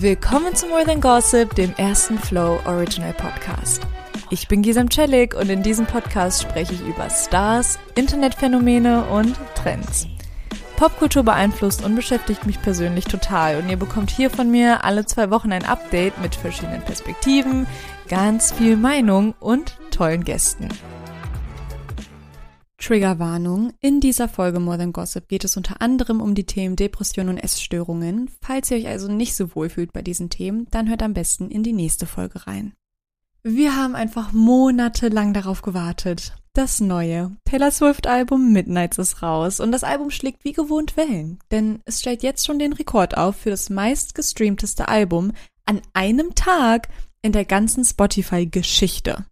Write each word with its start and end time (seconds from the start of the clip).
Willkommen 0.00 0.56
zu 0.56 0.66
More 0.66 0.84
Than 0.84 1.00
Gossip, 1.00 1.54
dem 1.54 1.72
ersten 1.76 2.18
Flow 2.18 2.58
Original 2.66 3.12
Podcast. 3.12 3.86
Ich 4.28 4.48
bin 4.48 4.60
Gisam 4.60 4.90
Celik 4.90 5.34
und 5.34 5.48
in 5.48 5.62
diesem 5.62 5.86
Podcast 5.86 6.42
spreche 6.42 6.74
ich 6.74 6.80
über 6.80 7.08
Stars, 7.08 7.78
Internetphänomene 7.94 9.04
und 9.04 9.36
Trends. 9.54 10.08
Popkultur 10.76 11.22
beeinflusst 11.22 11.84
und 11.84 11.94
beschäftigt 11.94 12.44
mich 12.44 12.60
persönlich 12.60 13.04
total 13.04 13.56
und 13.58 13.68
ihr 13.68 13.76
bekommt 13.76 14.10
hier 14.10 14.30
von 14.30 14.50
mir 14.50 14.84
alle 14.84 15.06
zwei 15.06 15.30
Wochen 15.30 15.52
ein 15.52 15.64
Update 15.64 16.20
mit 16.20 16.34
verschiedenen 16.34 16.82
Perspektiven, 16.82 17.66
ganz 18.08 18.52
viel 18.52 18.76
Meinung 18.76 19.34
und 19.38 19.78
tollen 19.90 20.24
Gästen. 20.24 20.68
Triggerwarnung. 22.84 23.72
In 23.80 24.00
dieser 24.00 24.28
Folge 24.28 24.60
More 24.60 24.76
Than 24.76 24.92
Gossip 24.92 25.26
geht 25.26 25.44
es 25.44 25.56
unter 25.56 25.80
anderem 25.80 26.20
um 26.20 26.34
die 26.34 26.44
Themen 26.44 26.76
Depression 26.76 27.30
und 27.30 27.38
Essstörungen. 27.38 28.28
Falls 28.42 28.70
ihr 28.70 28.76
euch 28.76 28.88
also 28.88 29.10
nicht 29.10 29.34
so 29.34 29.54
wohl 29.54 29.70
fühlt 29.70 29.94
bei 29.94 30.02
diesen 30.02 30.28
Themen, 30.28 30.66
dann 30.70 30.90
hört 30.90 31.02
am 31.02 31.14
besten 31.14 31.50
in 31.50 31.62
die 31.62 31.72
nächste 31.72 32.04
Folge 32.04 32.46
rein. 32.46 32.74
Wir 33.42 33.74
haben 33.74 33.94
einfach 33.94 34.32
monatelang 34.32 35.32
darauf 35.32 35.62
gewartet. 35.62 36.34
Das 36.52 36.80
neue 36.80 37.34
Taylor 37.46 37.70
Swift 37.70 38.06
Album 38.06 38.52
Midnights 38.52 38.98
ist 38.98 39.22
raus 39.22 39.60
und 39.60 39.72
das 39.72 39.82
Album 39.82 40.10
schlägt 40.10 40.44
wie 40.44 40.52
gewohnt 40.52 40.98
Wellen, 40.98 41.38
denn 41.50 41.80
es 41.86 42.00
stellt 42.00 42.22
jetzt 42.22 42.44
schon 42.44 42.58
den 42.58 42.74
Rekord 42.74 43.16
auf 43.16 43.36
für 43.36 43.50
das 43.50 43.70
meistgestreamteste 43.70 44.88
Album 44.88 45.32
an 45.64 45.80
einem 45.94 46.34
Tag 46.34 46.88
in 47.22 47.32
der 47.32 47.46
ganzen 47.46 47.82
Spotify-Geschichte. 47.82 49.24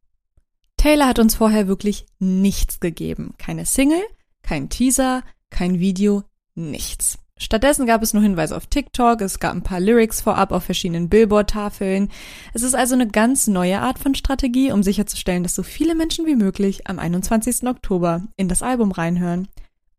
Taylor 0.83 1.07
hat 1.07 1.21
uns 1.21 1.37
vorher 1.37 1.69
wirklich 1.69 2.07
nichts 2.19 2.81
gegeben. 2.81 3.35
Keine 3.39 3.67
Single, 3.67 4.03
kein 4.43 4.69
Teaser, 4.69 5.23
kein 5.49 5.79
Video, 5.79 6.25
nichts. 6.57 7.21
Stattdessen 7.39 7.87
gab 7.87 8.03
es 8.03 8.15
nur 8.15 8.23
Hinweise 8.25 8.57
auf 8.57 8.67
TikTok, 8.67 9.21
es 9.21 9.39
gab 9.39 9.55
ein 9.55 9.63
paar 9.63 9.79
Lyrics 9.79 10.23
vorab 10.23 10.51
auf 10.51 10.65
verschiedenen 10.65 11.09
Billboard-Tafeln. 11.09 12.11
Es 12.53 12.65
ist 12.65 12.75
also 12.75 12.95
eine 12.95 13.07
ganz 13.07 13.47
neue 13.47 13.79
Art 13.79 14.01
von 14.01 14.17
Strategie, 14.17 14.73
um 14.73 14.83
sicherzustellen, 14.83 15.45
dass 15.45 15.55
so 15.55 15.63
viele 15.63 15.95
Menschen 15.95 16.27
wie 16.27 16.35
möglich 16.35 16.89
am 16.89 16.99
21. 16.99 17.63
Oktober 17.69 18.25
in 18.37 18.49
das 18.49 18.65
Album 18.65 18.91
reinhören. 18.91 19.47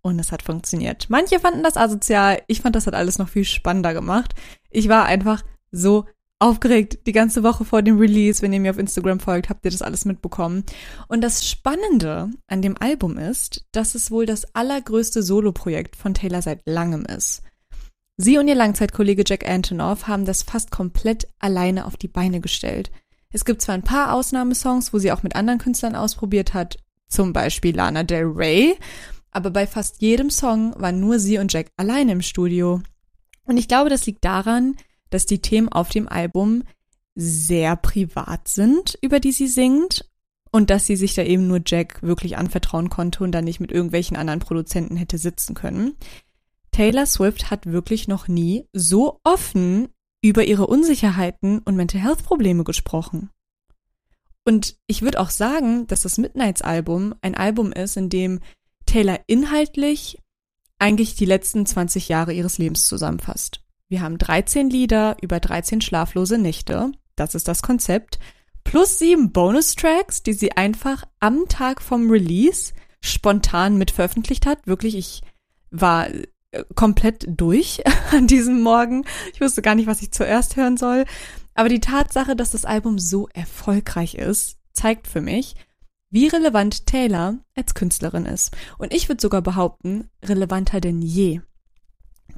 Und 0.01 0.19
es 0.19 0.33
hat 0.33 0.41
funktioniert. 0.41 1.05
Manche 1.09 1.39
fanden 1.39 1.63
das 1.63 1.77
asozial, 1.77 2.41
ich 2.47 2.59
fand 2.59 2.75
das 2.75 2.87
hat 2.87 2.93
alles 2.93 3.19
noch 3.19 3.29
viel 3.29 3.45
spannender 3.45 3.93
gemacht. 3.93 4.35
Ich 4.69 4.89
war 4.89 5.05
einfach 5.05 5.43
so 5.71 6.07
aufgeregt 6.43 7.07
die 7.07 7.13
ganze 7.13 7.41
Woche 7.41 7.63
vor 7.63 7.81
dem 7.81 7.97
Release. 7.97 8.41
Wenn 8.41 8.51
ihr 8.51 8.59
mir 8.59 8.71
auf 8.71 8.77
Instagram 8.77 9.21
folgt, 9.21 9.49
habt 9.49 9.63
ihr 9.63 9.71
das 9.71 9.81
alles 9.81 10.03
mitbekommen. 10.03 10.65
Und 11.07 11.21
das 11.21 11.47
Spannende 11.47 12.31
an 12.47 12.61
dem 12.61 12.75
Album 12.77 13.17
ist, 13.17 13.65
dass 13.71 13.95
es 13.95 14.11
wohl 14.11 14.25
das 14.25 14.53
allergrößte 14.53 15.23
Soloprojekt 15.23 15.95
von 15.95 16.13
Taylor 16.13 16.41
seit 16.41 16.61
langem 16.65 17.05
ist. 17.05 17.43
Sie 18.17 18.37
und 18.37 18.49
ihr 18.49 18.55
Langzeitkollege 18.55 19.23
Jack 19.25 19.49
Antonoff 19.49 20.07
haben 20.07 20.25
das 20.25 20.43
fast 20.43 20.69
komplett 20.69 21.27
alleine 21.39 21.85
auf 21.85 21.95
die 21.95 22.09
Beine 22.09 22.41
gestellt. 22.41 22.91
Es 23.31 23.45
gibt 23.45 23.61
zwar 23.61 23.75
ein 23.75 23.81
paar 23.81 24.13
Ausnahmesongs, 24.13 24.93
wo 24.93 24.99
sie 24.99 25.13
auch 25.13 25.23
mit 25.23 25.37
anderen 25.37 25.59
Künstlern 25.59 25.95
ausprobiert 25.95 26.53
hat, 26.53 26.77
zum 27.07 27.31
Beispiel 27.31 27.75
Lana 27.75 28.03
Del 28.03 28.25
Rey, 28.25 28.77
aber 29.31 29.49
bei 29.49 29.65
fast 29.65 30.01
jedem 30.01 30.29
Song 30.29 30.75
waren 30.77 30.99
nur 30.99 31.19
sie 31.19 31.37
und 31.37 31.51
Jack 31.53 31.67
alleine 31.77 32.11
im 32.11 32.21
Studio. 32.21 32.81
Und 33.45 33.57
ich 33.57 33.67
glaube, 33.67 33.89
das 33.89 34.05
liegt 34.05 34.23
daran, 34.25 34.75
dass 35.13 35.25
die 35.25 35.39
Themen 35.39 35.69
auf 35.69 35.89
dem 35.89 36.07
Album 36.07 36.63
sehr 37.15 37.75
privat 37.75 38.47
sind, 38.47 38.97
über 39.01 39.19
die 39.19 39.31
sie 39.31 39.47
singt 39.47 40.09
und 40.51 40.69
dass 40.69 40.85
sie 40.85 40.95
sich 40.95 41.13
da 41.13 41.23
eben 41.23 41.47
nur 41.47 41.61
Jack 41.65 42.01
wirklich 42.01 42.37
anvertrauen 42.37 42.89
konnte 42.89 43.23
und 43.23 43.31
dann 43.31 43.45
nicht 43.45 43.59
mit 43.59 43.71
irgendwelchen 43.71 44.17
anderen 44.17 44.39
Produzenten 44.39 44.95
hätte 44.95 45.17
sitzen 45.17 45.53
können. 45.53 45.95
Taylor 46.71 47.05
Swift 47.05 47.51
hat 47.51 47.67
wirklich 47.67 48.07
noch 48.07 48.27
nie 48.27 48.67
so 48.73 49.19
offen 49.23 49.89
über 50.21 50.45
ihre 50.45 50.67
Unsicherheiten 50.67 51.59
und 51.59 51.75
Mental 51.75 52.01
Health 52.01 52.23
Probleme 52.23 52.63
gesprochen. 52.63 53.29
Und 54.45 54.75
ich 54.87 55.01
würde 55.01 55.19
auch 55.19 55.29
sagen, 55.29 55.87
dass 55.87 56.01
das 56.01 56.17
Midnights 56.17 56.61
Album 56.61 57.13
ein 57.21 57.35
Album 57.35 57.71
ist, 57.71 57.97
in 57.97 58.09
dem 58.09 58.39
Taylor 58.85 59.19
inhaltlich 59.27 60.19
eigentlich 60.79 61.15
die 61.15 61.25
letzten 61.25 61.65
20 61.65 62.09
Jahre 62.09 62.33
ihres 62.33 62.57
Lebens 62.57 62.87
zusammenfasst. 62.87 63.62
Wir 63.93 64.01
haben 64.01 64.17
13 64.17 64.71
Lieder 64.71 65.17
über 65.21 65.39
13 65.39 65.79
schlaflose 65.79 66.39
Nächte. 66.39 66.93
Das 67.15 67.35
ist 67.35 67.47
das 67.47 67.61
Konzept. 67.61 68.17
Plus 68.63 68.97
sieben 68.97 69.31
Bonustracks, 69.31 70.23
die 70.23 70.33
sie 70.33 70.53
einfach 70.53 71.03
am 71.19 71.47
Tag 71.47 71.79
vom 71.79 72.09
Release 72.09 72.73
spontan 73.01 73.77
mit 73.77 73.91
veröffentlicht 73.91 74.47
hat. 74.47 74.65
Wirklich, 74.65 74.95
ich 74.95 75.21
war 75.69 76.09
äh, 76.09 76.63
komplett 76.73 77.25
durch 77.27 77.83
an 78.11 78.25
diesem 78.25 78.61
Morgen. 78.63 79.05
Ich 79.31 79.41
wusste 79.41 79.61
gar 79.61 79.75
nicht, 79.75 79.85
was 79.85 80.01
ich 80.01 80.11
zuerst 80.11 80.55
hören 80.55 80.77
soll. 80.77 81.05
Aber 81.53 81.69
die 81.69 81.79
Tatsache, 81.79 82.35
dass 82.35 82.49
das 82.49 82.65
Album 82.65 82.97
so 82.97 83.27
erfolgreich 83.31 84.15
ist, 84.15 84.57
zeigt 84.71 85.05
für 85.05 85.21
mich, 85.21 85.53
wie 86.09 86.25
relevant 86.25 86.87
Taylor 86.87 87.37
als 87.55 87.75
Künstlerin 87.75 88.25
ist. 88.25 88.57
Und 88.79 88.91
ich 88.91 89.07
würde 89.07 89.21
sogar 89.21 89.43
behaupten, 89.43 90.09
relevanter 90.23 90.81
denn 90.81 91.03
je. 91.03 91.41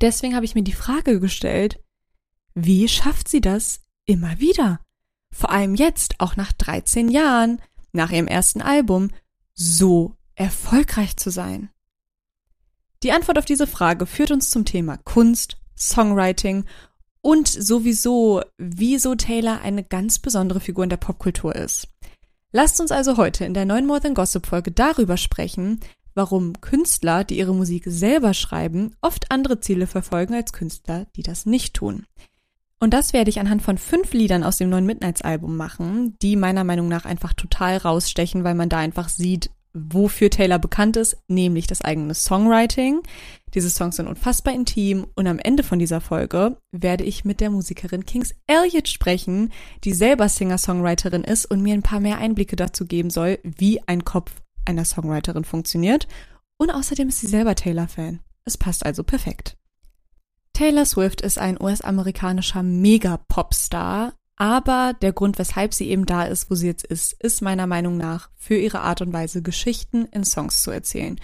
Deswegen 0.01 0.35
habe 0.35 0.45
ich 0.45 0.55
mir 0.55 0.63
die 0.63 0.73
Frage 0.73 1.19
gestellt, 1.19 1.79
wie 2.53 2.87
schafft 2.87 3.27
sie 3.27 3.41
das 3.41 3.81
immer 4.05 4.39
wieder? 4.39 4.79
Vor 5.31 5.51
allem 5.51 5.75
jetzt, 5.75 6.19
auch 6.19 6.35
nach 6.35 6.53
13 6.53 7.09
Jahren, 7.09 7.61
nach 7.91 8.11
ihrem 8.11 8.27
ersten 8.27 8.61
Album, 8.61 9.11
so 9.53 10.15
erfolgreich 10.35 11.17
zu 11.17 11.29
sein. 11.29 11.69
Die 13.03 13.11
Antwort 13.11 13.37
auf 13.37 13.45
diese 13.45 13.67
Frage 13.67 14.05
führt 14.05 14.31
uns 14.31 14.49
zum 14.49 14.65
Thema 14.65 14.97
Kunst, 14.97 15.57
Songwriting 15.77 16.65
und 17.21 17.47
sowieso, 17.47 18.41
wieso 18.57 19.15
Taylor 19.15 19.61
eine 19.61 19.83
ganz 19.83 20.19
besondere 20.19 20.59
Figur 20.59 20.83
in 20.83 20.89
der 20.89 20.97
Popkultur 20.97 21.55
ist. 21.55 21.87
Lasst 22.51 22.79
uns 22.79 22.91
also 22.91 23.17
heute 23.17 23.43
in 23.43 23.53
der 23.53 23.65
neuen 23.65 23.85
More 23.85 23.99
Than 23.99 24.13
Gossip 24.13 24.45
Folge 24.45 24.71
darüber 24.71 25.17
sprechen, 25.17 25.81
warum 26.15 26.59
Künstler, 26.61 27.23
die 27.23 27.37
ihre 27.37 27.53
Musik 27.53 27.83
selber 27.85 28.33
schreiben, 28.33 28.95
oft 29.01 29.31
andere 29.31 29.59
Ziele 29.59 29.85
verfolgen 29.85 30.33
als 30.33 30.53
Künstler, 30.53 31.05
die 31.15 31.23
das 31.23 31.45
nicht 31.45 31.75
tun. 31.75 32.05
Und 32.79 32.93
das 32.93 33.13
werde 33.13 33.29
ich 33.29 33.39
anhand 33.39 33.61
von 33.61 33.77
fünf 33.77 34.13
Liedern 34.13 34.43
aus 34.43 34.57
dem 34.57 34.69
neuen 34.69 34.85
Midnights-Album 34.85 35.55
machen, 35.55 36.17
die 36.21 36.35
meiner 36.35 36.63
Meinung 36.63 36.87
nach 36.87 37.05
einfach 37.05 37.33
total 37.33 37.77
rausstechen, 37.77 38.43
weil 38.43 38.55
man 38.55 38.69
da 38.69 38.77
einfach 38.77 39.09
sieht, 39.09 39.49
wofür 39.75 40.29
Taylor 40.29 40.57
bekannt 40.57 40.95
ist, 40.97 41.17
nämlich 41.27 41.67
das 41.67 41.81
eigene 41.81 42.13
Songwriting. 42.13 43.01
Diese 43.53 43.69
Songs 43.69 43.97
sind 43.97 44.07
unfassbar 44.07 44.53
intim 44.53 45.07
und 45.15 45.27
am 45.27 45.39
Ende 45.39 45.63
von 45.63 45.79
dieser 45.79 46.01
Folge 46.01 46.57
werde 46.71 47.03
ich 47.03 47.25
mit 47.25 47.41
der 47.41 47.49
Musikerin 47.49 48.05
Kings 48.05 48.33
Elliott 48.47 48.87
sprechen, 48.87 49.51
die 49.83 49.93
selber 49.93 50.29
Singer-Songwriterin 50.29 51.23
ist 51.23 51.45
und 51.45 51.61
mir 51.61 51.73
ein 51.73 51.83
paar 51.83 51.99
mehr 51.99 52.17
Einblicke 52.17 52.55
dazu 52.55 52.85
geben 52.85 53.09
soll, 53.09 53.39
wie 53.43 53.85
ein 53.87 54.05
Kopf 54.05 54.31
einer 54.65 54.85
Songwriterin 54.85 55.43
funktioniert. 55.43 56.07
Und 56.57 56.71
außerdem 56.71 57.09
ist 57.09 57.19
sie 57.19 57.27
selber 57.27 57.55
Taylor-Fan. 57.55 58.19
Es 58.45 58.57
passt 58.57 58.85
also 58.85 59.03
perfekt. 59.03 59.57
Taylor 60.53 60.85
Swift 60.85 61.21
ist 61.21 61.37
ein 61.37 61.61
US-amerikanischer 61.61 62.63
Mega-Popstar, 62.63 64.13
aber 64.37 64.93
der 65.01 65.13
Grund, 65.13 65.37
weshalb 65.37 65.73
sie 65.73 65.89
eben 65.89 66.05
da 66.05 66.23
ist, 66.23 66.49
wo 66.49 66.55
sie 66.55 66.67
jetzt 66.67 66.85
ist, 66.85 67.13
ist 67.21 67.41
meiner 67.41 67.67
Meinung 67.67 67.97
nach 67.97 68.29
für 68.37 68.55
ihre 68.55 68.81
Art 68.81 69.01
und 69.01 69.11
Weise, 69.11 69.41
Geschichten 69.41 70.05
in 70.05 70.23
Songs 70.23 70.61
zu 70.61 70.71
erzählen. 70.71 71.19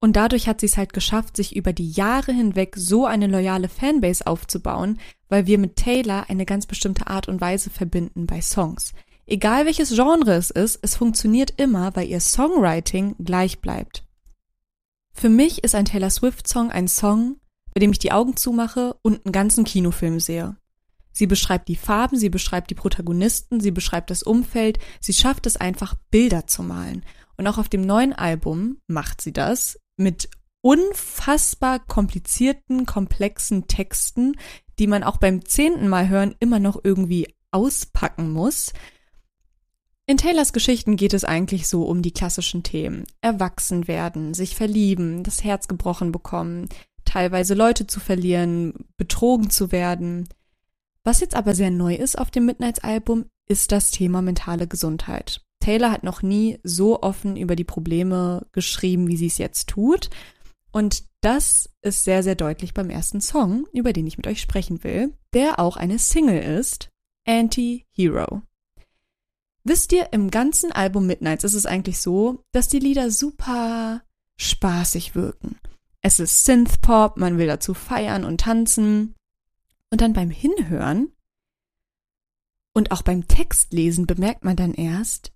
Und 0.00 0.16
dadurch 0.16 0.46
hat 0.46 0.60
sie 0.60 0.66
es 0.66 0.76
halt 0.76 0.92
geschafft, 0.92 1.36
sich 1.36 1.56
über 1.56 1.72
die 1.72 1.90
Jahre 1.90 2.32
hinweg 2.32 2.74
so 2.76 3.06
eine 3.06 3.26
loyale 3.26 3.68
Fanbase 3.68 4.26
aufzubauen, 4.26 5.00
weil 5.28 5.46
wir 5.46 5.58
mit 5.58 5.76
Taylor 5.76 6.28
eine 6.28 6.44
ganz 6.44 6.66
bestimmte 6.66 7.06
Art 7.06 7.28
und 7.28 7.40
Weise 7.40 7.70
verbinden 7.70 8.26
bei 8.26 8.40
Songs. 8.42 8.92
Egal 9.26 9.66
welches 9.66 9.90
Genre 9.90 10.34
es 10.34 10.50
ist, 10.50 10.78
es 10.82 10.96
funktioniert 10.96 11.54
immer, 11.56 11.94
weil 11.96 12.08
ihr 12.08 12.20
Songwriting 12.20 13.16
gleich 13.18 13.60
bleibt. 13.60 14.04
Für 15.12 15.28
mich 15.28 15.64
ist 15.64 15.74
ein 15.74 15.84
Taylor 15.84 16.10
Swift 16.10 16.46
Song 16.46 16.70
ein 16.70 16.86
Song, 16.86 17.40
bei 17.74 17.80
dem 17.80 17.90
ich 17.90 17.98
die 17.98 18.12
Augen 18.12 18.36
zumache 18.36 18.96
und 19.02 19.24
einen 19.24 19.32
ganzen 19.32 19.64
Kinofilm 19.64 20.20
sehe. 20.20 20.56
Sie 21.10 21.26
beschreibt 21.26 21.68
die 21.68 21.76
Farben, 21.76 22.18
sie 22.18 22.28
beschreibt 22.28 22.70
die 22.70 22.74
Protagonisten, 22.74 23.58
sie 23.58 23.70
beschreibt 23.70 24.10
das 24.10 24.22
Umfeld, 24.22 24.78
sie 25.00 25.14
schafft 25.14 25.46
es 25.46 25.56
einfach, 25.56 25.94
Bilder 26.10 26.46
zu 26.46 26.62
malen. 26.62 27.04
Und 27.36 27.46
auch 27.46 27.58
auf 27.58 27.68
dem 27.68 27.80
neuen 27.80 28.12
Album 28.12 28.78
macht 28.86 29.22
sie 29.22 29.32
das 29.32 29.80
mit 29.96 30.28
unfassbar 30.60 31.80
komplizierten, 31.80 32.86
komplexen 32.86 33.66
Texten, 33.66 34.36
die 34.78 34.86
man 34.86 35.02
auch 35.02 35.16
beim 35.16 35.44
zehnten 35.44 35.88
Mal 35.88 36.08
hören 36.08 36.34
immer 36.38 36.58
noch 36.58 36.78
irgendwie 36.84 37.34
auspacken 37.50 38.30
muss. 38.30 38.72
In 40.08 40.18
Taylors 40.18 40.52
Geschichten 40.52 40.94
geht 40.94 41.14
es 41.14 41.24
eigentlich 41.24 41.66
so 41.66 41.82
um 41.82 42.00
die 42.00 42.12
klassischen 42.12 42.62
Themen. 42.62 43.06
Erwachsen 43.22 43.88
werden, 43.88 44.34
sich 44.34 44.54
verlieben, 44.54 45.24
das 45.24 45.42
Herz 45.42 45.66
gebrochen 45.66 46.12
bekommen, 46.12 46.68
teilweise 47.04 47.54
Leute 47.54 47.88
zu 47.88 47.98
verlieren, 47.98 48.86
betrogen 48.96 49.50
zu 49.50 49.72
werden. 49.72 50.28
Was 51.02 51.20
jetzt 51.20 51.34
aber 51.34 51.56
sehr 51.56 51.72
neu 51.72 51.94
ist 51.94 52.18
auf 52.18 52.30
dem 52.30 52.46
Midnights-Album, 52.46 53.26
ist 53.48 53.72
das 53.72 53.90
Thema 53.90 54.22
mentale 54.22 54.68
Gesundheit. 54.68 55.40
Taylor 55.58 55.90
hat 55.90 56.04
noch 56.04 56.22
nie 56.22 56.60
so 56.62 57.02
offen 57.02 57.36
über 57.36 57.56
die 57.56 57.64
Probleme 57.64 58.46
geschrieben, 58.52 59.08
wie 59.08 59.16
sie 59.16 59.26
es 59.26 59.38
jetzt 59.38 59.68
tut. 59.68 60.10
Und 60.70 61.02
das 61.20 61.70
ist 61.82 62.04
sehr, 62.04 62.22
sehr 62.22 62.36
deutlich 62.36 62.74
beim 62.74 62.90
ersten 62.90 63.20
Song, 63.20 63.66
über 63.72 63.92
den 63.92 64.06
ich 64.06 64.18
mit 64.18 64.28
euch 64.28 64.40
sprechen 64.40 64.84
will, 64.84 65.14
der 65.32 65.58
auch 65.58 65.76
eine 65.76 65.98
Single 65.98 66.40
ist, 66.40 66.90
Anti-Hero. 67.26 68.42
Wisst 69.68 69.92
ihr, 69.92 70.12
im 70.12 70.30
ganzen 70.30 70.70
Album 70.70 71.08
Midnights 71.08 71.42
ist 71.42 71.54
es 71.54 71.66
eigentlich 71.66 71.98
so, 71.98 72.44
dass 72.52 72.68
die 72.68 72.78
Lieder 72.78 73.10
super 73.10 74.02
spaßig 74.36 75.16
wirken. 75.16 75.58
Es 76.02 76.20
ist 76.20 76.44
Synthpop, 76.44 77.16
man 77.16 77.36
will 77.36 77.48
dazu 77.48 77.74
feiern 77.74 78.24
und 78.24 78.42
tanzen. 78.42 79.16
Und 79.90 80.00
dann 80.00 80.12
beim 80.12 80.30
Hinhören 80.30 81.10
und 82.74 82.92
auch 82.92 83.02
beim 83.02 83.26
Textlesen 83.26 84.06
bemerkt 84.06 84.44
man 84.44 84.54
dann 84.54 84.72
erst, 84.72 85.32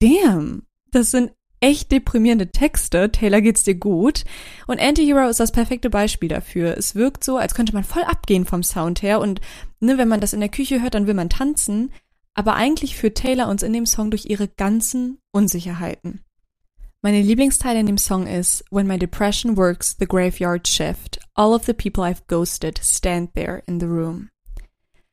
damn, 0.00 0.66
das 0.90 1.12
sind 1.12 1.30
echt 1.60 1.92
deprimierende 1.92 2.50
Texte. 2.50 3.12
Taylor 3.12 3.40
geht's 3.40 3.62
dir 3.62 3.76
gut. 3.76 4.24
Und 4.66 4.80
Antihero 4.80 5.28
ist 5.28 5.38
das 5.38 5.52
perfekte 5.52 5.88
Beispiel 5.88 6.28
dafür. 6.28 6.76
Es 6.76 6.96
wirkt 6.96 7.22
so, 7.22 7.36
als 7.36 7.54
könnte 7.54 7.74
man 7.74 7.84
voll 7.84 8.02
abgehen 8.02 8.44
vom 8.44 8.64
Sound 8.64 9.02
her 9.02 9.20
und 9.20 9.40
ne, 9.78 9.98
wenn 9.98 10.08
man 10.08 10.20
das 10.20 10.32
in 10.32 10.40
der 10.40 10.48
Küche 10.48 10.82
hört, 10.82 10.94
dann 10.94 11.06
will 11.06 11.14
man 11.14 11.28
tanzen. 11.28 11.92
Aber 12.34 12.54
eigentlich 12.54 12.96
führt 12.96 13.16
Taylor 13.16 13.48
uns 13.48 13.62
in 13.62 13.72
dem 13.72 13.86
Song 13.86 14.10
durch 14.10 14.26
ihre 14.26 14.48
ganzen 14.48 15.18
Unsicherheiten. 15.32 16.20
Meine 17.02 17.20
Lieblingsteil 17.20 17.76
in 17.76 17.86
dem 17.86 17.98
Song 17.98 18.26
ist 18.26 18.64
When 18.70 18.86
my 18.86 18.98
depression 18.98 19.56
works 19.56 19.96
the 19.98 20.06
graveyard 20.06 20.68
shift, 20.68 21.18
all 21.34 21.52
of 21.52 21.64
the 21.64 21.72
people 21.72 22.04
I've 22.04 22.22
ghosted 22.28 22.78
stand 22.78 23.34
there 23.34 23.62
in 23.66 23.80
the 23.80 23.86
room. 23.86 24.30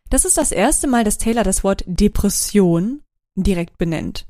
Das 0.10 0.24
ist 0.24 0.38
das 0.38 0.51
erste 0.51 0.88
Mal, 0.88 1.04
dass 1.04 1.18
Taylor 1.18 1.44
das 1.44 1.63
Wort 1.63 1.83
Depression 1.88 3.01
direkt 3.36 3.77
benennt. 3.77 4.27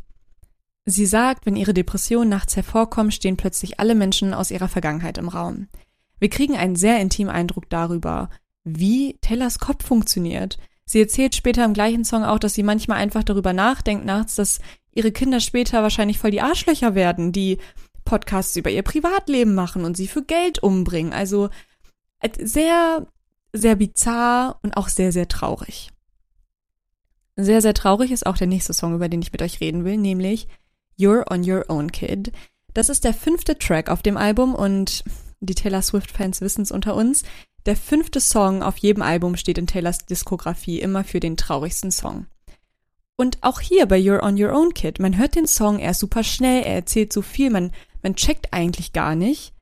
Sie 0.86 1.06
sagt, 1.06 1.46
wenn 1.46 1.56
ihre 1.56 1.74
Depression 1.74 2.30
nachts 2.30 2.56
hervorkommt, 2.56 3.14
stehen 3.14 3.38
plötzlich 3.38 3.80
alle 3.80 3.94
Menschen 3.94 4.34
aus 4.34 4.52
ihrer 4.52 4.70
Vergangenheit 4.70 5.18
im 5.18 5.28
Raum. 5.28 5.68
Wir 6.20 6.30
kriegen 6.30 6.56
einen 6.56 6.76
sehr 6.76 7.00
intimen 7.00 7.32
Eindruck 7.32 7.70
darüber, 7.70 8.30
wie 8.64 9.18
Taylors 9.22 9.60
Kopf 9.60 9.86
funktioniert, 9.86 10.58
Sie 10.90 11.00
erzählt 11.00 11.36
später 11.36 11.64
im 11.66 11.76
gleichen 11.76 12.04
Song 12.04 12.24
auch, 12.24 12.40
dass 12.40 12.56
sie 12.56 12.64
manchmal 12.64 12.98
einfach 12.98 13.24
darüber 13.24 13.54
nachdenkt 13.54 14.06
nachts, 14.06 14.34
dass 14.34 14.58
ihre 14.92 15.12
Kinder 15.12 15.40
später 15.40 15.84
wahrscheinlich 15.84 16.18
voll 16.18 16.32
die 16.32 16.42
Arschlöcher 16.42 16.96
werden, 16.96 17.32
die 17.32 17.60
Podcasts 18.06 18.56
über 18.56 18.72
ihr 18.72 18.82
Privatleben 18.82 19.54
machen 19.54 19.86
und 19.86 19.96
sie 19.96 20.08
für 20.08 20.24
Geld 20.24 20.64
umbringen. 20.64 21.14
Also 21.14 21.52
sehr, 22.42 23.06
sehr 23.54 23.76
bizarr 23.76 24.58
und 24.64 24.78
auch 24.78 24.88
sehr, 24.88 25.12
sehr 25.12 25.28
traurig. 25.28 25.92
Sehr, 27.36 27.62
sehr 27.62 27.76
traurig 27.76 28.10
ist 28.10 28.26
auch 28.26 28.38
der 28.38 28.48
nächste 28.48 28.74
Song, 28.74 28.96
über 28.96 29.10
den 29.10 29.22
ich 29.22 29.32
mit 29.32 29.44
euch 29.44 29.60
reden 29.60 29.86
will, 29.86 29.98
nämlich 29.98 30.48
You're 30.98 31.32
on 31.32 31.48
Your 31.48 31.66
Own 31.70 31.92
Kid. 31.92 32.32
Das 32.74 32.90
ist 32.90 33.04
der 33.04 33.14
fünfte 33.14 33.60
Track 33.60 33.92
auf 33.92 34.02
dem 34.02 34.18
Album 34.18 34.56
und 34.56 35.04
die 35.40 35.54
Taylor 35.54 35.84
Swift-Fans 35.84 36.42
wissen 36.42 36.64
es 36.64 36.72
unter 36.72 36.96
uns. 36.96 37.26
Der 37.66 37.76
fünfte 37.76 38.22
Song 38.22 38.64
auf 38.64 38.78
jedem 38.78 39.04
Album 39.04 39.36
steht 39.36 39.58
in 39.58 39.68
Taylors 39.68 40.06
Diskografie 40.06 40.80
immer 40.80 41.04
für 41.04 41.20
den 41.20 41.38
traurigsten 41.38 41.92
Song. 41.92 42.28
Und 43.18 43.44
auch 43.44 43.60
hier 43.60 43.86
bei 43.86 44.00
You're 44.00 44.24
on 44.24 44.42
Your 44.42 44.54
Own 44.54 44.74
Kid, 44.74 45.00
man 45.00 45.18
hört 45.18 45.36
den 45.36 45.46
Song, 45.46 45.80
er 45.80 45.92
ist 45.92 46.00
super 46.00 46.24
schnell, 46.24 46.64
er 46.64 46.76
erzählt 46.76 47.12
so 47.12 47.22
viel, 47.22 47.50
man, 47.50 47.74
man 48.02 48.16
checkt 48.16 48.54
eigentlich 48.54 48.94
gar 48.94 49.14
nicht, 49.16 49.54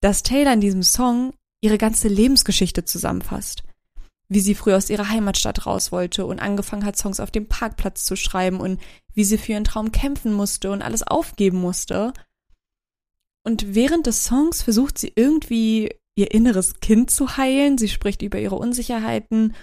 dass 0.00 0.22
Taylor 0.22 0.54
in 0.54 0.62
diesem 0.62 0.82
Song 0.82 1.34
ihre 1.60 1.76
ganze 1.76 2.08
Lebensgeschichte 2.08 2.86
zusammenfasst. 2.86 3.64
Wie 4.28 4.40
sie 4.40 4.54
früher 4.54 4.78
aus 4.78 4.88
ihrer 4.88 5.10
Heimatstadt 5.10 5.66
raus 5.66 5.92
wollte 5.92 6.24
und 6.24 6.40
angefangen 6.40 6.86
hat, 6.86 6.96
Songs 6.96 7.20
auf 7.20 7.30
dem 7.30 7.48
Parkplatz 7.48 8.04
zu 8.04 8.16
schreiben 8.16 8.60
und 8.60 8.80
wie 9.12 9.24
sie 9.24 9.36
für 9.36 9.52
ihren 9.52 9.64
Traum 9.64 9.92
kämpfen 9.92 10.32
musste 10.32 10.70
und 10.70 10.80
alles 10.80 11.02
aufgeben 11.02 11.60
musste. 11.60 12.14
Und 13.44 13.74
während 13.74 14.06
des 14.06 14.24
Songs 14.24 14.62
versucht 14.62 14.96
sie 14.96 15.12
irgendwie 15.14 15.90
ihr 16.14 16.32
inneres 16.32 16.80
Kind 16.80 17.10
zu 17.10 17.36
heilen. 17.36 17.78
Sie 17.78 17.88
spricht 17.88 18.22
über 18.22 18.38
ihre 18.38 18.56
Unsicherheiten 18.56 19.54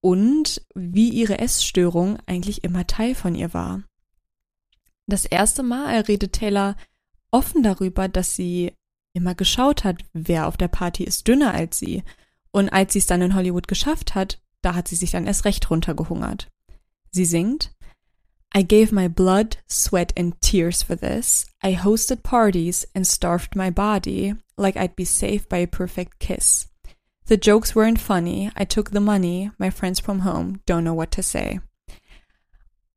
und 0.00 0.62
wie 0.74 1.08
ihre 1.10 1.38
Essstörung 1.38 2.18
eigentlich 2.26 2.64
immer 2.64 2.86
Teil 2.86 3.14
von 3.14 3.34
ihr 3.34 3.54
war. 3.54 3.82
Das 5.06 5.24
erste 5.24 5.62
Mal 5.62 6.00
redet 6.00 6.34
Taylor 6.34 6.76
offen 7.30 7.62
darüber, 7.62 8.08
dass 8.08 8.36
sie 8.36 8.72
immer 9.12 9.34
geschaut 9.34 9.84
hat, 9.84 10.04
wer 10.12 10.46
auf 10.48 10.56
der 10.56 10.68
Party 10.68 11.04
ist 11.04 11.28
dünner 11.28 11.54
als 11.54 11.78
sie. 11.78 12.02
Und 12.50 12.68
als 12.70 12.92
sie 12.92 13.00
es 13.00 13.06
dann 13.06 13.22
in 13.22 13.34
Hollywood 13.34 13.68
geschafft 13.68 14.14
hat, 14.14 14.40
da 14.62 14.74
hat 14.74 14.88
sie 14.88 14.96
sich 14.96 15.10
dann 15.10 15.26
erst 15.26 15.44
recht 15.44 15.70
runtergehungert. 15.70 16.48
Sie 17.10 17.24
singt 17.24 17.74
I 18.56 18.62
gave 18.62 18.92
my 18.92 19.08
blood, 19.08 19.56
sweat 19.66 20.12
and 20.16 20.40
tears 20.40 20.80
for 20.80 20.94
this. 20.94 21.44
I 21.60 21.74
hosted 21.74 22.22
parties 22.22 22.86
and 22.94 23.04
starved 23.04 23.56
my 23.56 23.70
body 23.70 24.34
like 24.56 24.76
I'd 24.76 24.94
be 24.94 25.04
saved 25.04 25.48
by 25.48 25.58
a 25.58 25.66
perfect 25.66 26.20
kiss. 26.20 26.68
The 27.26 27.36
jokes 27.36 27.74
weren't 27.74 27.98
funny. 27.98 28.52
I 28.54 28.64
took 28.64 28.90
the 28.90 29.00
money. 29.00 29.50
My 29.58 29.70
friends 29.70 29.98
from 29.98 30.20
home 30.20 30.60
don't 30.66 30.84
know 30.84 30.94
what 30.94 31.10
to 31.12 31.22
say. 31.22 31.60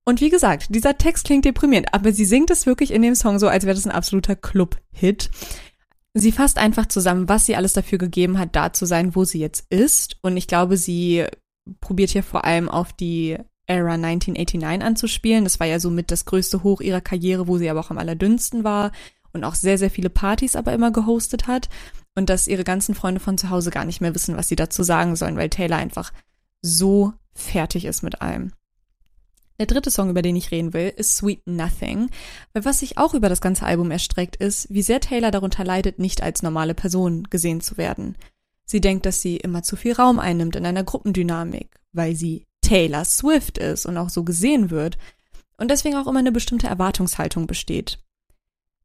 Und 0.05 0.21
wie 0.21 0.29
gesagt, 0.29 0.67
dieser 0.69 0.97
Text 0.97 1.25
klingt 1.25 1.43
deprimierend, 1.43 1.93
aber 1.93 2.13
sie 2.13 2.25
singt 2.25 2.51
es 2.51 2.65
wirklich 2.65 2.91
in 2.91 3.01
dem 3.01 3.15
Song 3.15 3.39
so, 3.39 3.47
als 3.47 3.65
wäre 3.65 3.75
das 3.75 3.85
ein 3.85 3.91
absoluter 3.91 4.35
Club-Hit. 4.35 5.29
Sie 6.13 6.31
fasst 6.31 6.59
einfach 6.59 6.85
zusammen, 6.85 7.27
was 7.27 7.45
sie 7.45 7.55
alles 7.55 7.73
dafür 7.73 7.97
gegeben 7.97 8.37
hat, 8.37 8.55
da 8.55 8.71
zu 8.73 8.85
sein, 8.85 9.15
wo 9.15 9.25
sie 9.25 9.39
jetzt 9.39 9.65
ist. 9.69 10.17
Und 10.21 10.37
ich 10.37 10.47
glaube, 10.47 10.77
sie 10.77 11.25
probiert 11.81 12.11
hier 12.11 12.23
vor 12.23 12.45
allem 12.45 12.69
auf 12.69 12.93
die 12.93 13.37
Era 13.67 13.93
1989 13.93 14.83
anzuspielen. 14.83 15.43
Das 15.43 15.59
war 15.59 15.67
ja 15.67 15.79
somit 15.79 16.09
das 16.11 16.25
größte 16.25 16.63
Hoch 16.63 16.81
ihrer 16.81 17.01
Karriere, 17.01 17.47
wo 17.47 17.57
sie 17.57 17.69
aber 17.69 17.81
auch 17.81 17.91
am 17.91 17.97
allerdünnsten 17.97 18.63
war 18.63 18.91
und 19.33 19.43
auch 19.43 19.55
sehr, 19.55 19.77
sehr 19.77 19.91
viele 19.91 20.09
Partys 20.09 20.55
aber 20.55 20.73
immer 20.73 20.91
gehostet 20.91 21.47
hat 21.47 21.69
und 22.15 22.29
dass 22.29 22.47
ihre 22.47 22.63
ganzen 22.63 22.95
Freunde 22.95 23.19
von 23.19 23.37
zu 23.37 23.49
Hause 23.49 23.69
gar 23.69 23.85
nicht 23.85 24.01
mehr 24.01 24.15
wissen, 24.15 24.35
was 24.35 24.47
sie 24.47 24.55
dazu 24.55 24.83
sagen 24.83 25.15
sollen, 25.15 25.37
weil 25.37 25.49
Taylor 25.49 25.77
einfach 25.77 26.11
so 26.61 27.13
fertig 27.35 27.85
ist 27.85 28.01
mit 28.01 28.21
allem. 28.21 28.51
Der 29.59 29.65
dritte 29.65 29.89
Song, 29.89 30.09
über 30.09 30.21
den 30.21 30.35
ich 30.35 30.51
reden 30.51 30.73
will, 30.73 30.93
ist 30.95 31.17
Sweet 31.17 31.45
Nothing, 31.47 32.09
weil 32.53 32.65
was 32.65 32.79
sich 32.79 32.97
auch 32.97 33.13
über 33.13 33.27
das 33.27 33.41
ganze 33.41 33.65
Album 33.65 33.89
erstreckt, 33.89 34.35
ist, 34.35 34.67
wie 34.69 34.83
sehr 34.83 34.99
Taylor 34.99 35.31
darunter 35.31 35.63
leidet, 35.63 35.97
nicht 35.99 36.21
als 36.21 36.43
normale 36.43 36.75
Person 36.75 37.23
gesehen 37.23 37.61
zu 37.61 37.77
werden. 37.77 38.15
Sie 38.65 38.81
denkt, 38.81 39.05
dass 39.05 39.21
sie 39.21 39.37
immer 39.37 39.63
zu 39.63 39.75
viel 39.75 39.93
Raum 39.93 40.19
einnimmt 40.19 40.55
in 40.55 40.65
einer 40.65 40.83
Gruppendynamik, 40.83 41.69
weil 41.91 42.15
sie 42.15 42.45
Taylor 42.67 43.05
Swift 43.05 43.57
ist 43.57 43.85
und 43.85 43.95
auch 43.95 44.09
so 44.09 44.25
gesehen 44.25 44.69
wird 44.71 44.97
und 45.55 45.71
deswegen 45.71 45.95
auch 45.95 46.05
immer 46.05 46.19
eine 46.19 46.33
bestimmte 46.33 46.67
Erwartungshaltung 46.67 47.47
besteht. 47.47 47.99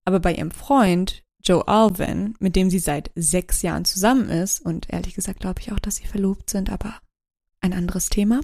Aber 0.05 0.21
bei 0.21 0.35
ihrem 0.35 0.53
Freund, 0.53 1.25
Joe 1.43 1.67
Alvin, 1.67 2.37
mit 2.39 2.55
dem 2.55 2.71
sie 2.71 2.79
seit 2.79 3.11
sechs 3.17 3.61
Jahren 3.63 3.85
zusammen 3.85 4.29
ist, 4.29 4.61
und 4.61 4.89
ehrlich 4.93 5.15
gesagt 5.15 5.41
glaube 5.41 5.61
ich 5.61 5.73
auch, 5.73 5.81
dass 5.81 5.97
sie 5.97 6.07
verlobt 6.07 6.49
sind, 6.49 6.71
aber 6.71 6.95
ein 7.61 7.73
anderes 7.73 8.09
Thema. 8.09 8.41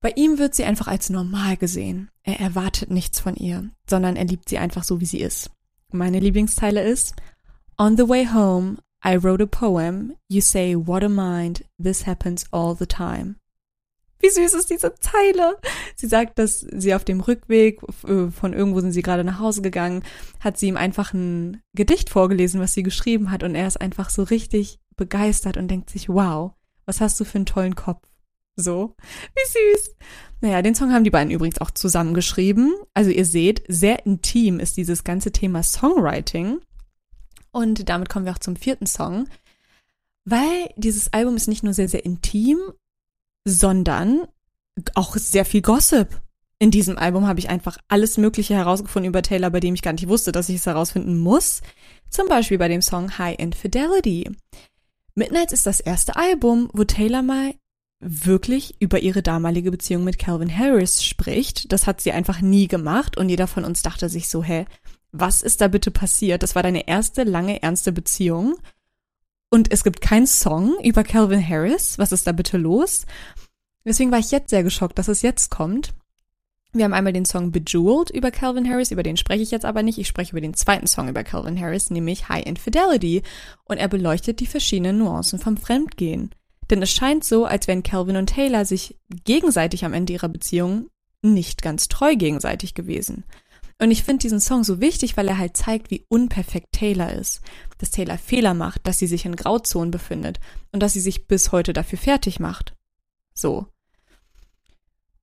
Bei 0.00 0.12
ihm 0.14 0.38
wird 0.38 0.54
sie 0.54 0.64
einfach 0.64 0.86
als 0.86 1.10
normal 1.10 1.56
gesehen. 1.56 2.08
Er 2.22 2.38
erwartet 2.38 2.88
nichts 2.90 3.18
von 3.18 3.34
ihr, 3.34 3.68
sondern 3.88 4.14
er 4.14 4.26
liebt 4.26 4.48
sie 4.48 4.58
einfach 4.58 4.84
so, 4.84 5.00
wie 5.00 5.06
sie 5.06 5.20
ist. 5.20 5.50
Meine 5.90 6.20
Lieblingsteile 6.20 6.82
ist 6.82 7.16
On 7.78 7.96
the 7.96 8.08
way 8.08 8.26
home, 8.26 8.76
I 9.04 9.16
wrote 9.16 9.42
a 9.42 9.46
poem. 9.46 10.14
You 10.28 10.40
say, 10.40 10.76
what 10.76 11.02
a 11.02 11.08
mind, 11.08 11.64
this 11.82 12.06
happens 12.06 12.44
all 12.52 12.76
the 12.76 12.86
time. 12.86 13.39
Wie 14.20 14.30
süß 14.30 14.54
ist 14.54 14.70
diese 14.70 14.94
Zeile? 14.94 15.56
Sie 15.96 16.06
sagt, 16.06 16.38
dass 16.38 16.60
sie 16.60 16.94
auf 16.94 17.04
dem 17.04 17.20
Rückweg 17.20 17.80
äh, 18.06 18.30
von 18.30 18.52
irgendwo 18.52 18.80
sind 18.80 18.92
sie 18.92 19.02
gerade 19.02 19.24
nach 19.24 19.38
Hause 19.38 19.62
gegangen, 19.62 20.04
hat 20.40 20.58
sie 20.58 20.68
ihm 20.68 20.76
einfach 20.76 21.12
ein 21.12 21.62
Gedicht 21.74 22.10
vorgelesen, 22.10 22.60
was 22.60 22.74
sie 22.74 22.82
geschrieben 22.82 23.30
hat 23.30 23.42
und 23.42 23.54
er 23.54 23.66
ist 23.66 23.80
einfach 23.80 24.10
so 24.10 24.22
richtig 24.22 24.78
begeistert 24.96 25.56
und 25.56 25.68
denkt 25.68 25.90
sich, 25.90 26.08
wow, 26.08 26.52
was 26.84 27.00
hast 27.00 27.18
du 27.18 27.24
für 27.24 27.38
einen 27.38 27.46
tollen 27.46 27.74
Kopf? 27.74 28.06
So, 28.56 28.94
wie 29.34 29.76
süß. 29.76 29.96
Naja, 30.42 30.62
den 30.62 30.74
Song 30.74 30.92
haben 30.92 31.04
die 31.04 31.10
beiden 31.10 31.30
übrigens 31.30 31.60
auch 31.60 31.70
zusammengeschrieben. 31.70 32.74
Also 32.94 33.10
ihr 33.10 33.24
seht, 33.24 33.62
sehr 33.68 34.04
intim 34.06 34.60
ist 34.60 34.76
dieses 34.76 35.04
ganze 35.04 35.32
Thema 35.32 35.62
Songwriting. 35.62 36.60
Und 37.52 37.88
damit 37.88 38.08
kommen 38.08 38.24
wir 38.24 38.32
auch 38.32 38.38
zum 38.38 38.56
vierten 38.56 38.86
Song. 38.86 39.28
Weil 40.24 40.70
dieses 40.76 41.12
Album 41.12 41.36
ist 41.36 41.48
nicht 41.48 41.62
nur 41.62 41.72
sehr, 41.74 41.88
sehr 41.88 42.04
intim, 42.04 42.58
sondern 43.44 44.26
auch 44.94 45.16
sehr 45.16 45.44
viel 45.44 45.62
Gossip. 45.62 46.20
In 46.58 46.70
diesem 46.70 46.98
Album 46.98 47.26
habe 47.26 47.40
ich 47.40 47.48
einfach 47.48 47.78
alles 47.88 48.18
Mögliche 48.18 48.54
herausgefunden 48.54 49.08
über 49.08 49.22
Taylor, 49.22 49.50
bei 49.50 49.60
dem 49.60 49.74
ich 49.74 49.82
gar 49.82 49.92
nicht 49.92 50.08
wusste, 50.08 50.30
dass 50.30 50.48
ich 50.48 50.56
es 50.56 50.66
herausfinden 50.66 51.18
muss. 51.18 51.62
Zum 52.10 52.28
Beispiel 52.28 52.58
bei 52.58 52.68
dem 52.68 52.82
Song 52.82 53.16
High 53.16 53.38
Infidelity. 53.38 54.30
Midnights 55.14 55.52
ist 55.52 55.66
das 55.66 55.80
erste 55.80 56.16
Album, 56.16 56.68
wo 56.72 56.84
Taylor 56.84 57.22
mal 57.22 57.54
wirklich 58.00 58.76
über 58.80 59.00
ihre 59.00 59.22
damalige 59.22 59.70
Beziehung 59.70 60.04
mit 60.04 60.18
Calvin 60.18 60.54
Harris 60.54 61.02
spricht. 61.02 61.72
Das 61.72 61.86
hat 61.86 62.00
sie 62.00 62.12
einfach 62.12 62.40
nie 62.40 62.68
gemacht 62.68 63.16
und 63.16 63.28
jeder 63.28 63.46
von 63.46 63.64
uns 63.64 63.82
dachte 63.82 64.08
sich 64.08 64.28
so, 64.28 64.42
hä, 64.42 64.66
was 65.12 65.42
ist 65.42 65.60
da 65.60 65.68
bitte 65.68 65.90
passiert? 65.90 66.42
Das 66.42 66.54
war 66.54 66.62
deine 66.62 66.88
erste 66.88 67.24
lange 67.24 67.62
ernste 67.62 67.92
Beziehung 67.92 68.56
und 69.50 69.72
es 69.72 69.84
gibt 69.84 70.00
keinen 70.00 70.26
Song 70.26 70.76
über 70.82 71.02
Calvin 71.04 71.46
Harris. 71.46 71.98
Was 71.98 72.12
ist 72.12 72.26
da 72.26 72.32
bitte 72.32 72.56
los? 72.56 73.04
Deswegen 73.84 74.12
war 74.12 74.18
ich 74.18 74.30
jetzt 74.30 74.50
sehr 74.50 74.62
geschockt, 74.62 74.98
dass 74.98 75.08
es 75.08 75.22
jetzt 75.22 75.50
kommt. 75.50 75.92
Wir 76.72 76.84
haben 76.84 76.94
einmal 76.94 77.12
den 77.12 77.24
Song 77.24 77.50
Bejeweled 77.50 78.10
über 78.10 78.30
Calvin 78.30 78.68
Harris, 78.68 78.92
über 78.92 79.02
den 79.02 79.16
spreche 79.16 79.42
ich 79.42 79.50
jetzt 79.50 79.64
aber 79.64 79.82
nicht. 79.82 79.98
Ich 79.98 80.06
spreche 80.06 80.30
über 80.30 80.40
den 80.40 80.54
zweiten 80.54 80.86
Song 80.86 81.08
über 81.08 81.24
Calvin 81.24 81.60
Harris, 81.60 81.90
nämlich 81.90 82.28
High 82.28 82.46
Infidelity. 82.46 83.22
Und 83.64 83.78
er 83.78 83.88
beleuchtet 83.88 84.38
die 84.38 84.46
verschiedenen 84.46 84.98
Nuancen 84.98 85.40
vom 85.40 85.56
Fremdgehen. 85.56 86.30
Denn 86.70 86.80
es 86.80 86.92
scheint 86.92 87.24
so, 87.24 87.44
als 87.44 87.66
wären 87.66 87.82
Calvin 87.82 88.16
und 88.16 88.28
Taylor 88.28 88.64
sich 88.64 88.96
gegenseitig 89.24 89.84
am 89.84 89.92
Ende 89.92 90.12
ihrer 90.12 90.28
Beziehung 90.28 90.88
nicht 91.22 91.62
ganz 91.62 91.88
treu 91.88 92.14
gegenseitig 92.14 92.74
gewesen. 92.74 93.24
Und 93.80 93.90
ich 93.90 94.04
finde 94.04 94.22
diesen 94.22 94.40
Song 94.40 94.62
so 94.62 94.80
wichtig, 94.80 95.16
weil 95.16 95.26
er 95.26 95.38
halt 95.38 95.56
zeigt, 95.56 95.90
wie 95.90 96.04
unperfekt 96.08 96.68
Taylor 96.70 97.12
ist. 97.12 97.40
Dass 97.80 97.90
Taylor 97.90 98.18
Fehler 98.18 98.52
macht, 98.54 98.86
dass 98.86 98.98
sie 98.98 99.06
sich 99.06 99.24
in 99.24 99.36
Grauzonen 99.36 99.90
befindet 99.90 100.38
und 100.70 100.82
dass 100.82 100.92
sie 100.92 101.00
sich 101.00 101.26
bis 101.26 101.50
heute 101.50 101.72
dafür 101.72 101.98
fertig 101.98 102.38
macht. 102.38 102.76
So. 103.32 103.66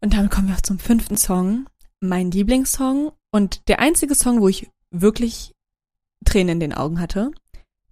Und 0.02 0.14
damit 0.14 0.32
kommen 0.32 0.48
wir 0.48 0.56
auch 0.56 0.62
zum 0.62 0.80
fünften 0.80 1.18
Song. 1.18 1.68
Mein 2.00 2.32
Lieblingssong 2.32 3.12
und 3.32 3.68
der 3.68 3.80
einzige 3.80 4.16
Song, 4.16 4.42
wo 4.42 4.48
ich 4.48 4.70
wirklich 4.90 5.54
Tränen 6.26 6.54
in 6.54 6.60
den 6.60 6.74
Augen 6.74 7.00
hatte. 7.00 7.32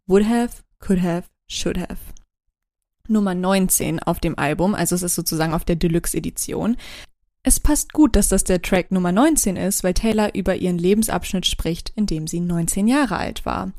Would 0.07 0.27
have, 0.27 0.63
could 0.79 1.01
have, 1.01 1.27
should 1.47 1.77
have. 1.77 1.97
Nummer 3.07 3.35
19 3.35 3.99
auf 3.99 4.19
dem 4.19 4.37
Album, 4.37 4.73
also 4.73 4.95
es 4.95 5.03
ist 5.03 5.15
sozusagen 5.15 5.53
auf 5.53 5.63
der 5.63 5.75
Deluxe-Edition. 5.75 6.77
Es 7.43 7.59
passt 7.59 7.93
gut, 7.93 8.15
dass 8.15 8.29
das 8.29 8.43
der 8.43 8.63
Track 8.63 8.91
Nummer 8.91 9.11
19 9.11 9.57
ist, 9.57 9.83
weil 9.83 9.93
Taylor 9.93 10.33
über 10.33 10.55
ihren 10.55 10.79
Lebensabschnitt 10.79 11.45
spricht, 11.45 11.91
in 11.95 12.07
dem 12.07 12.25
sie 12.25 12.39
19 12.39 12.87
Jahre 12.87 13.17
alt 13.17 13.45
war. 13.45 13.71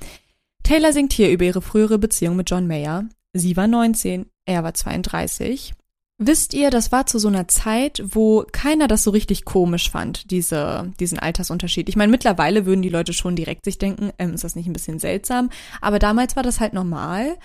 Taylor 0.66 0.92
singt 0.92 1.12
hier 1.12 1.30
über 1.30 1.44
ihre 1.44 1.62
frühere 1.62 1.96
Beziehung 1.96 2.34
mit 2.34 2.50
John 2.50 2.66
Mayer. 2.66 3.04
Sie 3.32 3.56
war 3.56 3.68
19, 3.68 4.26
er 4.46 4.64
war 4.64 4.74
32. 4.74 5.74
Wisst 6.18 6.54
ihr, 6.54 6.70
das 6.70 6.90
war 6.90 7.06
zu 7.06 7.20
so 7.20 7.28
einer 7.28 7.46
Zeit, 7.46 8.02
wo 8.04 8.44
keiner 8.50 8.88
das 8.88 9.04
so 9.04 9.12
richtig 9.12 9.44
komisch 9.44 9.88
fand, 9.92 10.32
diese, 10.32 10.92
diesen 10.98 11.20
Altersunterschied. 11.20 11.88
Ich 11.88 11.94
meine, 11.94 12.10
mittlerweile 12.10 12.66
würden 12.66 12.82
die 12.82 12.88
Leute 12.88 13.12
schon 13.12 13.36
direkt 13.36 13.64
sich 13.64 13.78
denken, 13.78 14.10
ähm, 14.18 14.34
ist 14.34 14.42
das 14.42 14.56
nicht 14.56 14.66
ein 14.66 14.72
bisschen 14.72 14.98
seltsam? 14.98 15.50
Aber 15.80 16.00
damals 16.00 16.34
war 16.34 16.42
das 16.42 16.58
halt 16.58 16.72
normal. 16.72 17.36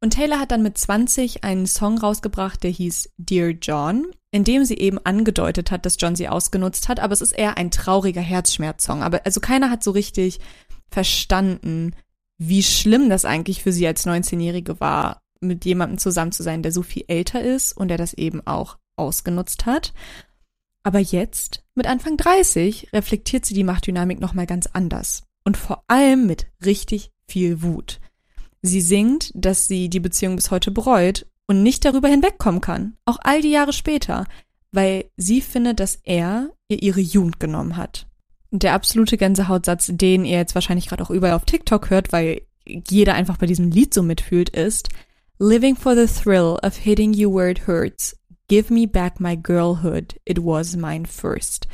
Und 0.00 0.14
Taylor 0.14 0.40
hat 0.40 0.50
dann 0.50 0.64
mit 0.64 0.76
20 0.76 1.44
einen 1.44 1.68
Song 1.68 1.98
rausgebracht, 1.98 2.64
der 2.64 2.72
hieß 2.72 3.10
Dear 3.16 3.50
John, 3.50 4.06
in 4.32 4.42
dem 4.42 4.64
sie 4.64 4.78
eben 4.78 4.98
angedeutet 5.04 5.70
hat, 5.70 5.86
dass 5.86 5.98
John 6.00 6.16
sie 6.16 6.28
ausgenutzt 6.28 6.88
hat, 6.88 6.98
aber 6.98 7.12
es 7.12 7.20
ist 7.20 7.30
eher 7.30 7.58
ein 7.58 7.70
trauriger 7.70 8.20
Herzschmerzsong. 8.20 9.04
Aber 9.04 9.24
also 9.24 9.38
keiner 9.38 9.70
hat 9.70 9.84
so 9.84 9.92
richtig 9.92 10.40
verstanden, 10.90 11.92
wie 12.38 12.62
schlimm 12.62 13.08
das 13.08 13.24
eigentlich 13.24 13.62
für 13.62 13.72
sie 13.72 13.86
als 13.86 14.06
19-Jährige 14.06 14.80
war, 14.80 15.22
mit 15.40 15.64
jemandem 15.64 15.98
zusammen 15.98 16.32
zu 16.32 16.42
sein, 16.42 16.62
der 16.62 16.72
so 16.72 16.82
viel 16.82 17.04
älter 17.08 17.42
ist 17.42 17.76
und 17.76 17.88
der 17.88 17.98
das 17.98 18.14
eben 18.14 18.46
auch 18.46 18.78
ausgenutzt 18.96 19.66
hat. 19.66 19.92
Aber 20.82 20.98
jetzt, 20.98 21.64
mit 21.74 21.86
Anfang 21.86 22.16
30, 22.16 22.92
reflektiert 22.92 23.44
sie 23.44 23.54
die 23.54 23.64
Machtdynamik 23.64 24.20
nochmal 24.20 24.46
ganz 24.46 24.66
anders. 24.66 25.24
Und 25.44 25.56
vor 25.56 25.84
allem 25.88 26.26
mit 26.26 26.46
richtig 26.64 27.10
viel 27.28 27.62
Wut. 27.62 28.00
Sie 28.62 28.80
singt, 28.80 29.30
dass 29.34 29.66
sie 29.66 29.88
die 29.88 30.00
Beziehung 30.00 30.36
bis 30.36 30.50
heute 30.50 30.70
bereut 30.70 31.26
und 31.46 31.62
nicht 31.62 31.84
darüber 31.84 32.08
hinwegkommen 32.08 32.60
kann, 32.60 32.96
auch 33.04 33.18
all 33.22 33.42
die 33.42 33.50
Jahre 33.50 33.72
später, 33.72 34.26
weil 34.72 35.10
sie 35.16 35.40
findet, 35.40 35.80
dass 35.80 36.00
er 36.02 36.50
ihr 36.68 36.82
ihre 36.82 37.00
Jugend 37.00 37.40
genommen 37.40 37.76
hat. 37.76 38.05
Der 38.58 38.72
absolute 38.74 39.16
Gänsehautsatz, 39.16 39.90
den 39.92 40.24
ihr 40.24 40.38
jetzt 40.38 40.54
wahrscheinlich 40.54 40.88
gerade 40.88 41.02
auch 41.02 41.10
überall 41.10 41.34
auf 41.34 41.44
TikTok 41.44 41.90
hört, 41.90 42.12
weil 42.12 42.42
jeder 42.64 43.14
einfach 43.14 43.36
bei 43.36 43.46
diesem 43.46 43.70
Lied 43.70 43.92
so 43.92 44.02
mitfühlt, 44.02 44.50
ist 44.50 44.88
Living 45.38 45.76
for 45.76 45.94
the 45.94 46.06
thrill 46.06 46.56
of 46.62 46.76
hitting 46.76 47.12
you 47.12 47.32
where 47.32 47.50
it 47.50 47.66
hurts. 47.66 48.16
Give 48.48 48.72
me 48.72 48.86
back 48.86 49.20
my 49.20 49.36
girlhood. 49.36 50.18
It 50.24 50.38
was 50.38 50.76
mine 50.76 51.06
first. 51.06 51.68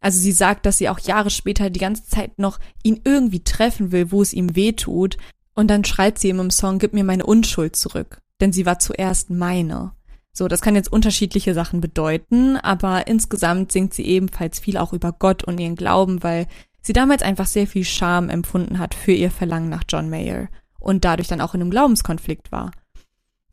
Also 0.00 0.20
sie 0.20 0.32
sagt, 0.32 0.66
dass 0.66 0.78
sie 0.78 0.88
auch 0.88 1.00
Jahre 1.00 1.30
später 1.30 1.70
die 1.70 1.80
ganze 1.80 2.04
Zeit 2.04 2.38
noch 2.38 2.60
ihn 2.82 3.00
irgendwie 3.04 3.42
treffen 3.42 3.90
will, 3.90 4.12
wo 4.12 4.22
es 4.22 4.32
ihm 4.32 4.54
weh 4.54 4.72
tut. 4.72 5.16
Und 5.54 5.68
dann 5.68 5.84
schreit 5.84 6.18
sie 6.18 6.28
ihm 6.28 6.38
im 6.38 6.50
Song, 6.50 6.78
gib 6.78 6.92
mir 6.92 7.02
meine 7.02 7.26
Unschuld 7.26 7.74
zurück 7.74 8.22
denn 8.40 8.52
sie 8.52 8.66
war 8.66 8.78
zuerst 8.78 9.30
meine. 9.30 9.92
So, 10.38 10.46
das 10.46 10.60
kann 10.60 10.76
jetzt 10.76 10.92
unterschiedliche 10.92 11.52
Sachen 11.52 11.80
bedeuten, 11.80 12.56
aber 12.58 13.08
insgesamt 13.08 13.72
singt 13.72 13.92
sie 13.92 14.04
ebenfalls 14.04 14.60
viel 14.60 14.76
auch 14.76 14.92
über 14.92 15.12
Gott 15.12 15.42
und 15.42 15.58
ihren 15.58 15.74
Glauben, 15.74 16.22
weil 16.22 16.46
sie 16.80 16.92
damals 16.92 17.22
einfach 17.22 17.48
sehr 17.48 17.66
viel 17.66 17.84
Scham 17.84 18.30
empfunden 18.30 18.78
hat 18.78 18.94
für 18.94 19.10
ihr 19.10 19.32
Verlangen 19.32 19.68
nach 19.68 19.82
John 19.88 20.08
Mayer 20.08 20.48
und 20.78 21.04
dadurch 21.04 21.26
dann 21.26 21.40
auch 21.40 21.54
in 21.54 21.60
einem 21.60 21.72
Glaubenskonflikt 21.72 22.52
war. 22.52 22.70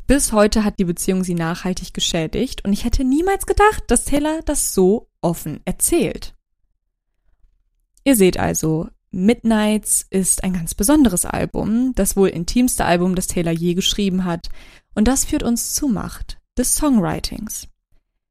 Bis 0.06 0.32
heute 0.32 0.64
hat 0.64 0.78
die 0.78 0.86
Beziehung 0.86 1.24
sie 1.24 1.34
nachhaltig 1.34 1.92
geschädigt 1.92 2.64
und 2.64 2.72
ich 2.72 2.86
hätte 2.86 3.04
niemals 3.04 3.48
gedacht, 3.48 3.86
dass 3.88 4.06
Taylor 4.06 4.42
das 4.46 4.76
so 4.76 5.10
offen 5.22 5.62
erzählt. 5.66 6.36
Ihr 8.04 8.16
seht 8.16 8.38
also, 8.38 8.90
Midnights 9.10 10.06
ist 10.12 10.44
ein 10.44 10.54
ganz 10.54 10.76
besonderes 10.76 11.26
Album, 11.26 11.94
das 11.96 12.16
wohl 12.16 12.28
intimste 12.28 12.86
Album, 12.86 13.16
das 13.16 13.26
Taylor 13.26 13.54
je 13.54 13.74
geschrieben 13.74 14.24
hat. 14.24 14.50
Und 14.94 15.08
das 15.08 15.26
führt 15.26 15.42
uns 15.42 15.74
zu 15.74 15.88
Macht 15.88 16.38
des 16.58 16.76
Songwritings. 16.76 17.68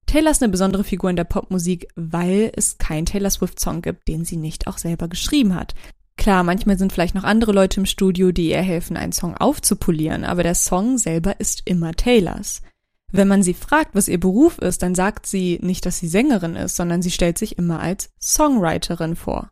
Taylor 0.07 0.31
ist 0.31 0.43
eine 0.43 0.53
besondere 0.53 0.85
Figur 0.85 1.11
in 1.11 1.17
der 1.17 1.25
Popmusik, 1.25 1.89
weil 1.97 2.53
es 2.55 2.79
keinen 2.79 3.07
Taylor 3.07 3.31
Swift-Song 3.31 3.83
gibt, 3.83 4.07
den 4.09 4.25
sie 4.25 4.37
nicht 4.37 4.67
auch 4.67 4.79
selber 4.79 5.09
geschrieben 5.09 5.55
hat. 5.55 5.75
Klar, 6.17 6.45
manchmal 6.45 6.79
sind 6.79 6.93
vielleicht 6.93 7.15
noch 7.15 7.25
andere 7.25 7.53
Leute 7.53 7.81
im 7.81 7.87
Studio, 7.87 8.31
die 8.31 8.51
ihr 8.51 8.63
helfen, 8.63 8.97
einen 8.97 9.13
Song 9.13 9.37
aufzupolieren, 9.37 10.25
aber 10.25 10.43
der 10.43 10.55
Song 10.55 10.99
selber 10.99 11.41
ist 11.41 11.63
immer 11.65 11.93
Taylors. 11.93 12.63
Wenn 13.11 13.29
man 13.29 13.43
sie 13.43 13.55
fragt, 13.55 13.95
was 13.95 14.09
ihr 14.09 14.19
Beruf 14.19 14.59
ist, 14.59 14.83
dann 14.83 14.95
sagt 14.95 15.27
sie 15.27 15.59
nicht, 15.63 15.87
dass 15.87 15.99
sie 15.99 16.09
Sängerin 16.09 16.57
ist, 16.57 16.77
sondern 16.77 17.03
sie 17.03 17.11
stellt 17.11 17.39
sich 17.39 17.59
immer 17.59 17.81
als 17.81 18.11
Songwriterin 18.21 19.17
vor. 19.17 19.51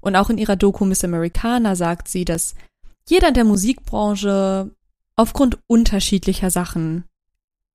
Und 0.00 0.16
auch 0.16 0.30
in 0.30 0.38
ihrer 0.38 0.56
Doku 0.56 0.84
Miss 0.84 1.02
Americana 1.02 1.76
sagt 1.76 2.08
sie, 2.08 2.24
dass 2.24 2.54
jeder 3.08 3.28
in 3.28 3.34
der 3.34 3.44
Musikbranche 3.44 4.70
aufgrund 5.16 5.58
unterschiedlicher 5.66 6.50
Sachen 6.50 7.04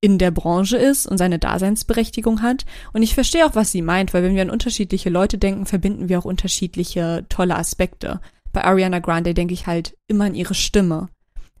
in 0.00 0.18
der 0.18 0.30
Branche 0.30 0.76
ist 0.76 1.06
und 1.06 1.18
seine 1.18 1.38
Daseinsberechtigung 1.38 2.42
hat. 2.42 2.64
Und 2.92 3.02
ich 3.02 3.14
verstehe 3.14 3.46
auch, 3.46 3.54
was 3.54 3.70
sie 3.70 3.82
meint, 3.82 4.14
weil 4.14 4.22
wenn 4.22 4.34
wir 4.34 4.42
an 4.42 4.50
unterschiedliche 4.50 5.10
Leute 5.10 5.38
denken, 5.38 5.66
verbinden 5.66 6.08
wir 6.08 6.18
auch 6.18 6.24
unterschiedliche 6.24 7.26
tolle 7.28 7.56
Aspekte. 7.56 8.20
Bei 8.52 8.64
Ariana 8.64 8.98
Grande 8.98 9.34
denke 9.34 9.54
ich 9.54 9.66
halt 9.66 9.96
immer 10.08 10.24
an 10.24 10.34
ihre 10.34 10.54
Stimme. 10.54 11.08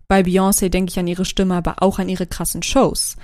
Bei 0.08 0.22
Beyoncé 0.22 0.70
denke 0.70 0.90
ich 0.90 0.98
an 0.98 1.06
ihre 1.06 1.24
Stimme, 1.24 1.54
aber 1.54 1.82
auch 1.82 1.98
an 1.98 2.08
ihre 2.08 2.26
krassen 2.26 2.62
Shows. 2.62 3.16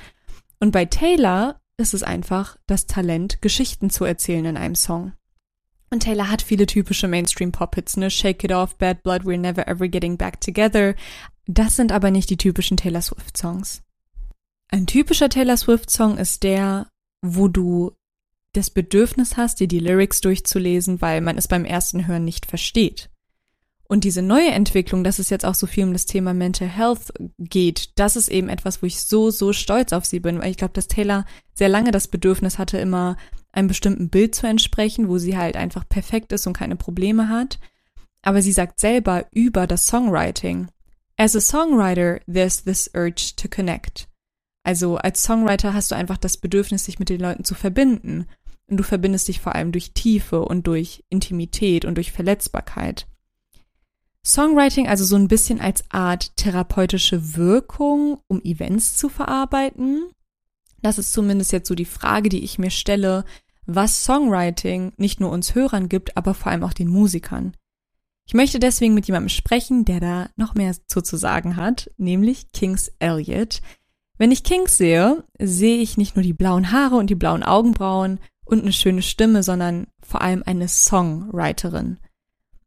Und 0.61 0.71
bei 0.71 0.85
Taylor 0.85 1.61
ist 1.79 1.95
es 1.95 2.03
einfach 2.03 2.57
das 2.67 2.87
Talent, 2.87 3.43
Geschichten 3.43 3.91
zu 3.91 4.05
erzählen 4.05 4.45
in 4.45 4.57
einem 4.57 4.75
Song. 4.75 5.13
Und 5.91 6.03
Taylor 6.03 6.31
hat 6.31 6.43
viele 6.43 6.67
typische 6.67 7.09
Mainstream-Pop-Hits, 7.09 7.97
ne? 7.97 8.11
Shake 8.11 8.45
It 8.45 8.53
Off, 8.53 8.77
Bad 8.77 9.03
Blood, 9.03 9.23
We're 9.23 9.39
Never 9.39 9.67
Ever 9.67 9.89
Getting 9.89 10.17
Back 10.17 10.41
Together. 10.41 10.95
Das 11.47 11.77
sind 11.77 11.93
aber 11.93 12.11
nicht 12.11 12.29
die 12.31 12.37
typischen 12.37 12.77
Taylor 12.77 13.03
Swift-Songs. 13.03 13.83
Ein 14.69 14.87
typischer 14.87 15.29
Taylor 15.29 15.57
Swift-Song 15.57 16.19
ist 16.19 16.43
der, 16.43 16.89
wo 17.23 17.49
du 17.49 17.93
das 18.53 18.71
Bedürfnis 18.71 19.37
hast, 19.37 19.61
dir 19.61 19.69
die 19.69 19.81
Lyrics 19.81 20.21
durchzulesen, 20.21 21.01
weil 21.01 21.21
man 21.21 21.39
es 21.39 21.49
beim 21.49 21.65
ersten 21.65 22.07
Hören 22.07 22.25
nicht 22.25 22.47
versteht. 22.47 23.11
Und 23.89 24.03
diese 24.03 24.23
neue 24.23 24.51
Entwicklung, 24.51 25.05
dass 25.05 25.21
es 25.21 25.31
jetzt 25.31 25.45
auch 25.45 25.55
so 25.55 25.67
viel 25.67 25.85
um 25.85 25.93
das 25.93 26.07
Thema 26.07 26.35
Mental 26.35 26.67
Health 26.67 27.13
geht, 27.39 27.91
das 27.99 28.17
ist 28.17 28.29
eben 28.29 28.49
etwas, 28.49 28.83
wo 28.83 28.87
ich 28.87 29.01
so, 29.01 29.31
so 29.31 29.53
stolz 29.53 29.93
auf 29.93 30.05
sie 30.05 30.19
bin, 30.19 30.41
weil 30.41 30.51
ich 30.51 30.57
glaube, 30.57 30.73
dass 30.75 30.89
Taylor 30.89 31.25
sehr 31.55 31.69
lange 31.69 31.93
das 31.93 32.09
Bedürfnis 32.09 32.59
hatte, 32.59 32.79
immer 32.79 33.17
einem 33.53 33.69
bestimmten 33.69 34.09
Bild 34.11 34.35
zu 34.35 34.49
entsprechen, 34.49 35.09
wo 35.09 35.19
sie 35.19 35.37
halt 35.37 35.57
einfach 35.57 35.89
perfekt 35.89 36.33
ist 36.33 36.47
und 36.49 36.53
keine 36.53 36.77
Probleme 36.77 37.29
hat. 37.29 37.61
Aber 38.23 38.43
sie 38.43 38.53
sagt 38.53 38.81
selber 38.81 39.27
über 39.31 39.69
das 39.69 39.87
Songwriting, 39.87 40.69
As 41.17 41.35
a 41.35 41.41
songwriter, 41.41 42.21
there's 42.27 42.65
this 42.65 42.91
urge 42.93 43.35
to 43.37 43.49
connect. 43.49 44.09
Also 44.67 44.97
als 44.97 45.23
Songwriter 45.23 45.75
hast 45.75 45.93
du 45.93 45.95
einfach 45.95 46.17
das 46.17 46.39
Bedürfnis, 46.39 46.85
sich 46.85 46.99
mit 46.99 47.09
den 47.09 47.21
Leuten 47.21 47.45
zu 47.45 47.55
verbinden. 47.55 48.27
Und 48.67 48.79
du 48.79 48.83
verbindest 48.83 49.29
dich 49.29 49.39
vor 49.39 49.55
allem 49.55 49.71
durch 49.71 49.93
Tiefe 49.93 50.45
und 50.45 50.67
durch 50.67 51.05
Intimität 51.09 51.85
und 51.85 51.95
durch 51.95 52.11
Verletzbarkeit. 52.11 53.07
Songwriting 54.25 54.89
also 54.89 55.05
so 55.05 55.15
ein 55.15 55.29
bisschen 55.29 55.61
als 55.61 55.85
Art 55.91 56.37
therapeutische 56.37 57.37
Wirkung, 57.37 58.19
um 58.27 58.43
Events 58.43 58.97
zu 58.97 59.09
verarbeiten. 59.09 60.11
Das 60.83 60.99
ist 60.99 61.13
zumindest 61.13 61.53
jetzt 61.53 61.69
so 61.69 61.77
die 61.77 61.85
Frage, 61.85 62.29
die 62.29 62.43
ich 62.43 62.59
mir 62.59 62.71
stelle, 62.71 63.25
was 63.67 64.03
Songwriting 64.03 64.95
nicht 64.97 65.21
nur 65.21 65.31
uns 65.31 65.55
Hörern 65.55 65.89
gibt, 65.89 66.17
aber 66.17 66.35
vor 66.35 66.51
allem 66.51 66.65
auch 66.65 66.73
den 66.73 66.89
Musikern. 66.89 67.53
Ich 68.27 68.35
möchte 68.35 68.59
deswegen 68.59 68.95
mit 68.95 69.07
jemandem 69.07 69.29
sprechen, 69.29 69.85
der 69.85 70.01
da 70.01 70.31
noch 70.35 70.55
mehr 70.55 70.75
zu 70.89 71.17
sagen 71.17 71.55
hat, 71.55 71.89
nämlich 71.97 72.51
Kings 72.51 72.91
Elliot. 72.99 73.61
Wenn 74.19 74.31
ich 74.31 74.45
Kings 74.45 74.79
sehe, 74.79 75.25
sehe 75.39 75.77
ich 75.77 75.99
nicht 75.99 76.17
nur 76.17 76.23
die 76.23 76.33
blauen 76.33 76.73
Haare 76.73 76.97
und 76.97 77.11
die 77.11 77.15
blauen 77.15 77.43
Augenbrauen 77.43 78.19
und 78.45 78.63
eine 78.63 78.73
schöne 78.73 79.03
Stimme, 79.03 79.43
sondern 79.43 79.89
vor 80.01 80.23
allem 80.23 80.43
eine 80.47 80.69
Songwriterin. 80.69 81.99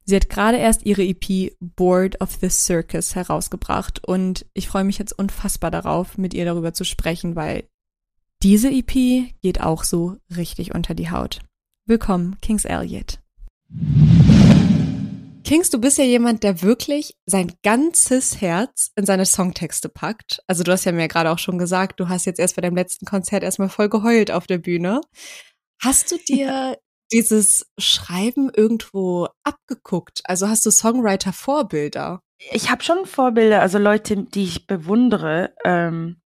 Sie 0.06 0.16
hat 0.16 0.30
gerade 0.30 0.58
erst 0.58 0.86
ihre 0.86 1.04
EP 1.04 1.54
Board 1.60 2.22
of 2.22 2.38
the 2.42 2.50
Circus 2.50 3.16
herausgebracht 3.16 4.04
und 4.08 4.46
ich 4.54 4.68
freue 4.68 4.84
mich 4.84 4.98
jetzt 4.98 5.18
unfassbar 5.18 5.72
darauf, 5.72 6.18
mit 6.18 6.34
ihr 6.34 6.46
darüber 6.46 6.74
zu 6.74 6.84
sprechen, 6.84 7.36
weil 7.36 7.68
diese 8.42 8.70
EP 8.70 9.32
geht 9.42 9.62
auch 9.62 9.84
so 9.84 10.18
richtig 10.36 10.74
unter 10.74 10.94
die 10.94 11.12
Haut. 11.12 11.40
Willkommen, 11.86 12.38
Kings 12.42 12.66
Elliot. 12.66 13.20
Kings, 15.44 15.70
du 15.70 15.80
bist 15.80 15.98
ja 15.98 16.04
jemand, 16.04 16.44
der 16.44 16.62
wirklich 16.62 17.16
sein 17.26 17.54
ganzes 17.64 18.42
Herz 18.42 18.92
in 18.96 19.06
seine 19.06 19.26
Songtexte 19.26 19.90
packt. 19.90 20.42
Also 20.48 20.64
du 20.64 20.72
hast 20.72 20.86
ja 20.86 20.92
mir 20.92 21.08
gerade 21.08 21.32
auch 21.32 21.40
schon 21.40 21.58
gesagt, 21.58 22.00
du 22.00 22.10
hast 22.10 22.26
jetzt 22.26 22.40
erst 22.40 22.56
bei 22.56 22.62
deinem 22.62 22.76
letzten 22.76 23.06
Konzert 23.06 23.44
erstmal 23.44 23.70
voll 23.70 23.90
geheult 23.90 24.32
auf 24.32 24.48
der 24.48 24.58
Bühne. 24.58 25.02
Hast 25.82 26.12
du 26.12 26.18
dir 26.18 26.78
dieses 27.12 27.66
Schreiben 27.80 28.52
irgendwo 28.54 29.28
abgeguckt? 29.44 30.22
Also 30.26 30.48
hast 30.48 30.66
du 30.66 30.72
Songwriter-Vorbilder? 30.72 32.22
Ich 32.52 32.70
habe 32.70 32.84
schon 32.84 33.06
Vorbilder, 33.06 33.62
also 33.62 33.78
Leute, 33.78 34.18
die 34.18 34.44
ich 34.44 34.68
bewundere. 34.68 35.54
Ähm, 35.66 36.22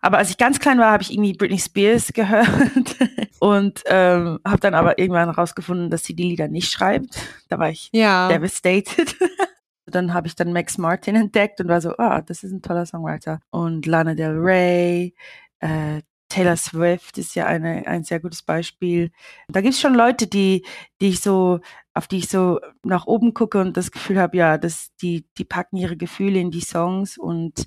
aber 0.00 0.18
als 0.18 0.30
ich 0.30 0.38
ganz 0.38 0.60
klein 0.60 0.78
war, 0.78 0.92
habe 0.92 1.02
ich 1.02 1.12
irgendwie 1.12 1.32
Britney 1.32 1.58
Spears 1.58 2.08
gehört 2.12 2.96
und 3.40 3.82
ähm, 3.86 4.38
habe 4.44 4.60
dann 4.60 4.74
aber 4.74 4.98
irgendwann 4.98 5.30
rausgefunden, 5.30 5.90
dass 5.90 6.04
sie 6.04 6.14
die 6.14 6.28
Lieder 6.28 6.48
nicht 6.48 6.70
schreibt. 6.70 7.20
Da 7.48 7.58
war 7.58 7.70
ich 7.70 7.90
ja. 7.92 8.28
devastated. 8.28 9.16
dann 9.86 10.12
habe 10.14 10.26
ich 10.26 10.34
dann 10.34 10.52
Max 10.52 10.78
Martin 10.78 11.16
entdeckt 11.16 11.60
und 11.60 11.68
war 11.68 11.80
so, 11.80 11.96
ah, 11.98 12.18
oh, 12.18 12.22
das 12.24 12.42
ist 12.42 12.52
ein 12.52 12.62
toller 12.62 12.86
Songwriter. 12.86 13.40
Und 13.50 13.86
Lana 13.86 14.14
Del 14.14 14.36
Rey, 14.38 15.14
äh, 15.60 16.02
Taylor 16.28 16.56
Swift 16.56 17.16
ist 17.18 17.34
ja 17.34 17.46
eine, 17.46 17.86
ein 17.86 18.04
sehr 18.04 18.20
gutes 18.20 18.42
Beispiel. 18.42 19.10
Da 19.48 19.60
gibt 19.60 19.74
es 19.74 19.80
schon 19.80 19.94
Leute, 19.94 20.26
die, 20.26 20.64
die 21.00 21.08
ich 21.08 21.20
so, 21.20 21.60
auf 21.94 22.06
die 22.06 22.18
ich 22.18 22.28
so 22.28 22.60
nach 22.84 23.06
oben 23.06 23.32
gucke 23.32 23.60
und 23.60 23.76
das 23.76 23.90
Gefühl 23.90 24.18
habe, 24.20 24.36
ja, 24.36 24.58
dass 24.58 24.94
die, 24.96 25.26
die 25.38 25.44
packen 25.44 25.76
ihre 25.76 25.96
Gefühle 25.96 26.38
in 26.38 26.50
die 26.50 26.60
Songs 26.60 27.16
und 27.16 27.66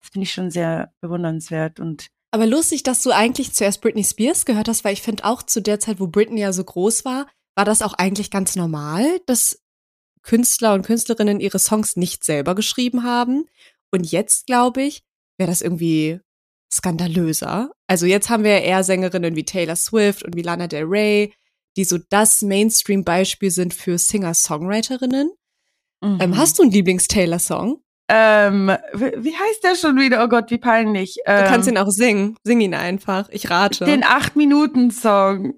das 0.00 0.10
finde 0.12 0.24
ich 0.24 0.32
schon 0.32 0.50
sehr 0.50 0.92
bewundernswert 1.00 1.80
und 1.80 2.08
aber 2.30 2.46
lustig, 2.46 2.82
dass 2.82 3.02
du 3.02 3.10
eigentlich 3.10 3.52
zuerst 3.52 3.80
Britney 3.80 4.04
Spears 4.04 4.44
gehört 4.44 4.68
hast, 4.68 4.84
weil 4.84 4.92
ich 4.92 5.02
finde 5.02 5.24
auch 5.24 5.42
zu 5.42 5.62
der 5.62 5.80
Zeit, 5.80 6.00
wo 6.00 6.06
Britney 6.06 6.40
ja 6.40 6.52
so 6.52 6.64
groß 6.64 7.04
war, 7.04 7.26
war 7.54 7.64
das 7.64 7.82
auch 7.82 7.94
eigentlich 7.94 8.30
ganz 8.30 8.56
normal, 8.56 9.20
dass 9.26 9.62
Künstler 10.22 10.74
und 10.74 10.84
Künstlerinnen 10.84 11.40
ihre 11.40 11.58
Songs 11.58 11.96
nicht 11.96 12.24
selber 12.24 12.54
geschrieben 12.54 13.04
haben. 13.04 13.46
Und 13.90 14.10
jetzt, 14.10 14.46
glaube 14.46 14.82
ich, 14.82 15.04
wäre 15.38 15.48
das 15.48 15.62
irgendwie 15.62 16.20
skandalöser. 16.72 17.70
Also 17.86 18.06
jetzt 18.06 18.28
haben 18.28 18.44
wir 18.44 18.52
ja 18.52 18.58
eher 18.58 18.84
Sängerinnen 18.84 19.36
wie 19.36 19.44
Taylor 19.44 19.76
Swift 19.76 20.24
und 20.24 20.36
wie 20.36 20.42
Lana 20.42 20.66
Del 20.66 20.84
Rey, 20.84 21.32
die 21.76 21.84
so 21.84 21.98
das 22.10 22.42
Mainstream-Beispiel 22.42 23.50
sind 23.50 23.72
für 23.72 23.98
Singer-Songwriterinnen. 23.98 25.30
Mhm. 26.02 26.18
Ähm, 26.20 26.36
hast 26.36 26.58
du 26.58 26.62
einen 26.62 26.72
Lieblings-Taylor-Song? 26.72 27.82
Ähm, 28.08 28.68
wie 28.92 29.34
heißt 29.34 29.64
der 29.64 29.74
schon 29.74 29.96
wieder? 29.96 30.22
Oh 30.22 30.28
Gott, 30.28 30.50
wie 30.50 30.58
peinlich. 30.58 31.16
Ähm, 31.26 31.42
du 31.44 31.50
kannst 31.50 31.68
ihn 31.68 31.76
auch 31.76 31.90
singen. 31.90 32.36
Sing 32.44 32.60
ihn 32.60 32.74
einfach. 32.74 33.28
Ich 33.30 33.50
rate. 33.50 33.84
Den 33.84 34.04
8-Minuten-Song. 34.04 35.54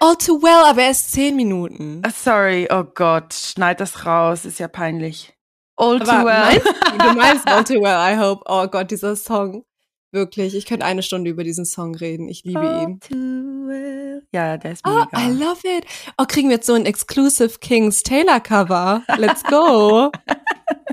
All 0.00 0.16
too 0.16 0.42
well, 0.42 0.68
aber 0.68 0.82
erst 0.82 1.12
10 1.12 1.36
Minuten. 1.36 2.02
Uh, 2.04 2.10
sorry, 2.12 2.68
oh 2.70 2.82
Gott, 2.82 3.32
schneid 3.32 3.80
das 3.80 4.04
raus, 4.04 4.44
ist 4.44 4.58
ja 4.58 4.66
peinlich. 4.66 5.34
All 5.76 5.96
aber 5.96 6.04
too 6.04 6.24
well. 6.24 6.26
Meinst, 6.26 6.66
du 6.66 7.12
meinst 7.14 7.48
All 7.48 7.64
too 7.64 7.80
well, 7.80 7.96
I 7.96 8.18
hope. 8.18 8.42
Oh 8.46 8.66
Gott, 8.66 8.90
dieser 8.90 9.14
Song. 9.14 9.64
Wirklich, 10.10 10.56
ich 10.56 10.66
könnte 10.66 10.86
eine 10.86 11.02
Stunde 11.02 11.30
über 11.30 11.42
diesen 11.42 11.64
Song 11.64 11.94
reden. 11.94 12.28
Ich 12.28 12.44
liebe 12.44 12.60
All 12.60 12.82
ihn. 12.82 13.00
Too 13.00 13.68
well. 13.68 14.22
Ja, 14.32 14.56
der 14.56 14.72
ist 14.72 14.84
mega. 14.84 15.08
Oh, 15.12 15.18
I 15.18 15.30
love 15.30 15.60
it. 15.64 15.86
Oh, 16.18 16.24
kriegen 16.26 16.48
wir 16.48 16.56
jetzt 16.56 16.66
so 16.66 16.74
ein 16.74 16.86
Exclusive 16.86 17.58
Kings 17.60 18.02
Taylor 18.02 18.40
Cover. 18.40 19.02
Let's 19.16 19.42
go. 19.44 20.10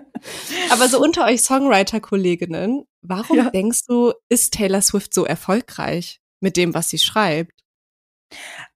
Aber 0.69 0.87
so 0.87 1.01
unter 1.01 1.25
euch 1.25 1.41
Songwriter-Kolleginnen, 1.41 2.85
warum 3.01 3.37
ja. 3.37 3.49
denkst 3.49 3.85
du, 3.87 4.13
ist 4.29 4.53
Taylor 4.53 4.81
Swift 4.81 5.13
so 5.13 5.25
erfolgreich 5.25 6.21
mit 6.39 6.57
dem, 6.57 6.73
was 6.73 6.89
sie 6.89 6.99
schreibt? 6.99 7.53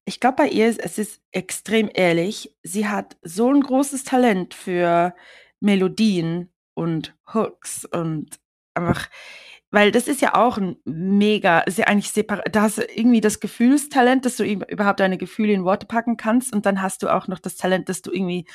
Ich 0.05 0.19
glaube, 0.19 0.35
bei 0.37 0.49
ihr 0.49 0.67
ist 0.67 0.79
es 0.79 0.97
ist 0.97 1.21
extrem 1.31 1.89
ehrlich. 1.93 2.55
Sie 2.63 2.87
hat 2.87 3.17
so 3.23 3.49
ein 3.51 3.61
großes 3.61 4.03
Talent 4.03 4.53
für 4.53 5.15
Melodien 5.59 6.51
und 6.75 7.15
Hooks 7.33 7.85
und 7.85 8.39
einfach, 8.75 9.09
weil 9.71 9.91
das 9.91 10.07
ist 10.07 10.21
ja 10.21 10.35
auch 10.35 10.57
ein 10.57 10.75
mega, 10.85 11.61
ist 11.61 11.77
ja 11.77 11.87
eigentlich 11.87 12.11
separat, 12.11 12.55
da 12.55 12.63
hast 12.63 12.77
du 12.77 12.83
irgendwie 12.83 13.21
das 13.21 13.39
Gefühlstalent, 13.39 14.25
dass 14.25 14.35
du 14.37 14.43
überhaupt 14.43 14.99
deine 14.99 15.17
Gefühle 15.17 15.53
in 15.53 15.63
Worte 15.63 15.87
packen 15.87 16.17
kannst 16.17 16.53
und 16.53 16.65
dann 16.65 16.81
hast 16.81 17.01
du 17.01 17.09
auch 17.09 17.27
noch 17.27 17.39
das 17.39 17.55
Talent, 17.55 17.89
dass 17.89 18.01
du 18.01 18.11
irgendwie 18.11 18.45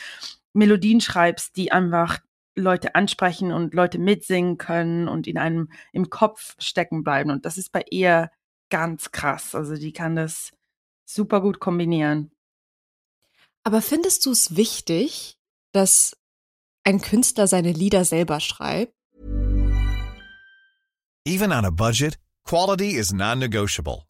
Melodien 0.52 1.00
schreibst, 1.00 1.56
die 1.56 1.72
einfach 1.72 2.20
Leute 2.60 2.94
ansprechen 2.94 3.52
und 3.52 3.74
Leute 3.74 3.98
mitsingen 3.98 4.58
können 4.58 5.08
und 5.08 5.26
in 5.26 5.38
einem 5.38 5.70
im 5.92 6.10
Kopf 6.10 6.54
stecken 6.58 7.02
bleiben. 7.02 7.30
Und 7.30 7.44
das 7.44 7.58
ist 7.58 7.72
bei 7.72 7.84
ihr 7.90 8.30
ganz 8.70 9.10
krass. 9.10 9.54
Also 9.54 9.74
die 9.76 9.92
kann 9.92 10.16
das 10.16 10.52
super 11.04 11.40
gut 11.40 11.60
kombinieren. 11.60 12.30
Aber 13.64 13.82
findest 13.82 14.24
du 14.26 14.30
es 14.30 14.56
wichtig, 14.56 15.36
dass 15.72 16.16
ein 16.84 17.00
Künstler 17.00 17.46
seine 17.46 17.72
Lieder 17.72 18.04
selber 18.04 18.40
schreibt? 18.40 18.94
Even 21.26 21.52
on 21.52 21.66
a 21.66 21.70
budget, 21.70 22.18
quality 22.44 22.96
is 22.96 23.12
non-negotiable. 23.12 24.09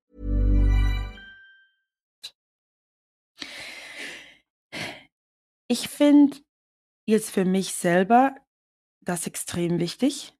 Ich 5.71 5.87
finde 5.87 6.35
jetzt 7.07 7.31
für 7.31 7.45
mich 7.45 7.73
selber 7.75 8.35
das 8.99 9.25
extrem 9.25 9.79
wichtig. 9.79 10.33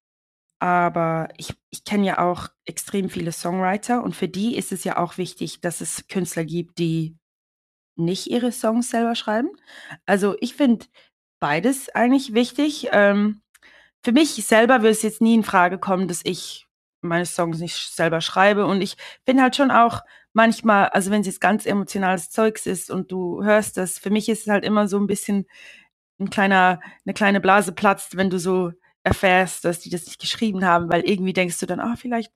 Aber 0.60 1.30
ich, 1.38 1.54
ich 1.70 1.86
kenne 1.86 2.06
ja 2.06 2.30
auch 2.30 2.50
extrem 2.66 3.10
viele 3.10 3.32
Songwriter 3.32 4.04
und 4.04 4.14
für 4.14 4.28
die 4.28 4.58
ist 4.58 4.74
es 4.74 4.84
ja 4.84 4.98
auch 4.98 5.18
wichtig, 5.18 5.62
dass 5.62 5.80
es 5.80 6.06
Künstler 6.10 6.44
gibt, 6.44 6.80
die 6.80 7.16
nicht 7.96 8.28
ihre 8.28 8.52
Songs 8.52 8.90
selber 8.90 9.16
schreiben. 9.16 9.48
Also 10.06 10.36
ich 10.42 10.56
finde 10.56 10.88
beides 11.40 11.88
eigentlich 11.88 12.34
wichtig. 12.34 12.90
Ähm, 12.92 13.42
für 14.04 14.12
mich 14.12 14.32
selber 14.34 14.82
wird 14.82 14.92
es 14.92 15.02
jetzt 15.02 15.22
nie 15.22 15.36
in 15.36 15.46
Frage 15.46 15.80
kommen, 15.80 16.10
dass 16.10 16.26
ich 16.26 16.68
meine 17.00 17.26
Songs 17.26 17.60
nicht 17.60 17.96
selber 17.96 18.20
schreibe. 18.20 18.66
Und 18.66 18.82
ich 18.82 18.98
finde 19.26 19.44
halt 19.44 19.56
schon 19.56 19.72
auch 19.72 20.02
manchmal, 20.34 20.88
also 20.90 21.12
wenn 21.12 21.22
es 21.22 21.28
jetzt 21.28 21.42
ganz 21.42 21.66
emotionales 21.66 22.30
Zeugs 22.30 22.66
ist 22.66 22.90
und 22.92 23.12
du 23.12 23.44
hörst 23.44 23.78
das, 23.78 23.98
für 24.00 24.10
mich 24.10 24.30
ist 24.30 24.42
es 24.42 24.48
halt 24.48 24.64
immer 24.64 24.88
so 24.88 24.98
ein 24.98 25.08
bisschen 25.08 25.46
ein 26.20 26.30
kleiner, 26.30 26.80
eine 27.06 27.14
kleine 27.14 27.42
Blase 27.42 27.72
platzt, 27.72 28.18
wenn 28.18 28.30
du 28.30 28.40
so 28.40 28.72
erfährst, 29.04 29.66
dass 29.66 29.80
die 29.80 29.90
das 29.90 30.06
nicht 30.06 30.20
geschrieben 30.20 30.66
haben, 30.66 30.90
weil 30.90 31.02
irgendwie 31.02 31.34
denkst 31.34 31.60
du 31.60 31.66
dann, 31.66 31.80
ah, 31.80 31.94
oh, 31.94 31.98
vielleicht 31.98 32.32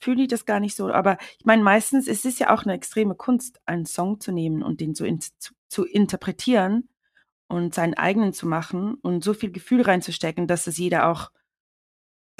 fühlen 0.00 0.18
die 0.18 0.26
das 0.26 0.46
gar 0.46 0.60
nicht 0.60 0.76
so. 0.76 0.90
Aber 0.90 1.18
ich 1.38 1.44
meine, 1.44 1.62
meistens 1.62 2.08
ist 2.08 2.24
es 2.24 2.38
ja 2.38 2.52
auch 2.52 2.64
eine 2.64 2.74
extreme 2.74 3.14
Kunst, 3.14 3.60
einen 3.66 3.86
Song 3.86 4.20
zu 4.20 4.32
nehmen 4.32 4.62
und 4.62 4.80
den 4.80 4.94
so 4.94 5.04
in, 5.04 5.20
zu, 5.20 5.54
zu 5.68 5.84
interpretieren 5.84 6.88
und 7.48 7.74
seinen 7.74 7.94
eigenen 7.94 8.32
zu 8.32 8.48
machen 8.48 8.94
und 8.94 9.22
so 9.22 9.34
viel 9.34 9.52
Gefühl 9.52 9.82
reinzustecken, 9.82 10.46
dass 10.46 10.66
es 10.66 10.78
jeder 10.78 11.08
auch 11.08 11.30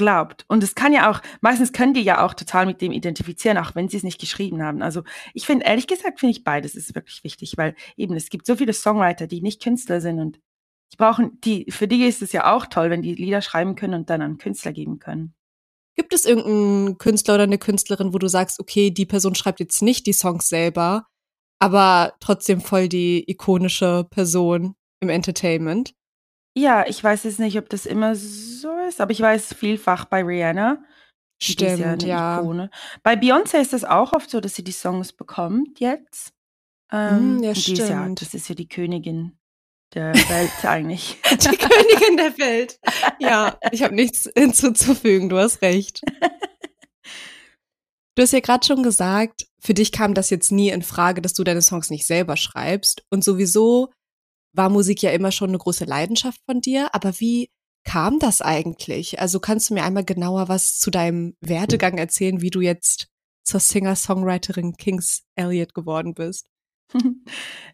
glaubt. 0.00 0.46
Und 0.48 0.62
es 0.62 0.74
kann 0.74 0.94
ja 0.94 1.10
auch, 1.10 1.20
meistens 1.42 1.72
können 1.72 1.92
die 1.92 2.00
ja 2.00 2.24
auch 2.24 2.32
total 2.32 2.64
mit 2.64 2.80
dem 2.80 2.90
identifizieren, 2.90 3.58
auch 3.58 3.74
wenn 3.74 3.88
sie 3.88 3.98
es 3.98 4.02
nicht 4.02 4.18
geschrieben 4.18 4.62
haben. 4.62 4.80
Also 4.80 5.02
ich 5.34 5.44
finde, 5.44 5.66
ehrlich 5.66 5.86
gesagt, 5.86 6.20
finde 6.20 6.32
ich 6.32 6.42
beides 6.42 6.74
ist 6.74 6.94
wirklich 6.94 7.22
wichtig, 7.22 7.58
weil 7.58 7.76
eben 7.96 8.16
es 8.16 8.30
gibt 8.30 8.46
so 8.46 8.56
viele 8.56 8.72
Songwriter, 8.72 9.26
die 9.26 9.42
nicht 9.42 9.62
Künstler 9.62 10.00
sind 10.00 10.18
und 10.18 10.40
die 10.92 10.96
brauchen, 10.96 11.38
die, 11.42 11.66
für 11.70 11.86
die 11.86 12.04
ist 12.04 12.22
es 12.22 12.32
ja 12.32 12.52
auch 12.52 12.66
toll, 12.66 12.88
wenn 12.88 13.02
die 13.02 13.14
Lieder 13.14 13.42
schreiben 13.42 13.76
können 13.76 13.94
und 13.94 14.10
dann 14.10 14.22
an 14.22 14.38
Künstler 14.38 14.72
geben 14.72 14.98
können. 14.98 15.34
Gibt 15.94 16.14
es 16.14 16.24
irgendeinen 16.24 16.96
Künstler 16.96 17.34
oder 17.34 17.42
eine 17.42 17.58
Künstlerin, 17.58 18.14
wo 18.14 18.18
du 18.18 18.26
sagst, 18.26 18.58
okay, 18.58 18.90
die 18.90 19.06
Person 19.06 19.34
schreibt 19.34 19.60
jetzt 19.60 19.82
nicht 19.82 20.06
die 20.06 20.14
Songs 20.14 20.48
selber, 20.48 21.06
aber 21.60 22.14
trotzdem 22.20 22.62
voll 22.62 22.88
die 22.88 23.30
ikonische 23.30 24.06
Person 24.10 24.74
im 25.00 25.10
Entertainment. 25.10 25.92
Ja, 26.56 26.84
ich 26.86 27.02
weiß 27.02 27.24
jetzt 27.24 27.38
nicht, 27.38 27.58
ob 27.58 27.68
das 27.68 27.86
immer 27.86 28.14
so 28.16 28.76
ist, 28.88 29.00
aber 29.00 29.12
ich 29.12 29.20
weiß 29.20 29.54
vielfach 29.54 30.04
bei 30.06 30.22
Rihanna. 30.22 30.82
Die 31.42 31.52
ist 31.52 31.60
ja 31.60 31.76
Stimmt, 31.76 32.02
eine 32.04 32.06
ja. 32.06 32.40
Ikone. 32.40 32.70
Bei 33.02 33.14
Beyoncé 33.14 33.60
ist 33.60 33.72
es 33.72 33.84
auch 33.84 34.12
oft 34.12 34.30
so, 34.30 34.40
dass 34.40 34.54
sie 34.56 34.64
die 34.64 34.72
Songs 34.72 35.12
bekommt 35.12 35.80
jetzt. 35.80 36.32
Ähm, 36.92 37.38
Mm, 37.38 37.42
ja, 37.44 37.50
und 37.50 37.66
die 37.66 37.72
ist 37.74 37.88
ja, 37.88 38.02
stimmt. 38.02 38.20
das 38.20 38.34
ist 38.34 38.48
ja 38.48 38.54
die 38.54 38.68
Königin 38.68 39.38
der 39.94 40.14
Welt 40.28 40.64
eigentlich. 40.64 41.16
Die 41.30 41.56
Königin 41.56 42.16
der 42.16 42.36
Welt. 42.38 42.78
Ja, 43.20 43.58
ich 43.72 43.82
habe 43.82 43.94
nichts 43.94 44.28
hinzuzufügen, 44.36 45.28
du 45.28 45.38
hast 45.38 45.62
recht. 45.62 46.02
Du 48.16 48.22
hast 48.22 48.32
ja 48.32 48.40
gerade 48.40 48.66
schon 48.66 48.82
gesagt, 48.82 49.46
für 49.60 49.72
dich 49.72 49.92
kam 49.92 50.14
das 50.14 50.30
jetzt 50.30 50.52
nie 50.52 50.70
in 50.70 50.82
Frage, 50.82 51.22
dass 51.22 51.32
du 51.32 51.44
deine 51.44 51.62
Songs 51.62 51.90
nicht 51.90 52.06
selber 52.06 52.36
schreibst. 52.36 53.04
Und 53.08 53.24
sowieso 53.24 53.92
war 54.52 54.68
Musik 54.68 55.02
ja 55.02 55.10
immer 55.10 55.32
schon 55.32 55.50
eine 55.50 55.58
große 55.58 55.84
Leidenschaft 55.84 56.40
von 56.46 56.60
dir. 56.60 56.94
Aber 56.94 57.18
wie 57.20 57.50
kam 57.84 58.18
das 58.18 58.42
eigentlich? 58.42 59.20
Also 59.20 59.40
kannst 59.40 59.70
du 59.70 59.74
mir 59.74 59.84
einmal 59.84 60.04
genauer 60.04 60.48
was 60.48 60.78
zu 60.78 60.90
deinem 60.90 61.36
Werdegang 61.40 61.98
erzählen, 61.98 62.40
wie 62.40 62.50
du 62.50 62.60
jetzt 62.60 63.08
zur 63.42 63.60
Singer-Songwriterin 63.60 64.76
Kings 64.76 65.22
Elliot 65.34 65.74
geworden 65.74 66.14
bist? 66.14 66.46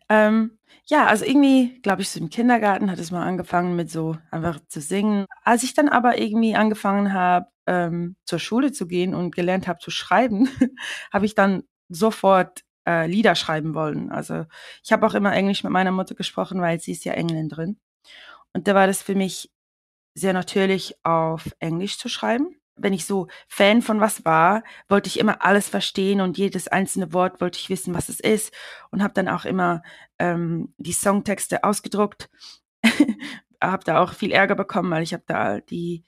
ähm, 0.09 0.59
ja, 0.87 1.07
also 1.07 1.25
irgendwie, 1.25 1.81
glaube 1.83 2.03
ich, 2.03 2.11
so 2.11 2.21
im 2.21 2.31
Kindergarten 2.31 2.91
hat 2.91 2.99
es 2.99 3.11
mal 3.11 3.27
angefangen 3.27 3.75
mit 3.75 3.91
so 3.91 4.17
einfach 4.31 4.61
zu 4.69 4.81
singen. 4.81 5.27
Als 5.43 5.63
ich 5.63 5.75
dann 5.75 5.89
aber 5.89 6.19
irgendwie 6.19 6.55
angefangen 6.55 7.13
habe, 7.13 7.47
ähm, 7.67 8.17
zur 8.25 8.39
Schule 8.39 8.73
zu 8.73 8.87
gehen 8.87 9.15
und 9.15 9.35
gelernt 9.35 9.67
habe 9.67 9.81
zu 9.81 9.91
schreiben, 9.91 10.49
habe 11.13 11.27
ich 11.27 11.35
dann 11.35 11.65
sofort 11.89 12.61
äh, 12.87 13.07
Lieder 13.07 13.35
schreiben 13.35 13.75
wollen. 13.75 14.11
Also 14.11 14.47
ich 14.83 14.93
habe 14.93 15.07
auch 15.07 15.15
immer 15.15 15.33
Englisch 15.35 15.65
mit 15.65 15.73
meiner 15.73 15.93
Mutter 15.93 16.15
gesprochen, 16.15 16.61
weil 16.61 16.81
sie 16.81 16.93
ist 16.93 17.05
ja 17.05 17.13
Engländerin. 17.13 17.79
Und 18.53 18.69
da 18.69 18.75
war 18.75 18.87
das 18.87 19.03
für 19.03 19.15
mich 19.15 19.51
sehr 20.15 20.33
natürlich, 20.33 20.95
auf 21.05 21.55
Englisch 21.59 21.99
zu 21.99 22.09
schreiben. 22.09 22.57
Wenn 22.75 22.93
ich 22.93 23.07
so 23.07 23.29
Fan 23.49 23.83
von 23.83 24.01
was 24.01 24.25
war, 24.25 24.63
wollte 24.89 25.09
ich 25.09 25.19
immer 25.19 25.45
alles 25.45 25.69
verstehen 25.69 26.21
und 26.21 26.39
jedes 26.39 26.69
einzelne 26.69 27.13
Wort 27.13 27.41
wollte 27.41 27.59
ich 27.59 27.71
wissen, 27.71 27.95
was 27.95 28.09
es 28.09 28.21
ist. 28.21 28.55
Und 28.91 29.03
habe 29.03 29.15
dann 29.15 29.29
auch 29.29 29.45
immer 29.45 29.83
ähm, 30.19 30.75
die 30.79 30.93
Songtexte 30.93 31.65
ausgedruckt. 31.65 32.29
habe 33.63 33.85
da 33.85 34.01
auch 34.01 34.13
viel 34.13 34.33
Ärger 34.33 34.55
bekommen, 34.55 34.91
weil 34.91 35.03
ich 35.03 35.13
habe 35.13 35.25
da 35.27 35.61
die 35.61 36.05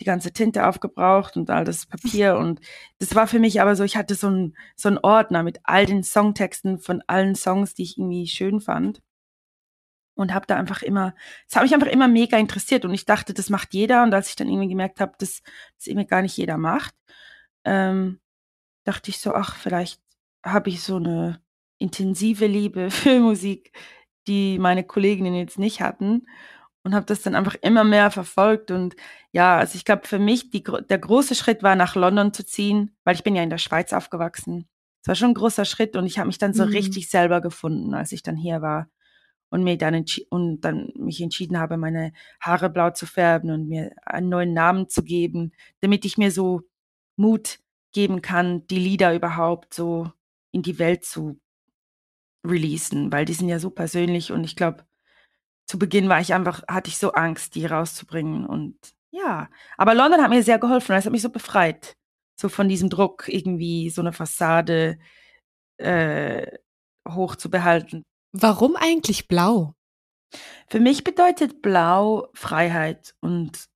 die 0.00 0.04
ganze 0.04 0.32
Tinte 0.32 0.66
aufgebraucht 0.66 1.36
und 1.36 1.50
all 1.50 1.64
das 1.64 1.86
Papier. 1.86 2.36
Und 2.36 2.60
das 2.98 3.14
war 3.14 3.26
für 3.26 3.38
mich 3.38 3.60
aber 3.60 3.76
so, 3.76 3.84
ich 3.84 3.96
hatte 3.96 4.14
so 4.14 4.28
einen 4.28 4.56
so 4.76 4.90
Ordner 5.02 5.42
mit 5.42 5.60
all 5.64 5.86
den 5.86 6.02
Songtexten 6.02 6.78
von 6.78 7.02
allen 7.06 7.34
Songs, 7.34 7.74
die 7.74 7.82
ich 7.82 7.98
irgendwie 7.98 8.26
schön 8.26 8.60
fand. 8.60 9.02
Und 10.14 10.34
habe 10.34 10.46
da 10.46 10.56
einfach 10.56 10.82
immer, 10.82 11.14
es 11.48 11.54
hat 11.54 11.62
mich 11.62 11.74
einfach 11.74 11.86
immer 11.86 12.08
mega 12.08 12.36
interessiert. 12.38 12.84
Und 12.84 12.92
ich 12.92 13.04
dachte, 13.04 13.34
das 13.34 13.50
macht 13.50 13.72
jeder. 13.74 14.02
Und 14.02 14.12
als 14.14 14.28
ich 14.28 14.36
dann 14.36 14.48
irgendwie 14.48 14.68
gemerkt 14.68 15.00
habe, 15.00 15.12
dass 15.18 15.42
das 15.76 15.86
irgendwie 15.86 16.06
gar 16.06 16.22
nicht 16.22 16.36
jeder 16.36 16.58
macht, 16.58 16.94
ähm, 17.64 18.20
dachte 18.84 19.10
ich 19.10 19.20
so, 19.20 19.34
ach, 19.34 19.56
vielleicht 19.56 20.00
habe 20.44 20.70
ich 20.70 20.82
so 20.82 20.96
eine 20.96 21.40
intensive 21.78 22.46
Liebe 22.46 22.90
für 22.90 23.20
Musik, 23.20 23.72
die 24.26 24.58
meine 24.58 24.84
Kolleginnen 24.84 25.34
jetzt 25.34 25.58
nicht 25.58 25.80
hatten 25.80 26.26
und 26.88 26.94
habe 26.94 27.04
das 27.04 27.20
dann 27.20 27.34
einfach 27.34 27.54
immer 27.60 27.84
mehr 27.84 28.10
verfolgt 28.10 28.70
und 28.70 28.96
ja, 29.30 29.58
also 29.58 29.76
ich 29.76 29.84
glaube 29.84 30.06
für 30.08 30.18
mich 30.18 30.48
die, 30.50 30.62
der 30.62 30.98
große 30.98 31.34
Schritt 31.34 31.62
war 31.62 31.76
nach 31.76 31.94
London 31.94 32.32
zu 32.32 32.46
ziehen, 32.46 32.96
weil 33.04 33.14
ich 33.14 33.22
bin 33.22 33.36
ja 33.36 33.42
in 33.42 33.50
der 33.50 33.58
Schweiz 33.58 33.92
aufgewachsen. 33.92 34.66
Es 35.02 35.08
war 35.08 35.14
schon 35.14 35.32
ein 35.32 35.34
großer 35.34 35.66
Schritt 35.66 35.96
und 35.96 36.06
ich 36.06 36.18
habe 36.18 36.28
mich 36.28 36.38
dann 36.38 36.54
so 36.54 36.64
Mhm. 36.64 36.70
richtig 36.70 37.10
selber 37.10 37.42
gefunden, 37.42 37.92
als 37.92 38.12
ich 38.12 38.22
dann 38.22 38.36
hier 38.36 38.62
war 38.62 38.88
und 39.50 39.64
mir 39.64 39.76
dann 39.76 40.02
und 40.30 40.62
dann 40.62 40.90
mich 40.96 41.20
entschieden 41.20 41.58
habe, 41.58 41.76
meine 41.76 42.14
Haare 42.40 42.70
blau 42.70 42.88
zu 42.90 43.04
färben 43.04 43.50
und 43.50 43.68
mir 43.68 43.92
einen 44.06 44.30
neuen 44.30 44.54
Namen 44.54 44.88
zu 44.88 45.02
geben, 45.02 45.52
damit 45.80 46.06
ich 46.06 46.16
mir 46.16 46.30
so 46.30 46.62
Mut 47.16 47.58
geben 47.92 48.22
kann, 48.22 48.66
die 48.68 48.78
Lieder 48.78 49.14
überhaupt 49.14 49.74
so 49.74 50.10
in 50.52 50.62
die 50.62 50.78
Welt 50.78 51.04
zu 51.04 51.38
releasen, 52.46 53.12
weil 53.12 53.26
die 53.26 53.34
sind 53.34 53.48
ja 53.50 53.58
so 53.58 53.68
persönlich 53.70 54.32
und 54.32 54.44
ich 54.44 54.56
glaube, 54.56 54.84
zu 55.68 55.78
Beginn 55.78 56.08
war 56.08 56.20
ich 56.20 56.34
einfach, 56.34 56.62
hatte 56.66 56.88
ich 56.88 56.98
so 56.98 57.12
Angst, 57.12 57.54
die 57.54 57.66
rauszubringen 57.66 58.46
und 58.46 58.76
ja, 59.10 59.48
aber 59.76 59.94
London 59.94 60.22
hat 60.22 60.30
mir 60.30 60.42
sehr 60.42 60.58
geholfen, 60.58 60.94
es 60.94 61.04
hat 61.04 61.12
mich 61.12 61.22
so 61.22 61.30
befreit, 61.30 61.96
so 62.40 62.48
von 62.48 62.68
diesem 62.68 62.90
Druck 62.90 63.28
irgendwie 63.28 63.90
so 63.90 64.00
eine 64.00 64.12
Fassade 64.12 64.98
äh, 65.76 66.46
hoch 67.08 67.36
zu 67.36 67.50
behalten. 67.50 68.02
Warum 68.32 68.76
eigentlich 68.76 69.28
blau? 69.28 69.74
Für 70.68 70.80
mich 70.80 71.04
bedeutet 71.04 71.62
Blau 71.62 72.28
Freiheit 72.34 73.14
und 73.20 73.68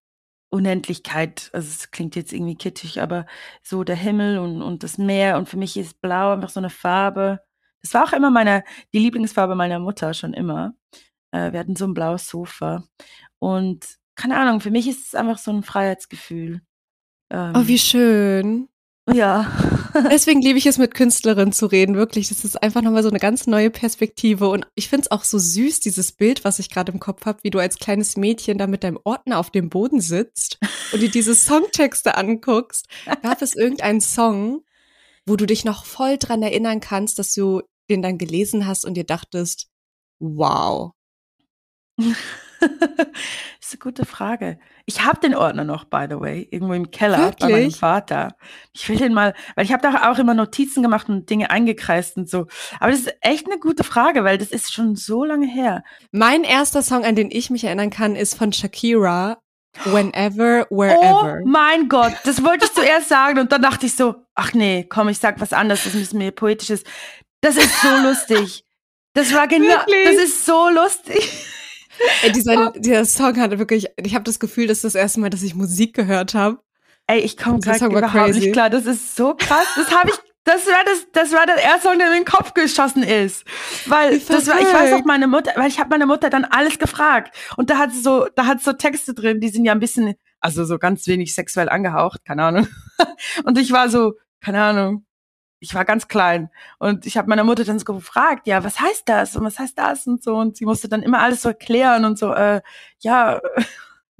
Unendlichkeit. 0.51 1.51
Also 1.55 1.69
es 1.69 1.91
klingt 1.91 2.15
jetzt 2.15 2.33
irgendwie 2.33 2.57
kitschig, 2.57 3.01
aber 3.01 3.27
so 3.63 3.85
der 3.85 3.97
Himmel 3.97 4.39
und, 4.39 4.61
und 4.63 4.83
das 4.83 4.99
Meer. 4.99 5.39
Und 5.39 5.49
für 5.49 5.57
mich 5.57 5.77
ist 5.77 6.01
Blau 6.03 6.33
einfach 6.33 6.51
so 6.51 6.61
eine 6.61 6.71
Farbe. 6.71 7.41
Das 7.81 7.95
war 7.95 8.05
auch 8.05 8.13
immer 8.13 8.31
meine, 8.31 8.65
die 8.93 8.99
Lieblingsfarbe 8.99 9.55
meiner 9.55 9.79
Mutter 9.79 10.13
schon 10.13 10.35
immer. 10.35 10.75
Äh, 11.33 11.53
wir 11.53 11.59
hatten 11.61 11.77
so 11.77 11.85
ein 11.87 11.95
blaues 11.95 12.29
Sofa. 12.29 12.85
Und 13.39 13.99
keine 14.15 14.37
Ahnung, 14.39 14.61
für 14.61 14.71
mich 14.71 14.87
ist 14.89 15.07
es 15.09 15.15
einfach 15.15 15.39
so 15.39 15.51
ein 15.51 15.63
Freiheitsgefühl. 15.63 16.61
Ähm, 17.31 17.53
Oh, 17.57 17.67
wie 17.67 17.79
schön. 17.79 18.69
ja. 19.13 19.51
Deswegen 20.11 20.41
liebe 20.41 20.59
ich 20.59 20.67
es, 20.67 20.79
mit 20.79 20.95
Künstlerinnen 20.95 21.53
zu 21.53 21.67
reden, 21.67 21.97
wirklich. 21.97 22.29
Das 22.29 22.45
ist 22.45 22.63
einfach 22.63 22.81
nochmal 22.83 23.03
so 23.03 23.11
eine 23.11 23.19
ganz 23.19 23.47
neue 23.47 23.71
Perspektive. 23.71 24.49
Und 24.49 24.67
ich 24.75 24.89
finde 24.89 25.03
es 25.03 25.11
auch 25.11 25.25
so 25.25 25.39
süß, 25.39 25.81
dieses 25.81 26.13
Bild, 26.13 26.45
was 26.45 26.59
ich 26.59 26.71
gerade 26.71 26.93
im 26.93 27.01
Kopf 27.01 27.27
habe, 27.27 27.41
wie 27.43 27.51
du 27.51 27.59
als 27.59 27.79
kleines 27.79 28.17
Mädchen 28.17 28.57
da 28.59 28.67
mit 28.67 28.85
deinem 28.85 28.99
Ordner 29.05 29.39
auf 29.39 29.51
dem 29.51 29.69
Boden 29.69 30.01
sitzt 30.01 30.59
und 30.93 31.01
dir 31.03 31.11
diese 31.11 31.35
Songtexte 31.35 32.17
anguckst. 32.17 32.87
Gab 33.23 33.43
es 33.43 33.55
irgendeinen 33.55 34.01
Song, 34.01 34.63
wo 35.27 35.37
du 35.37 35.47
dich 35.47 35.65
noch 35.65 35.85
voll 35.85 36.17
dran 36.19 36.43
erinnern 36.43 36.81
kannst, 36.81 37.19
dass 37.19 37.35
du 37.35 37.63
den 37.91 38.03
dann 38.03 38.17
gelesen 38.19 38.67
hast 38.67 38.85
und 38.85 38.95
dir 38.95 39.05
dachtest, 39.05 39.69
wow. 40.21 40.93
Das 41.97 42.07
ist 43.61 43.73
eine 43.73 43.79
gute 43.81 44.05
Frage. 44.05 44.59
Ich 44.87 45.05
habe 45.05 45.21
den 45.21 45.35
Ordner 45.35 45.65
noch, 45.65 45.85
by 45.85 46.07
the 46.09 46.19
way, 46.19 46.49
irgendwo 46.51 46.75
im 46.75 46.91
Keller 46.91 47.33
bei 47.39 47.47
meinem 47.47 47.57
Wirklich? 47.57 47.77
Vater. 47.77 48.37
Ich 48.73 48.89
will 48.89 48.97
den 48.97 49.15
mal, 49.15 49.35
weil 49.55 49.65
ich 49.65 49.73
habe 49.73 49.83
da 49.83 50.11
auch 50.11 50.19
immer 50.19 50.35
Notizen 50.35 50.83
gemacht 50.83 51.09
und 51.09 51.29
Dinge 51.29 51.51
eingekreist 51.51 52.17
und 52.17 52.29
so. 52.29 52.47
Aber 52.81 52.91
das 52.91 53.01
ist 53.01 53.15
echt 53.21 53.47
eine 53.47 53.59
gute 53.59 53.85
Frage, 53.85 54.25
weil 54.25 54.39
das 54.39 54.49
ist 54.49 54.73
schon 54.73 54.97
so 54.97 55.25
lange 55.25 55.47
her. 55.47 55.85
Mein 56.11 56.45
erster 56.45 56.83
Song, 56.83 57.05
an 57.05 57.17
den 57.17 57.31
ich 57.31 57.51
mich 57.51 57.65
erinnern 57.65 57.91
kann, 57.91 58.17
ist 58.17 58.35
von 58.35 58.53
Shakira, 58.53 59.39
Whenever, 59.85 60.67
Wherever. 60.71 61.41
Oh 61.43 61.47
mein 61.47 61.89
Gott, 61.89 62.13
das 62.25 62.45
wollte 62.45 62.67
ich 62.67 62.73
zuerst 62.75 63.09
sagen 63.09 63.39
und 63.39 63.53
dann 63.53 63.63
dachte 63.63 63.87
ich 63.87 63.97
so, 63.97 64.17
ach 64.35 64.53
nee, 64.53 64.87
komm, 64.89 65.09
ich 65.09 65.19
sag 65.19 65.41
was 65.41 65.55
anderes, 65.55 65.85
das 65.85 65.95
müssen 65.95 66.19
mir 66.19 66.31
poetisches. 66.31 66.85
Das 67.41 67.57
ist 67.57 67.81
so 67.81 67.89
lustig. 68.03 68.65
Das 69.15 69.33
war 69.35 69.49
genau, 69.49 69.69
Wirklich? 69.69 70.05
das 70.05 70.25
ist 70.25 70.45
so 70.45 70.69
lustig. 70.69 71.47
Ey, 72.23 72.33
dieser, 72.33 72.73
dieser 72.73 73.05
Song 73.05 73.39
hatte 73.39 73.59
wirklich, 73.59 73.89
ich 73.97 74.15
habe 74.15 74.25
das 74.25 74.39
Gefühl, 74.41 74.67
das 74.67 74.79
ist 74.79 74.85
das 74.85 74.95
erste 74.95 75.21
Mal, 75.21 75.31
dass 75.31 75.43
ich 75.43 75.55
Musik 75.55 75.95
gehört 75.95 76.35
habe. 76.35 76.59
Ey, 77.07 77.21
ich 77.21 77.37
komme 77.37 77.59
gerade 77.61 77.85
überhaupt 77.87 78.13
crazy. 78.13 78.41
nicht 78.41 78.53
klar. 78.53 78.71
Das 78.71 78.87
ist 78.87 79.17
so 79.17 79.35
krass. 79.35 79.67
Das 79.77 79.95
habe 79.95 80.11
ich, 80.11 80.17
das 80.45 80.67
war 80.67 80.85
das, 80.85 81.07
das 81.13 81.33
war 81.33 81.47
der 81.47 81.57
erste 81.57 81.89
Song, 81.89 81.99
der 81.99 82.09
mir 82.09 82.17
in 82.17 82.25
den 82.25 82.33
Kopf 82.33 82.55
geschossen 82.55 83.03
ist. 83.03 83.45
Weil 83.87 84.15
Wie 84.15 84.25
das 84.25 84.47
war, 84.47 84.61
ich 84.61 84.73
weiß 84.73 84.95
auch 84.95 85.05
meine 85.05 85.27
Mutter, 85.27 85.53
weil 85.57 85.69
ich 85.69 85.79
habe 85.79 85.91
meine 85.91 86.07
Mutter 86.07 86.31
dann 86.31 86.45
alles 86.45 86.79
gefragt 86.79 87.37
und 87.57 87.71
da 87.71 87.79
hat 87.79 87.93
sie 87.93 88.01
so, 88.01 88.27
da 88.35 88.47
hat 88.47 88.63
so 88.63 88.73
Texte 88.73 89.15
drin, 89.15 89.41
die 89.41 89.49
sind 89.49 89.65
ja 89.65 89.73
ein 89.73 89.81
bisschen, 89.81 90.15
also 90.41 90.65
so 90.65 90.79
ganz 90.79 91.07
wenig 91.07 91.35
sexuell 91.35 91.69
angehaucht, 91.69 92.25
keine 92.25 92.45
Ahnung. 92.45 92.69
Und 93.45 93.59
ich 93.59 93.71
war 93.73 93.89
so, 93.89 94.15
keine 94.41 94.63
Ahnung. 94.63 95.07
Ich 95.63 95.75
war 95.75 95.85
ganz 95.85 96.09
klein. 96.09 96.51
Und 96.79 97.07
ich 97.07 97.17
habe 97.17 97.29
meine 97.29 97.45
Mutter 97.45 97.65
dann 97.65 97.79
so 97.79 97.85
gefragt, 97.85 98.47
ja, 98.47 98.65
was 98.65 98.81
heißt 98.81 99.09
das? 99.09 99.37
Und 99.37 99.45
was 99.45 99.59
heißt 99.59 99.79
das? 99.79 100.07
Und 100.07 100.23
so. 100.23 100.35
Und 100.35 100.57
sie 100.57 100.65
musste 100.65 100.89
dann 100.89 101.03
immer 101.03 101.21
alles 101.21 101.43
so 101.43 101.51
erklären 101.51 102.05
und 102.05 102.19
so, 102.19 102.33
äh, 102.33 102.61
ja, 103.01 103.41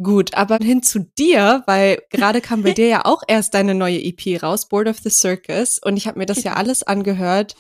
Gut, 0.03 0.35
aber 0.35 0.57
hin 0.61 0.83
zu 0.83 1.01
dir, 1.01 1.63
weil 1.67 2.03
gerade 2.11 2.41
kam 2.41 2.63
bei 2.63 2.73
dir 2.73 2.89
ja 2.89 3.05
auch 3.05 3.23
erst 3.29 3.55
deine 3.55 3.75
neue 3.75 4.03
EP 4.03 4.43
raus, 4.43 4.67
Board 4.69 4.89
of 4.89 4.99
the 4.99 5.11
Circus, 5.11 5.79
und 5.79 5.97
ich 5.97 6.09
habe 6.09 6.19
mir 6.19 6.27
das 6.27 6.43
ja. 6.43 6.55
alles 6.55 6.83
angehört. 6.83 7.55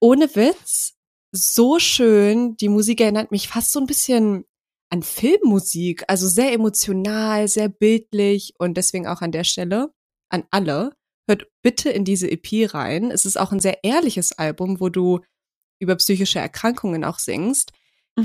Ohne 0.00 0.34
Witz, 0.34 0.94
so 1.30 1.78
schön. 1.78 2.56
Die 2.56 2.68
Musik 2.68 3.00
erinnert 3.00 3.30
mich 3.30 3.48
fast 3.48 3.70
so 3.72 3.80
ein 3.80 3.86
bisschen 3.86 4.44
an 4.90 5.02
Filmmusik, 5.02 6.04
also 6.08 6.26
sehr 6.26 6.52
emotional, 6.52 7.48
sehr 7.48 7.68
bildlich. 7.68 8.54
Und 8.58 8.74
deswegen 8.76 9.06
auch 9.06 9.20
an 9.20 9.32
der 9.32 9.44
Stelle 9.44 9.92
an 10.30 10.44
alle. 10.50 10.92
Hört 11.28 11.46
bitte 11.62 11.90
in 11.90 12.04
diese 12.04 12.30
EP 12.30 12.72
rein. 12.74 13.10
Es 13.10 13.26
ist 13.26 13.38
auch 13.38 13.52
ein 13.52 13.60
sehr 13.60 13.84
ehrliches 13.84 14.32
Album, 14.32 14.80
wo 14.80 14.88
du 14.88 15.20
über 15.78 15.94
psychische 15.96 16.38
Erkrankungen 16.38 17.04
auch 17.04 17.18
singst. 17.18 17.72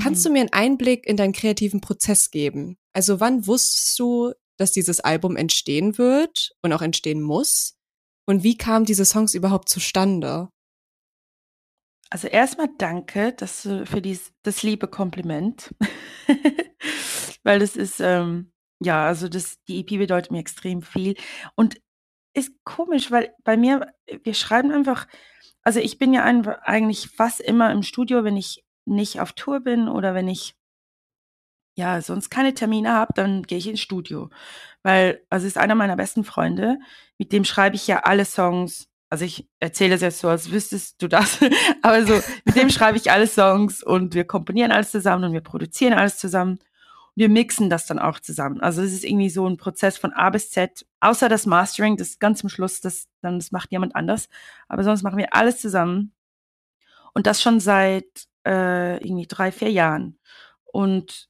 Kannst 0.02 0.24
du 0.24 0.30
mir 0.30 0.40
einen 0.40 0.52
Einblick 0.52 1.06
in 1.06 1.16
deinen 1.16 1.32
kreativen 1.32 1.80
Prozess 1.80 2.30
geben? 2.30 2.78
Also 2.92 3.20
wann 3.20 3.46
wusstest 3.46 3.98
du, 3.98 4.32
dass 4.56 4.72
dieses 4.72 5.00
Album 5.00 5.36
entstehen 5.36 5.98
wird 5.98 6.50
und 6.62 6.72
auch 6.72 6.82
entstehen 6.82 7.22
muss? 7.22 7.76
Und 8.26 8.42
wie 8.42 8.56
kamen 8.56 8.86
diese 8.86 9.04
Songs 9.04 9.34
überhaupt 9.34 9.68
zustande? 9.68 10.48
Also 12.10 12.28
erstmal 12.28 12.68
danke 12.78 13.32
dass 13.32 13.62
du 13.62 13.86
für 13.86 14.00
dies, 14.00 14.32
das 14.42 14.62
liebe 14.62 14.88
Kompliment, 14.88 15.74
weil 17.42 17.58
das 17.58 17.76
ist, 17.76 18.00
ähm, 18.00 18.52
ja, 18.80 19.06
also 19.06 19.28
das, 19.28 19.56
die 19.68 19.80
EP 19.80 19.98
bedeutet 19.98 20.30
mir 20.30 20.38
extrem 20.38 20.82
viel 20.82 21.16
und 21.56 21.80
ist 22.34 22.52
komisch, 22.64 23.10
weil 23.10 23.32
bei 23.44 23.56
mir, 23.56 23.92
wir 24.22 24.34
schreiben 24.34 24.72
einfach, 24.72 25.06
also 25.62 25.80
ich 25.80 25.98
bin 25.98 26.12
ja 26.12 26.24
ein, 26.24 26.46
eigentlich 26.46 27.08
fast 27.08 27.40
immer 27.40 27.70
im 27.72 27.82
Studio, 27.82 28.24
wenn 28.24 28.36
ich 28.36 28.64
nicht 28.84 29.20
auf 29.20 29.32
Tour 29.32 29.60
bin 29.60 29.88
oder 29.88 30.14
wenn 30.14 30.28
ich 30.28 30.54
ja 31.76 32.00
sonst 32.02 32.30
keine 32.30 32.54
Termine 32.54 32.92
habe, 32.92 33.12
dann 33.14 33.42
gehe 33.42 33.58
ich 33.58 33.66
ins 33.66 33.80
Studio, 33.80 34.30
weil 34.82 35.22
also 35.30 35.46
ist 35.46 35.58
einer 35.58 35.74
meiner 35.74 35.96
besten 35.96 36.24
Freunde, 36.24 36.78
mit 37.18 37.32
dem 37.32 37.44
schreibe 37.44 37.76
ich 37.76 37.86
ja 37.86 38.00
alle 38.00 38.24
Songs. 38.24 38.88
Also 39.10 39.24
ich 39.24 39.48
erzähle 39.60 39.94
es 39.94 40.00
jetzt 40.00 40.18
so, 40.18 40.28
als 40.28 40.50
wüsstest 40.50 41.00
du 41.00 41.08
das, 41.08 41.38
aber 41.82 42.04
so, 42.04 42.20
mit 42.44 42.56
dem 42.56 42.70
schreibe 42.70 42.98
ich 42.98 43.10
alle 43.10 43.26
Songs 43.26 43.82
und 43.82 44.14
wir 44.14 44.24
komponieren 44.24 44.72
alles 44.72 44.90
zusammen 44.90 45.24
und 45.24 45.32
wir 45.32 45.40
produzieren 45.40 45.94
alles 45.94 46.18
zusammen. 46.18 46.58
Wir 47.14 47.28
mixen 47.28 47.70
das 47.70 47.86
dann 47.86 47.98
auch 47.98 48.20
zusammen. 48.20 48.60
Also 48.60 48.82
es 48.82 48.92
ist 48.92 49.04
irgendwie 49.04 49.30
so 49.30 49.46
ein 49.48 49.56
Prozess 49.56 49.98
von 49.98 50.12
A 50.12 50.30
bis 50.30 50.50
Z, 50.50 50.84
außer 51.00 51.28
das 51.28 51.46
Mastering, 51.46 51.96
das 51.96 52.18
ganz 52.18 52.40
zum 52.40 52.48
Schluss, 52.48 52.80
das, 52.80 53.06
dann, 53.20 53.38
das 53.38 53.52
macht 53.52 53.70
jemand 53.70 53.94
anders. 53.94 54.28
Aber 54.68 54.82
sonst 54.84 55.02
machen 55.02 55.18
wir 55.18 55.34
alles 55.34 55.60
zusammen. 55.60 56.12
Und 57.14 57.26
das 57.26 57.40
schon 57.40 57.60
seit 57.60 58.26
äh, 58.46 58.96
irgendwie 59.04 59.26
drei, 59.26 59.52
vier 59.52 59.70
Jahren. 59.70 60.18
Und 60.64 61.28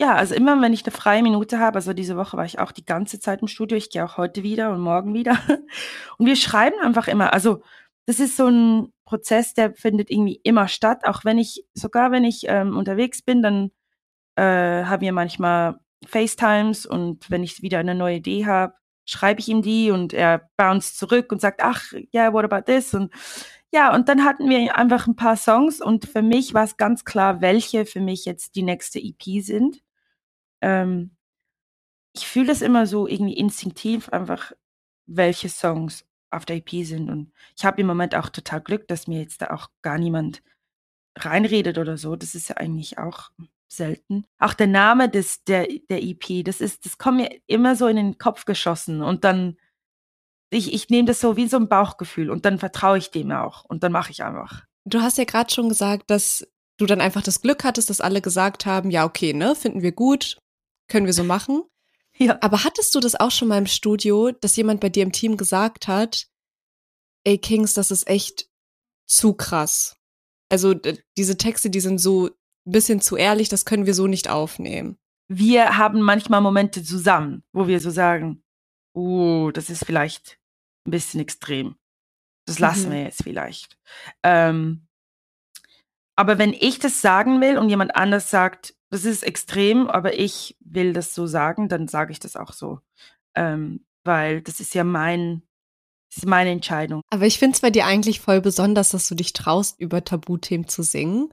ja, 0.00 0.14
also 0.14 0.34
immer, 0.34 0.60
wenn 0.62 0.72
ich 0.72 0.84
eine 0.84 0.92
freie 0.92 1.22
Minute 1.22 1.58
habe, 1.58 1.76
also 1.76 1.92
diese 1.92 2.16
Woche 2.16 2.36
war 2.36 2.44
ich 2.44 2.60
auch 2.60 2.70
die 2.70 2.84
ganze 2.84 3.18
Zeit 3.18 3.42
im 3.42 3.48
Studio, 3.48 3.76
ich 3.76 3.90
gehe 3.90 4.04
auch 4.04 4.16
heute 4.16 4.42
wieder 4.44 4.70
und 4.70 4.80
morgen 4.80 5.14
wieder. 5.14 5.38
Und 6.18 6.26
wir 6.26 6.36
schreiben 6.36 6.76
einfach 6.80 7.08
immer. 7.08 7.32
Also 7.32 7.62
das 8.06 8.20
ist 8.20 8.36
so 8.36 8.48
ein 8.48 8.92
Prozess, 9.04 9.54
der 9.54 9.74
findet 9.74 10.10
irgendwie 10.10 10.40
immer 10.44 10.68
statt, 10.68 11.04
auch 11.04 11.24
wenn 11.24 11.38
ich, 11.38 11.64
sogar 11.74 12.12
wenn 12.12 12.24
ich 12.24 12.44
ähm, 12.46 12.76
unterwegs 12.76 13.22
bin, 13.22 13.42
dann 13.42 13.70
äh, 14.38 14.84
haben 14.84 15.02
wir 15.02 15.12
manchmal 15.12 15.78
FaceTimes 16.06 16.86
und 16.86 17.30
wenn 17.30 17.42
ich 17.42 17.62
wieder 17.62 17.78
eine 17.78 17.94
neue 17.94 18.16
Idee 18.16 18.46
habe, 18.46 18.74
schreibe 19.04 19.40
ich 19.40 19.48
ihm 19.48 19.62
die 19.62 19.90
und 19.90 20.12
er 20.12 20.48
bounce 20.56 20.94
zurück 20.94 21.32
und 21.32 21.40
sagt, 21.40 21.62
ach, 21.62 21.92
ja, 22.12 22.24
yeah, 22.24 22.32
what 22.32 22.44
about 22.44 22.70
this? 22.70 22.94
Und 22.94 23.12
ja, 23.72 23.94
und 23.94 24.08
dann 24.08 24.24
hatten 24.24 24.48
wir 24.48 24.76
einfach 24.76 25.06
ein 25.06 25.16
paar 25.16 25.36
Songs 25.36 25.80
und 25.80 26.06
für 26.06 26.22
mich 26.22 26.54
war 26.54 26.64
es 26.64 26.76
ganz 26.76 27.04
klar, 27.04 27.40
welche 27.40 27.86
für 27.86 28.00
mich 28.00 28.24
jetzt 28.24 28.54
die 28.54 28.62
nächste 28.62 28.98
EP 29.00 29.42
sind 29.42 29.82
ähm, 30.60 31.16
ich 32.14 32.26
fühle 32.26 32.52
es 32.52 32.62
immer 32.62 32.86
so 32.86 33.06
irgendwie 33.06 33.36
instinktiv 33.36 34.08
einfach, 34.10 34.52
welche 35.06 35.48
Songs 35.48 36.04
auf 36.30 36.44
der 36.44 36.56
EP 36.56 36.84
sind. 36.84 37.10
Und 37.10 37.32
ich 37.56 37.64
habe 37.64 37.80
im 37.80 37.86
Moment 37.86 38.14
auch 38.14 38.28
total 38.28 38.60
Glück, 38.60 38.88
dass 38.88 39.06
mir 39.06 39.20
jetzt 39.20 39.42
da 39.42 39.50
auch 39.50 39.68
gar 39.82 39.98
niemand 39.98 40.42
reinredet 41.16 41.78
oder 41.78 41.96
so. 41.96 42.16
Das 42.16 42.34
ist 42.34 42.48
ja 42.48 42.56
eigentlich 42.56 42.98
auch 42.98 43.30
selten. 43.68 44.26
Auch 44.38 44.54
der 44.54 44.66
Name 44.66 45.08
des, 45.08 45.44
der, 45.44 45.66
der 45.90 46.02
EP, 46.02 46.44
das 46.44 46.60
ist, 46.60 46.84
das 46.86 46.98
kommt 46.98 47.18
mir 47.18 47.40
immer 47.46 47.76
so 47.76 47.86
in 47.86 47.96
den 47.96 48.18
Kopf 48.18 48.44
geschossen 48.44 49.02
und 49.02 49.24
dann, 49.24 49.56
ich, 50.50 50.72
ich 50.72 50.88
nehme 50.88 51.06
das 51.06 51.20
so 51.20 51.36
wie 51.36 51.48
so 51.48 51.56
ein 51.58 51.68
Bauchgefühl 51.68 52.30
und 52.30 52.44
dann 52.44 52.58
vertraue 52.58 52.98
ich 52.98 53.10
dem 53.10 53.30
auch 53.30 53.64
und 53.64 53.82
dann 53.82 53.92
mache 53.92 54.10
ich 54.10 54.22
einfach. 54.22 54.64
Du 54.84 55.00
hast 55.00 55.18
ja 55.18 55.24
gerade 55.24 55.52
schon 55.52 55.68
gesagt, 55.68 56.10
dass 56.10 56.46
du 56.78 56.86
dann 56.86 57.00
einfach 57.00 57.22
das 57.22 57.42
Glück 57.42 57.64
hattest, 57.64 57.90
dass 57.90 58.00
alle 58.00 58.22
gesagt 58.22 58.64
haben, 58.64 58.90
ja, 58.90 59.04
okay, 59.04 59.34
ne, 59.34 59.54
finden 59.54 59.82
wir 59.82 59.92
gut, 59.92 60.38
können 60.88 61.06
wir 61.06 61.14
so 61.14 61.24
machen. 61.24 61.62
Ja. 62.20 62.36
Aber 62.40 62.64
hattest 62.64 62.96
du 62.96 62.98
das 62.98 63.14
auch 63.14 63.30
schon 63.30 63.46
mal 63.46 63.58
im 63.58 63.66
Studio, 63.66 64.32
dass 64.32 64.56
jemand 64.56 64.80
bei 64.80 64.88
dir 64.88 65.04
im 65.04 65.12
Team 65.12 65.36
gesagt 65.36 65.86
hat, 65.86 66.26
ey 67.22 67.38
Kings, 67.38 67.74
das 67.74 67.92
ist 67.92 68.08
echt 68.08 68.48
zu 69.06 69.34
krass. 69.34 69.96
Also 70.48 70.74
diese 71.16 71.36
Texte, 71.36 71.70
die 71.70 71.78
sind 71.78 71.98
so 71.98 72.30
bisschen 72.72 73.00
zu 73.00 73.16
ehrlich, 73.16 73.48
das 73.48 73.64
können 73.64 73.86
wir 73.86 73.94
so 73.94 74.06
nicht 74.06 74.28
aufnehmen. 74.28 74.98
Wir 75.28 75.76
haben 75.76 76.00
manchmal 76.00 76.40
Momente 76.40 76.82
zusammen, 76.82 77.42
wo 77.52 77.66
wir 77.66 77.80
so 77.80 77.90
sagen, 77.90 78.42
oh, 78.94 79.50
das 79.52 79.70
ist 79.70 79.84
vielleicht 79.84 80.38
ein 80.86 80.90
bisschen 80.90 81.20
extrem. 81.20 81.76
Das 82.46 82.58
lassen 82.58 82.88
mhm. 82.88 82.92
wir 82.92 83.02
jetzt 83.02 83.22
vielleicht. 83.22 83.78
Ähm, 84.22 84.86
aber 86.16 86.38
wenn 86.38 86.52
ich 86.52 86.78
das 86.78 87.00
sagen 87.00 87.40
will 87.40 87.58
und 87.58 87.68
jemand 87.68 87.94
anders 87.94 88.30
sagt, 88.30 88.74
das 88.90 89.04
ist 89.04 89.22
extrem, 89.22 89.86
aber 89.88 90.18
ich 90.18 90.56
will 90.60 90.92
das 90.92 91.14
so 91.14 91.26
sagen, 91.26 91.68
dann 91.68 91.88
sage 91.88 92.12
ich 92.12 92.20
das 92.20 92.36
auch 92.36 92.52
so. 92.52 92.80
Ähm, 93.34 93.84
weil 94.02 94.40
das 94.40 94.60
ist 94.60 94.74
ja 94.74 94.82
mein, 94.82 95.42
das 96.10 96.24
ist 96.24 96.26
meine 96.26 96.50
Entscheidung. 96.50 97.02
Aber 97.10 97.26
ich 97.26 97.38
finde 97.38 97.54
es 97.54 97.60
bei 97.60 97.70
dir 97.70 97.84
eigentlich 97.84 98.20
voll 98.20 98.40
besonders, 98.40 98.88
dass 98.88 99.06
du 99.06 99.14
dich 99.14 99.34
traust, 99.34 99.78
über 99.78 100.04
Tabuthemen 100.04 100.66
zu 100.66 100.82
singen. 100.82 101.32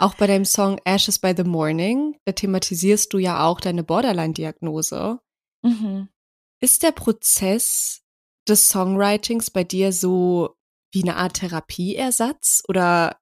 Auch 0.00 0.14
bei 0.14 0.26
deinem 0.26 0.46
Song 0.46 0.80
Ashes 0.86 1.18
by 1.18 1.34
the 1.36 1.44
Morning, 1.44 2.18
da 2.24 2.32
thematisierst 2.32 3.12
du 3.12 3.18
ja 3.18 3.44
auch 3.44 3.60
deine 3.60 3.84
Borderline-Diagnose. 3.84 5.20
Mhm. 5.60 6.08
Ist 6.58 6.82
der 6.82 6.92
Prozess 6.92 8.00
des 8.48 8.70
Songwritings 8.70 9.50
bei 9.50 9.62
dir 9.62 9.92
so 9.92 10.56
wie 10.90 11.02
eine 11.02 11.16
Art 11.16 11.34
Therapieersatz 11.34 12.62
oder 12.66 13.20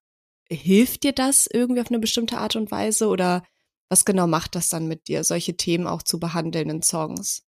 hilft 0.48 1.02
dir 1.02 1.12
das 1.12 1.48
irgendwie 1.52 1.80
auf 1.80 1.88
eine 1.88 1.98
bestimmte 1.98 2.38
Art 2.38 2.54
und 2.54 2.70
Weise 2.70 3.08
oder 3.08 3.42
was 3.88 4.04
genau 4.04 4.28
macht 4.28 4.54
das 4.54 4.68
dann 4.68 4.86
mit 4.86 5.08
dir, 5.08 5.24
solche 5.24 5.56
Themen 5.56 5.88
auch 5.88 6.04
zu 6.04 6.20
behandeln 6.20 6.70
in 6.70 6.82
Songs? 6.82 7.44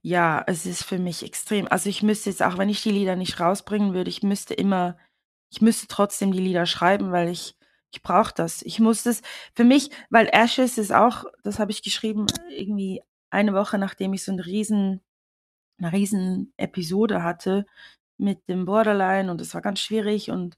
Ja, 0.00 0.44
es 0.46 0.64
ist 0.64 0.84
für 0.84 1.00
mich 1.00 1.24
extrem. 1.24 1.66
Also 1.66 1.88
ich 1.88 2.04
müsste 2.04 2.30
jetzt, 2.30 2.42
auch 2.42 2.56
wenn 2.56 2.68
ich 2.68 2.82
die 2.82 2.92
Lieder 2.92 3.16
nicht 3.16 3.40
rausbringen 3.40 3.94
würde, 3.94 4.10
ich 4.10 4.22
müsste 4.22 4.54
immer, 4.54 4.96
ich 5.50 5.60
müsste 5.60 5.88
trotzdem 5.88 6.30
die 6.30 6.38
Lieder 6.38 6.66
schreiben, 6.66 7.10
weil 7.10 7.30
ich, 7.30 7.56
ich 7.94 8.02
brauche 8.02 8.34
das. 8.34 8.62
Ich 8.62 8.80
muss 8.80 9.04
das, 9.04 9.22
für 9.54 9.64
mich, 9.64 9.90
weil 10.10 10.28
Ashes 10.32 10.78
ist 10.78 10.92
auch, 10.92 11.24
das 11.44 11.58
habe 11.58 11.70
ich 11.70 11.82
geschrieben, 11.82 12.26
irgendwie 12.50 13.02
eine 13.30 13.54
Woche 13.54 13.78
nachdem 13.78 14.12
ich 14.14 14.24
so 14.24 14.32
einen 14.32 14.40
riesen, 14.40 15.00
eine 15.78 15.92
riesen 15.92 16.52
Episode 16.56 17.22
hatte 17.22 17.66
mit 18.18 18.48
dem 18.48 18.64
Borderline 18.64 19.30
und 19.30 19.40
es 19.40 19.54
war 19.54 19.62
ganz 19.62 19.80
schwierig 19.80 20.30
und 20.30 20.56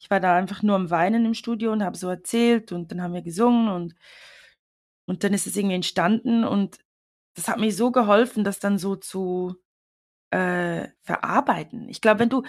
ich 0.00 0.10
war 0.10 0.20
da 0.20 0.36
einfach 0.36 0.62
nur 0.62 0.76
am 0.76 0.90
Weinen 0.90 1.24
im 1.26 1.34
Studio 1.34 1.72
und 1.72 1.82
habe 1.82 1.96
so 1.96 2.08
erzählt 2.08 2.72
und 2.72 2.90
dann 2.90 3.02
haben 3.02 3.14
wir 3.14 3.22
gesungen 3.22 3.68
und 3.68 3.94
und 5.06 5.24
dann 5.24 5.34
ist 5.34 5.46
es 5.46 5.56
irgendwie 5.56 5.74
entstanden 5.76 6.44
und 6.44 6.78
das 7.34 7.48
hat 7.48 7.58
mir 7.58 7.72
so 7.72 7.90
geholfen, 7.92 8.44
das 8.44 8.60
dann 8.60 8.78
so 8.78 8.96
zu 8.96 9.56
äh, 10.30 10.88
verarbeiten. 11.02 11.88
Ich 11.88 12.00
glaube, 12.00 12.20
wenn 12.20 12.28
du, 12.30 12.42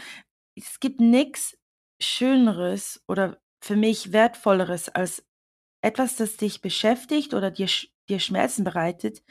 es 0.55 0.79
gibt 0.79 0.99
nichts 0.99 1.57
Schöneres 1.99 3.03
oder 3.07 3.41
für 3.63 3.77
mich 3.77 4.11
Wertvolleres 4.11 4.89
als 4.89 5.23
etwas, 5.81 6.17
das 6.17 6.35
dich 6.35 6.61
beschäftigt 6.61 7.33
oder 7.33 7.49
dir, 7.49 7.67
dir 8.09 8.19
Schmerzen 8.19 8.65
bereitet, 8.65 9.23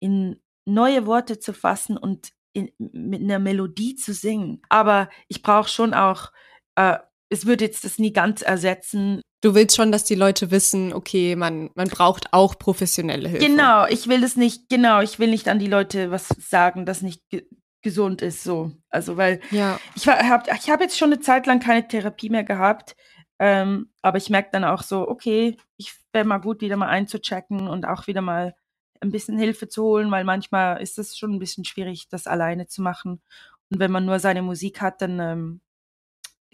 in 0.00 0.38
neue 0.66 1.06
Worte 1.06 1.38
zu 1.38 1.54
fassen 1.54 1.96
und 1.96 2.28
in, 2.52 2.70
mit 2.78 3.22
einer 3.22 3.38
Melodie 3.38 3.94
zu 3.94 4.12
singen. 4.12 4.60
Aber 4.68 5.08
ich 5.28 5.42
brauche 5.42 5.68
schon 5.68 5.94
auch, 5.94 6.30
äh, 6.74 6.98
es 7.30 7.46
würde 7.46 7.64
jetzt 7.64 7.84
das 7.84 7.98
nie 7.98 8.12
ganz 8.12 8.42
ersetzen, 8.42 9.22
Du 9.42 9.54
willst 9.54 9.74
schon, 9.74 9.90
dass 9.90 10.04
die 10.04 10.16
Leute 10.16 10.50
wissen, 10.50 10.92
okay, 10.92 11.34
man, 11.34 11.70
man 11.74 11.88
braucht 11.88 12.34
auch 12.34 12.58
professionelle 12.58 13.26
Hilfe. 13.26 13.46
Genau, 13.46 13.86
ich 13.86 14.06
will 14.06 14.20
das 14.20 14.36
nicht, 14.36 14.68
genau, 14.68 15.00
ich 15.00 15.18
will 15.18 15.30
nicht 15.30 15.48
an 15.48 15.58
die 15.58 15.66
Leute 15.66 16.10
was 16.10 16.28
sagen, 16.28 16.84
das 16.84 17.00
nicht 17.00 17.26
ge 17.30 17.46
gesund 17.80 18.20
ist, 18.20 18.44
so. 18.44 18.72
Also, 18.90 19.16
weil 19.16 19.40
ja. 19.50 19.80
ich 19.94 20.06
habe 20.06 20.44
ich 20.54 20.68
hab 20.68 20.82
jetzt 20.82 20.98
schon 20.98 21.10
eine 21.10 21.20
Zeit 21.20 21.46
lang 21.46 21.60
keine 21.60 21.88
Therapie 21.88 22.28
mehr 22.28 22.44
gehabt, 22.44 22.94
ähm, 23.40 23.88
aber 24.02 24.18
ich 24.18 24.28
merke 24.28 24.50
dann 24.52 24.64
auch 24.64 24.82
so, 24.82 25.08
okay, 25.08 25.56
ich 25.78 25.94
wäre 26.12 26.26
mal 26.26 26.38
gut, 26.38 26.60
wieder 26.60 26.76
mal 26.76 26.88
einzuchecken 26.88 27.68
und 27.68 27.86
auch 27.86 28.06
wieder 28.06 28.20
mal 28.20 28.54
ein 29.00 29.10
bisschen 29.10 29.38
Hilfe 29.38 29.66
zu 29.66 29.82
holen, 29.82 30.10
weil 30.10 30.24
manchmal 30.24 30.82
ist 30.82 30.98
es 30.98 31.16
schon 31.16 31.32
ein 31.32 31.38
bisschen 31.38 31.64
schwierig, 31.64 32.10
das 32.10 32.26
alleine 32.26 32.66
zu 32.66 32.82
machen. 32.82 33.22
Und 33.70 33.78
wenn 33.78 33.90
man 33.90 34.04
nur 34.04 34.18
seine 34.18 34.42
Musik 34.42 34.82
hat, 34.82 35.00
dann 35.00 35.18
ähm, 35.20 35.60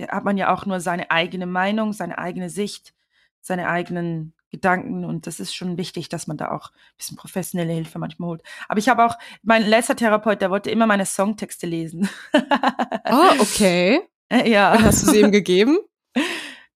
hat 0.08 0.22
man 0.22 0.38
ja 0.38 0.54
auch 0.54 0.64
nur 0.64 0.78
seine 0.78 1.10
eigene 1.10 1.46
Meinung, 1.46 1.92
seine 1.92 2.18
eigene 2.18 2.50
Sicht, 2.50 2.94
seine 3.40 3.68
eigenen 3.68 4.32
Gedanken 4.52 5.04
und 5.04 5.26
das 5.26 5.40
ist 5.40 5.56
schon 5.56 5.76
wichtig, 5.78 6.08
dass 6.08 6.28
man 6.28 6.36
da 6.36 6.52
auch 6.52 6.70
ein 6.70 6.96
bisschen 6.98 7.16
professionelle 7.16 7.72
Hilfe 7.72 7.98
manchmal 7.98 8.28
holt. 8.28 8.42
Aber 8.68 8.78
ich 8.78 8.88
habe 8.88 9.04
auch, 9.04 9.18
mein 9.42 9.66
letzter 9.66 9.96
Therapeut, 9.96 10.40
der 10.40 10.50
wollte 10.52 10.70
immer 10.70 10.86
meine 10.86 11.04
Songtexte 11.04 11.66
lesen. 11.66 12.08
oh, 12.32 13.40
okay. 13.40 14.02
Ja. 14.44 14.72
Und 14.72 14.82
hast 14.82 15.04
du 15.04 15.12
sie 15.12 15.20
ihm 15.20 15.30
gegeben? 15.30 15.78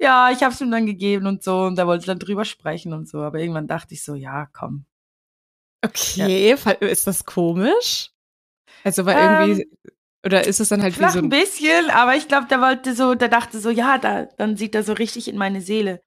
Ja, 0.01 0.31
ich 0.31 0.43
habe 0.43 0.55
es 0.55 0.61
ihm 0.61 0.71
dann 0.71 0.87
gegeben 0.87 1.27
und 1.27 1.43
so 1.43 1.65
und 1.65 1.79
er 1.79 1.87
wollte 1.87 2.07
dann 2.07 2.19
drüber 2.19 2.45
sprechen 2.45 2.93
und 2.93 3.09
so. 3.09 3.19
Aber 3.19 3.39
irgendwann 3.39 3.67
dachte 3.67 3.95
ich 3.95 4.03
so, 4.03 4.15
ja, 4.15 4.47
komm. 4.53 4.87
Okay, 5.85 6.51
ja. 6.51 6.71
ist 6.73 7.07
das 7.07 7.25
komisch? 7.25 8.11
Also, 8.85 9.05
weil 9.05 9.17
irgendwie 9.17 9.63
ähm, 9.63 9.95
oder 10.25 10.47
ist 10.47 10.61
es 10.61 10.69
dann 10.69 10.83
halt 10.83 10.99
wie 11.01 11.09
so 11.09 11.19
ein 11.19 11.29
bisschen, 11.31 11.91
aber 11.91 12.15
ich 12.15 12.29
glaube, 12.29 12.47
der 12.47 12.61
wollte 12.61 12.95
so, 12.95 13.15
der 13.15 13.29
dachte 13.29 13.59
so, 13.59 13.71
ja, 13.71 13.99
da, 13.99 14.25
dann 14.37 14.57
sieht 14.57 14.75
er 14.75 14.83
so 14.83 14.93
richtig 14.93 15.29
in 15.29 15.39
meine 15.39 15.63
Seele. 15.63 16.03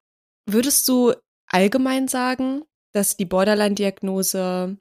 Würdest 0.46 0.88
du 0.88 1.14
allgemein 1.48 2.08
sagen, 2.08 2.64
dass 2.94 3.18
die 3.18 3.26
Borderline-Diagnose 3.26 4.78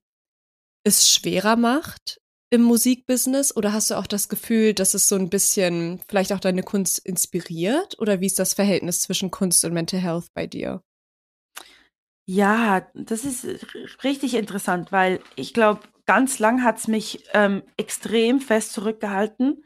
es 0.84 1.08
schwerer 1.08 1.56
macht, 1.56 2.20
im 2.52 2.62
Musikbusiness 2.62 3.56
oder 3.56 3.72
hast 3.72 3.90
du 3.90 3.94
auch 3.94 4.06
das 4.06 4.28
Gefühl, 4.28 4.74
dass 4.74 4.92
es 4.92 5.08
so 5.08 5.16
ein 5.16 5.30
bisschen 5.30 6.02
vielleicht 6.06 6.34
auch 6.34 6.38
deine 6.38 6.62
Kunst 6.62 6.98
inspiriert? 6.98 7.98
Oder 7.98 8.20
wie 8.20 8.26
ist 8.26 8.38
das 8.38 8.52
Verhältnis 8.52 9.00
zwischen 9.00 9.30
Kunst 9.30 9.64
und 9.64 9.72
Mental 9.72 10.00
Health 10.00 10.26
bei 10.34 10.46
dir? 10.46 10.82
Ja, 12.26 12.86
das 12.94 13.24
ist 13.24 13.46
richtig 14.04 14.34
interessant, 14.34 14.92
weil 14.92 15.20
ich 15.34 15.54
glaube, 15.54 15.80
ganz 16.04 16.38
lang 16.38 16.62
hat 16.62 16.78
es 16.78 16.88
mich 16.88 17.24
ähm, 17.32 17.62
extrem 17.78 18.38
fest 18.38 18.74
zurückgehalten. 18.74 19.64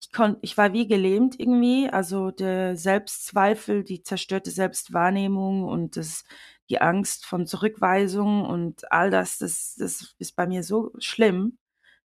Ich, 0.00 0.10
kon 0.10 0.38
ich 0.40 0.56
war 0.56 0.72
wie 0.72 0.88
gelähmt 0.88 1.38
irgendwie, 1.38 1.90
also 1.90 2.30
der 2.30 2.76
Selbstzweifel, 2.76 3.84
die 3.84 4.02
zerstörte 4.02 4.50
Selbstwahrnehmung 4.50 5.64
und 5.64 5.98
das, 5.98 6.24
die 6.70 6.80
Angst 6.80 7.26
von 7.26 7.46
Zurückweisung 7.46 8.46
und 8.46 8.90
all 8.90 9.10
das, 9.10 9.36
das, 9.36 9.74
das 9.78 10.14
ist 10.18 10.34
bei 10.34 10.46
mir 10.46 10.62
so 10.62 10.92
schlimm, 10.98 11.58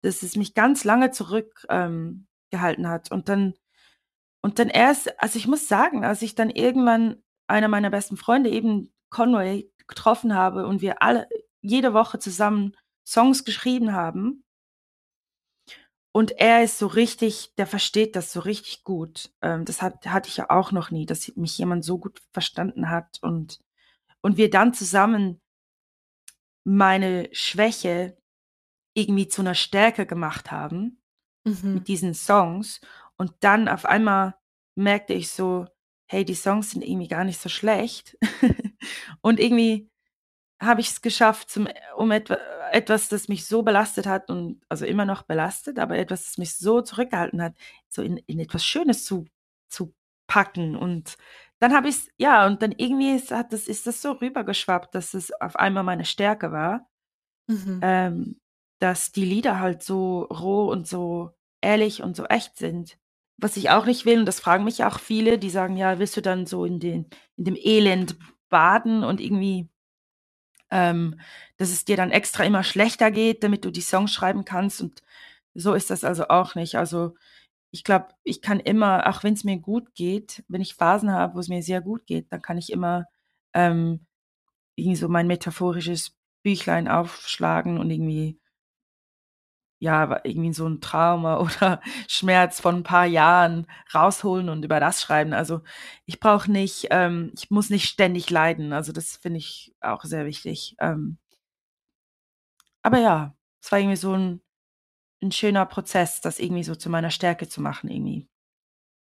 dass 0.03 0.23
es 0.23 0.37
mich 0.37 0.55
ganz 0.55 0.85
lange 0.85 1.11
zurückgehalten 1.11 2.25
ähm, 2.51 2.89
hat. 2.89 3.11
Und 3.11 3.29
dann, 3.29 3.55
und 4.43 4.59
dann 4.59 4.69
erst, 4.69 5.21
also 5.21 5.39
ich 5.39 5.47
muss 5.47 5.69
sagen, 5.69 6.05
als 6.05 6.23
ich 6.23 6.35
dann 6.35 6.51
irgendwann 6.51 7.23
einer 7.47 7.69
meiner 7.69 7.91
besten 7.91 8.17
Freunde, 8.17 8.51
eben 8.51 8.93
Conway, 9.11 9.71
getroffen 9.87 10.35
habe 10.35 10.67
und 10.67 10.83
wir 10.83 11.03
alle 11.03 11.29
jede 11.63 11.95
Woche 11.95 12.19
zusammen 12.19 12.77
Songs 13.07 13.45
geschrieben 13.45 13.95
haben. 13.95 14.45
Und 16.13 16.33
er 16.33 16.63
ist 16.63 16.79
so 16.79 16.87
richtig, 16.87 17.55
der 17.57 17.67
versteht 17.67 18.17
das 18.17 18.33
so 18.33 18.41
richtig 18.41 18.85
gut. 18.85 19.31
Ähm, 19.41 19.65
das 19.65 19.83
hat, 19.83 20.07
hatte 20.07 20.29
ich 20.29 20.37
ja 20.37 20.51
auch 20.51 20.73
noch 20.73 20.91
nie, 20.91 21.07
dass 21.07 21.35
mich 21.37 21.57
jemand 21.57 21.85
so 21.85 21.99
gut 21.99 22.21
verstanden 22.33 22.91
hat 22.91 23.19
und, 23.23 23.61
und 24.21 24.37
wir 24.37 24.51
dann 24.51 24.75
zusammen 24.75 25.41
meine 26.65 27.29
Schwäche 27.33 28.18
irgendwie 28.95 29.29
zu 29.29 29.43
einer 29.43 29.55
Stärke 29.55 30.07
gemacht 30.07 30.51
haben 30.51 31.01
mhm. 31.45 31.75
mit 31.75 31.89
diesen 31.89 32.15
Songs. 32.15 32.81
Und 33.17 33.33
dann 33.41 33.69
auf 33.69 33.85
einmal 33.85 34.35
merkte 34.75 35.15
ich 35.15 35.31
so, 35.31 35.67
hey, 36.07 36.25
die 36.25 36.35
Songs 36.35 36.71
sind 36.71 36.83
irgendwie 36.83 37.09
gar 37.09 37.25
nicht 37.25 37.41
so 37.41 37.49
schlecht. 37.49 38.17
und 39.21 39.41
irgendwie 39.41 39.91
habe 40.61 40.81
ich 40.81 40.89
es 40.89 41.03
geschafft, 41.03 41.51
zum, 41.51 41.69
um 41.97 42.11
etwa, 42.11 42.37
etwas, 42.73 43.09
das 43.09 43.29
mich 43.29 43.47
so 43.47 43.63
belastet 43.63 44.07
hat 44.07 44.29
und 44.31 44.61
also 44.69 44.85
immer 44.85 45.05
noch 45.05 45.23
belastet, 45.23 45.79
aber 45.79 45.99
etwas, 45.99 46.25
das 46.27 46.39
mich 46.39 46.57
so 46.57 46.81
zurückgehalten 46.81 47.43
hat, 47.43 47.55
so 47.89 48.03
in, 48.03 48.17
in 48.27 48.41
etwas 48.41 48.65
Schönes 48.65 49.05
zu, 49.05 49.27
zu 49.69 49.95
packen. 50.27 50.77
Und 50.77 51.17
dann 51.61 51.75
habe 51.75 51.89
ich 51.89 51.97
es, 51.97 52.09
ja, 52.17 52.47
und 52.47 52.63
dann 52.63 52.73
irgendwie 52.73 53.15
ist, 53.15 53.31
hat 53.31 53.53
das, 53.53 53.69
ist 53.69 53.87
das 53.87 54.03
so 54.03 54.13
rübergeschwappt, 54.13 54.95
dass 54.95 55.15
es 55.15 55.33
auf 55.41 55.57
einmal 55.57 55.85
meine 55.85 56.05
Stärke 56.05 56.53
war, 56.53 56.89
mhm. 57.47 57.81
ähm, 57.83 58.41
dass 58.79 59.13
die 59.13 59.25
Lieder 59.25 59.61
halt 59.61 59.83
so 59.83 60.23
roh 60.25 60.71
und 60.71 60.87
so 60.87 61.33
ehrlich 61.61 62.03
und 62.03 62.17
so 62.17 62.25
echt 62.27 62.57
sind. 62.57 62.99
Was 63.37 63.57
ich 63.57 63.71
auch 63.71 63.87
nicht 63.87 64.05
will, 64.05 64.21
und 64.21 64.27
das 64.27 64.41
fragen 64.41 64.65
mich 64.65 64.85
auch 64.85 64.99
viele, 64.99 65.39
die 65.39 65.51
sagen, 65.51 65.77
ja, 65.77 65.99
willst 65.99 66.17
du 66.17 66.23
dann 66.23 66.47
so 66.47 66.65
in, 66.65 66.81
den, 66.81 67.07
in 67.37 67.45
dem 67.45 67.57
Elend 67.57 68.17
baden 68.49 69.05
und 69.05 69.21
irgendwie 69.21 69.69
ähm, 70.71 71.19
dass 71.57 71.71
es 71.71 71.85
dir 71.85 71.97
dann 71.97 72.11
extra 72.11 72.45
immer 72.45 72.63
schlechter 72.65 73.11
geht, 73.11 73.43
damit 73.43 73.65
du 73.65 73.71
die 73.71 73.81
Songs 73.81 74.13
schreiben 74.13 74.45
kannst. 74.45 74.81
Und 74.81 75.03
so 75.55 75.75
ist 75.75 75.91
das 75.91 76.05
also 76.05 76.29
auch 76.29 76.55
nicht. 76.55 76.77
Also 76.77 77.15
ich 77.71 77.85
glaube, 77.85 78.09
ich 78.25 78.43
kann 78.43 78.61
immer, 78.61 79.09
auch 79.09 79.23
wenn 79.25 79.35
es 79.35 79.45
mir 79.45 79.59
gut 79.59 79.95
geht, 79.95 80.45
wenn 80.49 80.61
ich 80.61 80.75
Phasen 80.75 81.13
habe, 81.13 81.35
wo 81.35 81.41
es 81.41 81.49
mir 81.49 81.63
sehr 81.63 81.81
gut 81.81 82.07
geht, 82.07 82.33
dann 82.33 82.43
kann 82.43 82.59
ich 82.59 82.73
immer 82.73 83.07
ähm, 83.55 84.07
irgendwie 84.77 84.97
so 84.97 85.09
mein 85.09 85.27
metaphorisches 85.27 86.17
Büchlein 86.43 86.89
aufschlagen 86.89 87.79
und 87.79 87.91
irgendwie 87.91 88.39
ja, 89.81 90.21
irgendwie 90.25 90.53
so 90.53 90.67
ein 90.69 90.81
Trauma 90.81 91.39
oder 91.41 91.81
Schmerz 92.09 92.61
von 92.61 92.77
ein 92.77 92.83
paar 92.83 93.07
Jahren 93.07 93.67
rausholen 93.95 94.49
und 94.49 94.65
über 94.65 94.81
das 94.81 95.01
schreiben. 95.01 95.33
Also 95.33 95.61
ich 96.05 96.21
brauche 96.21 96.51
nicht, 96.51 96.89
ähm, 96.91 97.33
ich 97.35 97.51
muss 97.51 97.71
nicht 97.71 97.89
ständig 97.89 98.31
leiden. 98.31 98.73
Also 98.73 98.93
das 98.93 99.17
finde 99.17 99.39
ich 99.39 99.75
auch 99.81 100.05
sehr 100.05 100.27
wichtig. 100.27 100.77
Ähm, 100.81 101.19
aber 102.83 102.99
ja, 102.99 103.37
es 103.63 103.71
war 103.71 103.79
irgendwie 103.79 103.97
so 103.97 104.15
ein, 104.15 104.41
ein 105.23 105.33
schöner 105.33 105.67
Prozess, 105.67 106.21
das 106.21 106.39
irgendwie 106.39 106.65
so 106.65 106.75
zu 106.75 106.91
meiner 106.91 107.11
Stärke 107.11 107.49
zu 107.49 107.61
machen, 107.61 107.91
irgendwie. 107.91 108.29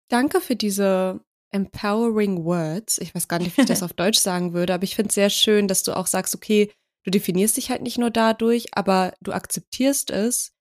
Danke 0.08 0.40
für 0.40 0.56
diese 0.56 1.24
empowering 1.50 2.44
words. 2.44 2.98
Ich 2.98 3.14
weiß 3.14 3.28
gar 3.28 3.38
nicht, 3.38 3.56
wie 3.56 3.62
ich 3.62 3.66
das 3.66 3.82
auf 3.82 3.92
Deutsch 3.92 4.18
sagen 4.18 4.52
würde, 4.52 4.74
aber 4.74 4.84
ich 4.84 4.96
finde 4.96 5.08
es 5.08 5.14
sehr 5.14 5.30
schön, 5.30 5.68
dass 5.68 5.82
du 5.82 5.96
auch 5.96 6.06
sagst, 6.06 6.34
okay, 6.34 6.70
du 7.04 7.10
definierst 7.10 7.56
dich 7.56 7.70
halt 7.70 7.82
nicht 7.82 7.98
nur 7.98 8.10
dadurch, 8.10 8.66
aber 8.76 9.14
du 9.20 9.32
akzeptierst 9.32 10.10
es 10.10 10.53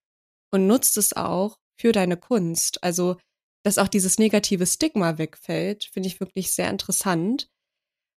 und 0.54 0.68
nutzt 0.68 0.96
es 0.96 1.14
auch 1.14 1.58
für 1.76 1.90
deine 1.90 2.16
Kunst. 2.16 2.82
Also, 2.84 3.16
dass 3.64 3.78
auch 3.78 3.88
dieses 3.88 4.18
negative 4.18 4.66
Stigma 4.66 5.18
wegfällt, 5.18 5.90
finde 5.92 6.06
ich 6.06 6.20
wirklich 6.20 6.52
sehr 6.52 6.70
interessant. 6.70 7.48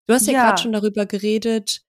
Du 0.05 0.13
hast 0.13 0.27
ja, 0.27 0.33
ja 0.33 0.45
gerade 0.45 0.61
schon 0.61 0.73
darüber 0.73 1.05
geredet, 1.05 1.85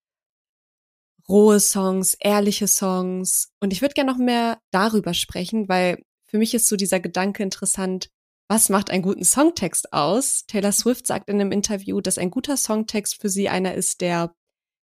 rohe 1.28 1.58
Songs, 1.58 2.14
ehrliche 2.20 2.68
Songs. 2.68 3.50
Und 3.60 3.72
ich 3.72 3.82
würde 3.82 3.94
gerne 3.94 4.12
noch 4.12 4.18
mehr 4.18 4.60
darüber 4.70 5.14
sprechen, 5.14 5.68
weil 5.68 6.00
für 6.30 6.38
mich 6.38 6.54
ist 6.54 6.68
so 6.68 6.76
dieser 6.76 7.00
Gedanke 7.00 7.42
interessant, 7.42 8.08
was 8.48 8.68
macht 8.68 8.90
einen 8.90 9.02
guten 9.02 9.24
Songtext 9.24 9.92
aus? 9.92 10.44
Taylor 10.46 10.70
Swift 10.70 11.08
sagt 11.08 11.28
in 11.28 11.40
einem 11.40 11.50
Interview, 11.50 12.00
dass 12.00 12.18
ein 12.18 12.30
guter 12.30 12.56
Songtext 12.56 13.20
für 13.20 13.28
sie 13.28 13.48
einer 13.48 13.74
ist, 13.74 14.00
der 14.00 14.32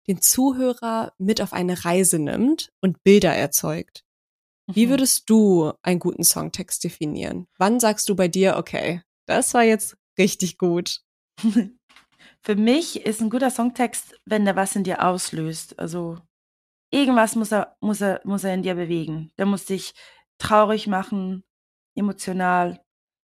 den 0.06 0.20
Zuhörer 0.22 1.12
mit 1.18 1.40
auf 1.40 1.52
eine 1.52 1.84
Reise 1.84 2.20
nimmt 2.20 2.70
und 2.80 3.02
Bilder 3.02 3.34
erzeugt. 3.34 4.04
Wie 4.68 4.86
mhm. 4.86 4.90
würdest 4.90 5.28
du 5.30 5.72
einen 5.82 5.98
guten 5.98 6.24
Songtext 6.24 6.84
definieren? 6.84 7.46
Wann 7.56 7.80
sagst 7.80 8.08
du 8.08 8.14
bei 8.14 8.28
dir, 8.28 8.56
okay, 8.56 9.02
das 9.26 9.54
war 9.54 9.62
jetzt 9.62 9.96
richtig 10.18 10.58
gut? 10.58 11.00
Für 12.42 12.54
mich 12.54 13.04
ist 13.04 13.20
ein 13.20 13.30
guter 13.30 13.50
Songtext, 13.50 14.14
wenn 14.24 14.44
der 14.44 14.56
was 14.56 14.76
in 14.76 14.84
dir 14.84 15.04
auslöst. 15.04 15.78
Also 15.78 16.18
irgendwas 16.90 17.34
muss 17.34 17.52
er, 17.52 17.76
muss 17.80 18.00
er, 18.00 18.20
muss 18.24 18.44
er 18.44 18.54
in 18.54 18.62
dir 18.62 18.74
bewegen. 18.74 19.32
Der 19.38 19.46
muss 19.46 19.64
dich 19.64 19.94
traurig 20.38 20.86
machen, 20.86 21.44
emotional 21.96 22.80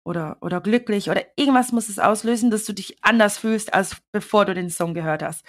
oder, 0.05 0.39
oder 0.41 0.61
glücklich 0.61 1.11
oder 1.11 1.23
irgendwas 1.37 1.73
muss 1.73 1.89
es 1.89 1.99
auslösen, 1.99 2.51
dass 2.51 2.65
du 2.65 2.73
dich 2.73 2.97
anders 3.03 3.39
fühlst, 3.39 3.75
als 3.75 3.97
bevor 4.13 4.47
du 4.47 4.55
den 4.55 4.71
Song 4.71 4.95
gehört 4.95 5.23
hast. 5.23 5.45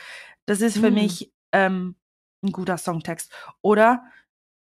Das 0.45 0.61
ist 0.61 0.77
für 0.77 0.89
mhm. 0.89 0.95
mich 0.95 1.33
ähm, 1.51 1.95
ein 2.43 2.51
guter 2.51 2.77
Songtext. 2.77 3.31
Oder 3.61 4.03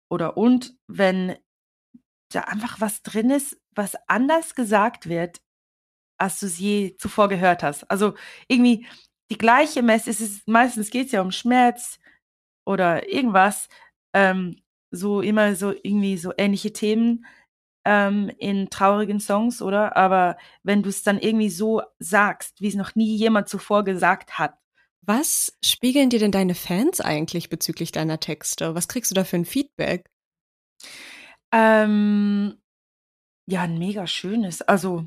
oder 0.09 0.37
und 0.37 0.75
wenn 0.87 1.37
da 2.31 2.41
einfach 2.41 2.79
was 2.81 3.01
drin 3.01 3.29
ist, 3.29 3.59
was 3.75 3.95
anders 4.07 4.55
gesagt 4.55 5.09
wird, 5.09 5.41
als 6.19 6.39
du 6.39 6.47
es 6.47 6.59
je 6.59 6.95
zuvor 6.97 7.29
gehört 7.29 7.63
hast. 7.63 7.89
Also 7.89 8.15
irgendwie 8.47 8.85
die 9.31 9.37
gleiche 9.37 9.81
Message, 9.81 10.21
es 10.21 10.21
ist, 10.21 10.47
meistens 10.47 10.89
geht 10.89 11.07
es 11.07 11.11
ja 11.11 11.21
um 11.21 11.31
Schmerz 11.31 11.99
oder 12.65 13.09
irgendwas, 13.09 13.69
ähm, 14.13 14.61
so 14.91 15.21
immer 15.21 15.55
so 15.55 15.71
irgendwie 15.71 16.17
so 16.17 16.33
ähnliche 16.37 16.73
Themen 16.73 17.25
ähm, 17.85 18.31
in 18.37 18.69
traurigen 18.69 19.19
Songs, 19.19 19.61
oder? 19.61 19.95
Aber 19.95 20.37
wenn 20.63 20.83
du 20.83 20.89
es 20.89 21.03
dann 21.03 21.19
irgendwie 21.19 21.49
so 21.49 21.81
sagst, 21.99 22.61
wie 22.61 22.67
es 22.67 22.75
noch 22.75 22.95
nie 22.95 23.15
jemand 23.15 23.49
zuvor 23.49 23.83
gesagt 23.83 24.37
hat. 24.39 24.57
Was 25.01 25.57
spiegeln 25.63 26.09
dir 26.09 26.19
denn 26.19 26.31
deine 26.31 26.55
Fans 26.55 27.01
eigentlich 27.01 27.49
bezüglich 27.49 27.91
deiner 27.91 28.19
Texte? 28.19 28.75
Was 28.75 28.87
kriegst 28.87 29.11
du 29.11 29.15
da 29.15 29.23
für 29.23 29.37
ein 29.37 29.45
Feedback? 29.45 30.09
Ähm, 31.51 32.57
ja, 33.47 33.63
ein 33.63 33.79
mega 33.79 34.07
schönes. 34.07 34.61
Also, 34.61 35.05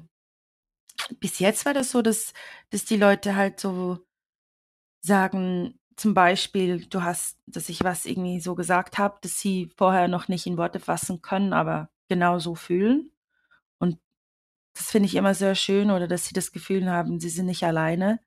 bis 1.21 1.39
jetzt 1.39 1.65
war 1.67 1.75
das 1.75 1.91
so, 1.91 2.03
dass 2.03 2.33
dass 2.71 2.85
die 2.85 2.97
Leute 2.97 3.37
halt 3.37 3.61
so 3.61 3.99
sagen 5.05 5.79
zum 5.97 6.15
Beispiel, 6.15 6.87
du 6.87 7.03
hast 7.03 7.39
dass 7.47 7.69
ich 7.69 7.85
was 7.85 8.07
irgendwie 8.07 8.41
so 8.41 8.55
gesagt 8.55 8.99
habe, 8.99 9.19
das 9.23 9.41
sie 9.41 9.71
vorher 9.77 10.09
noch 10.09 10.29
nicht 10.29 10.47
in 10.47 10.57
Worte 10.57 10.81
fassen 10.81 11.23
können, 11.23 11.53
aber 11.53 11.91
genau 12.09 12.39
so 12.39 12.55
fühlen. 12.55 13.11
Und 13.79 13.99
das 14.75 14.91
finde 14.91 15.09
ich 15.09 15.17
immer 15.17 15.35
sehr 15.35 15.55
schön 15.57 15.91
oder 15.91 16.09
dass 16.09 16.27
sie 16.27 16.35
das 16.35 16.53
Gefühl 16.53 16.91
haben, 16.91 17.21
sie 17.21 17.31
sind 17.31 17.47
nicht 17.47 17.65
alleine. 17.65 18.21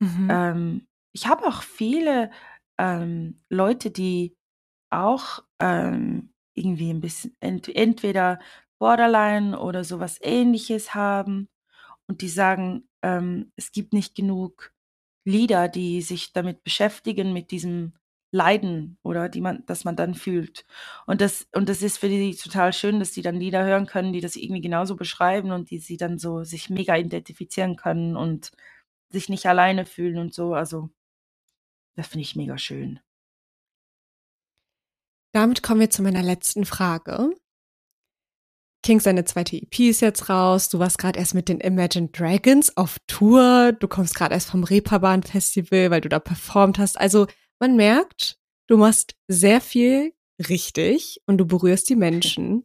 Mhm. 0.00 0.28
Ähm, 0.30 0.86
ich 1.12 1.26
habe 1.26 1.46
auch 1.46 1.62
viele, 1.62 2.30
ähm, 2.78 3.40
Leute, 3.48 3.90
die 3.90 4.36
auch, 4.90 5.44
ähm 5.60 6.30
irgendwie 6.58 6.90
ein 6.90 7.02
bisschen 7.02 7.36
ent 7.40 7.68
entweder 7.76 8.38
Borderline 8.78 9.58
oder 9.60 9.84
sowas 9.84 10.18
Ähnliches 10.22 10.94
haben 10.94 11.48
und 12.08 12.22
die 12.22 12.28
sagen, 12.28 12.88
ähm, 13.02 13.52
es 13.56 13.72
gibt 13.72 13.92
nicht 13.92 14.14
genug 14.14 14.72
Lieder, 15.26 15.68
die 15.68 16.02
sich 16.02 16.32
damit 16.32 16.62
beschäftigen, 16.64 17.32
mit 17.32 17.50
diesem 17.50 17.94
Leiden 18.32 18.98
oder 19.02 19.28
die 19.28 19.40
man 19.40 19.64
das 19.66 19.84
man 19.84 19.96
dann 19.96 20.14
fühlt. 20.14 20.66
Und 21.06 21.20
das 21.20 21.48
und 21.54 21.68
das 21.68 21.82
ist 21.82 21.98
für 21.98 22.08
die 22.08 22.34
total 22.36 22.72
schön, 22.72 23.00
dass 23.00 23.12
die 23.12 23.22
dann 23.22 23.36
Lieder 23.36 23.64
hören 23.64 23.86
können, 23.86 24.12
die 24.12 24.20
das 24.20 24.36
irgendwie 24.36 24.62
genauso 24.62 24.96
beschreiben 24.96 25.52
und 25.52 25.70
die 25.70 25.78
sie 25.78 25.96
dann 25.96 26.18
so 26.18 26.44
sich 26.44 26.70
mega 26.70 26.96
identifizieren 26.96 27.76
können 27.76 28.16
und 28.16 28.52
sich 29.10 29.28
nicht 29.28 29.46
alleine 29.46 29.86
fühlen 29.86 30.18
und 30.18 30.34
so. 30.34 30.54
Also, 30.54 30.90
das 31.94 32.08
finde 32.08 32.22
ich 32.22 32.36
mega 32.36 32.58
schön. 32.58 33.00
Damit 35.32 35.62
kommen 35.62 35.80
wir 35.80 35.90
zu 35.90 36.02
meiner 36.02 36.22
letzten 36.22 36.64
Frage. 36.64 37.30
Kings 38.82 39.04
seine 39.04 39.24
zweite 39.24 39.56
EP 39.56 39.80
ist 39.80 40.00
jetzt 40.00 40.28
raus. 40.28 40.68
Du 40.68 40.78
warst 40.78 40.98
gerade 40.98 41.18
erst 41.18 41.34
mit 41.34 41.48
den 41.48 41.60
Imagine 41.60 42.08
Dragons 42.08 42.76
auf 42.76 42.98
Tour. 43.06 43.72
Du 43.72 43.88
kommst 43.88 44.14
gerade 44.14 44.34
erst 44.34 44.50
vom 44.50 44.64
Reeperbahn 44.64 45.24
Festival, 45.24 45.90
weil 45.90 46.00
du 46.00 46.08
da 46.08 46.20
performt 46.20 46.78
hast. 46.78 46.98
Also 46.98 47.26
man 47.58 47.76
merkt, 47.76 48.38
du 48.68 48.76
machst 48.76 49.16
sehr 49.26 49.60
viel 49.60 50.14
richtig 50.48 51.20
und 51.26 51.38
du 51.38 51.46
berührst 51.46 51.88
die 51.88 51.96
Menschen. 51.96 52.64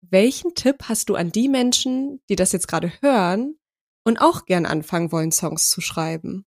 Welchen 0.00 0.54
Tipp 0.54 0.84
hast 0.84 1.10
du 1.10 1.14
an 1.14 1.30
die 1.30 1.48
Menschen, 1.48 2.22
die 2.28 2.36
das 2.36 2.52
jetzt 2.52 2.66
gerade 2.66 2.90
hören 3.02 3.59
und 4.04 4.20
auch 4.20 4.44
gern 4.46 4.66
anfangen 4.66 5.12
wollen, 5.12 5.32
Songs 5.32 5.68
zu 5.68 5.80
schreiben? 5.80 6.44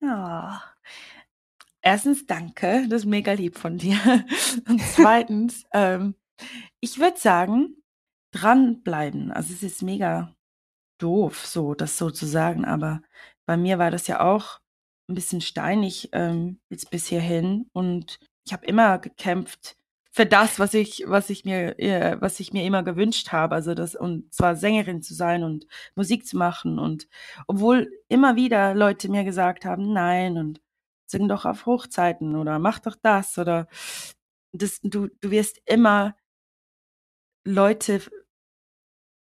Ja. 0.00 0.62
Erstens, 1.80 2.26
danke, 2.26 2.86
das 2.88 3.02
ist 3.02 3.06
mega 3.06 3.32
lieb 3.32 3.58
von 3.58 3.76
dir. 3.76 3.98
Und 4.68 4.80
zweitens, 4.80 5.64
ähm, 5.72 6.14
ich 6.80 6.98
würde 6.98 7.18
sagen, 7.18 7.76
dranbleiben. 8.32 9.30
Also 9.30 9.52
es 9.52 9.62
ist 9.62 9.82
mega 9.82 10.34
doof, 10.98 11.46
so 11.46 11.74
das 11.74 11.98
so 11.98 12.10
zu 12.10 12.26
sagen, 12.26 12.64
aber 12.64 13.02
bei 13.46 13.56
mir 13.56 13.78
war 13.78 13.90
das 13.90 14.06
ja 14.06 14.20
auch 14.20 14.60
ein 15.08 15.14
bisschen 15.14 15.40
steinig 15.40 16.08
ähm, 16.12 16.60
jetzt 16.70 16.90
bis 16.90 17.06
hierhin 17.06 17.68
und 17.72 18.18
ich 18.46 18.52
habe 18.52 18.66
immer 18.66 18.98
gekämpft 18.98 19.76
für 20.14 20.26
das, 20.26 20.60
was 20.60 20.74
ich, 20.74 21.02
was 21.08 21.28
ich 21.28 21.44
mir, 21.44 21.76
äh, 21.80 22.20
was 22.20 22.38
ich 22.38 22.52
mir 22.52 22.64
immer 22.64 22.84
gewünscht 22.84 23.32
habe, 23.32 23.56
also 23.56 23.74
das 23.74 23.96
und 23.96 24.32
zwar 24.32 24.54
Sängerin 24.54 25.02
zu 25.02 25.12
sein 25.12 25.42
und 25.42 25.66
Musik 25.96 26.24
zu 26.24 26.36
machen 26.36 26.78
und 26.78 27.08
obwohl 27.48 27.90
immer 28.08 28.36
wieder 28.36 28.74
Leute 28.74 29.08
mir 29.10 29.24
gesagt 29.24 29.64
haben, 29.64 29.92
nein 29.92 30.38
und 30.38 30.60
sing 31.06 31.26
doch 31.28 31.44
auf 31.44 31.66
Hochzeiten 31.66 32.36
oder 32.36 32.60
mach 32.60 32.78
doch 32.78 32.94
das 33.02 33.38
oder 33.38 33.66
das, 34.52 34.80
du, 34.82 35.08
du 35.20 35.32
wirst 35.32 35.60
immer 35.66 36.14
Leute 37.44 38.00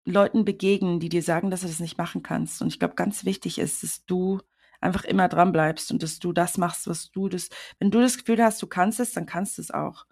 Leuten 0.04 0.44
begegnen, 0.44 1.00
die 1.00 1.08
dir 1.08 1.22
sagen, 1.22 1.50
dass 1.50 1.62
du 1.62 1.68
das 1.68 1.80
nicht 1.80 1.96
machen 1.96 2.22
kannst. 2.22 2.60
Und 2.60 2.68
ich 2.68 2.78
glaube, 2.78 2.96
ganz 2.96 3.24
wichtig 3.24 3.58
ist, 3.58 3.82
dass 3.82 4.04
du 4.04 4.40
einfach 4.80 5.04
immer 5.04 5.28
dran 5.28 5.52
bleibst 5.52 5.90
und 5.92 6.02
dass 6.02 6.18
du 6.18 6.32
das 6.32 6.58
machst, 6.58 6.86
was 6.88 7.12
du 7.12 7.28
das, 7.28 7.48
wenn 7.78 7.90
du 7.90 8.00
das 8.00 8.18
Gefühl 8.18 8.42
hast, 8.42 8.60
du 8.60 8.66
kannst 8.66 9.00
es, 9.00 9.12
dann 9.12 9.26
kannst 9.26 9.58
du 9.58 9.62
es 9.62 9.70
auch. 9.70 10.04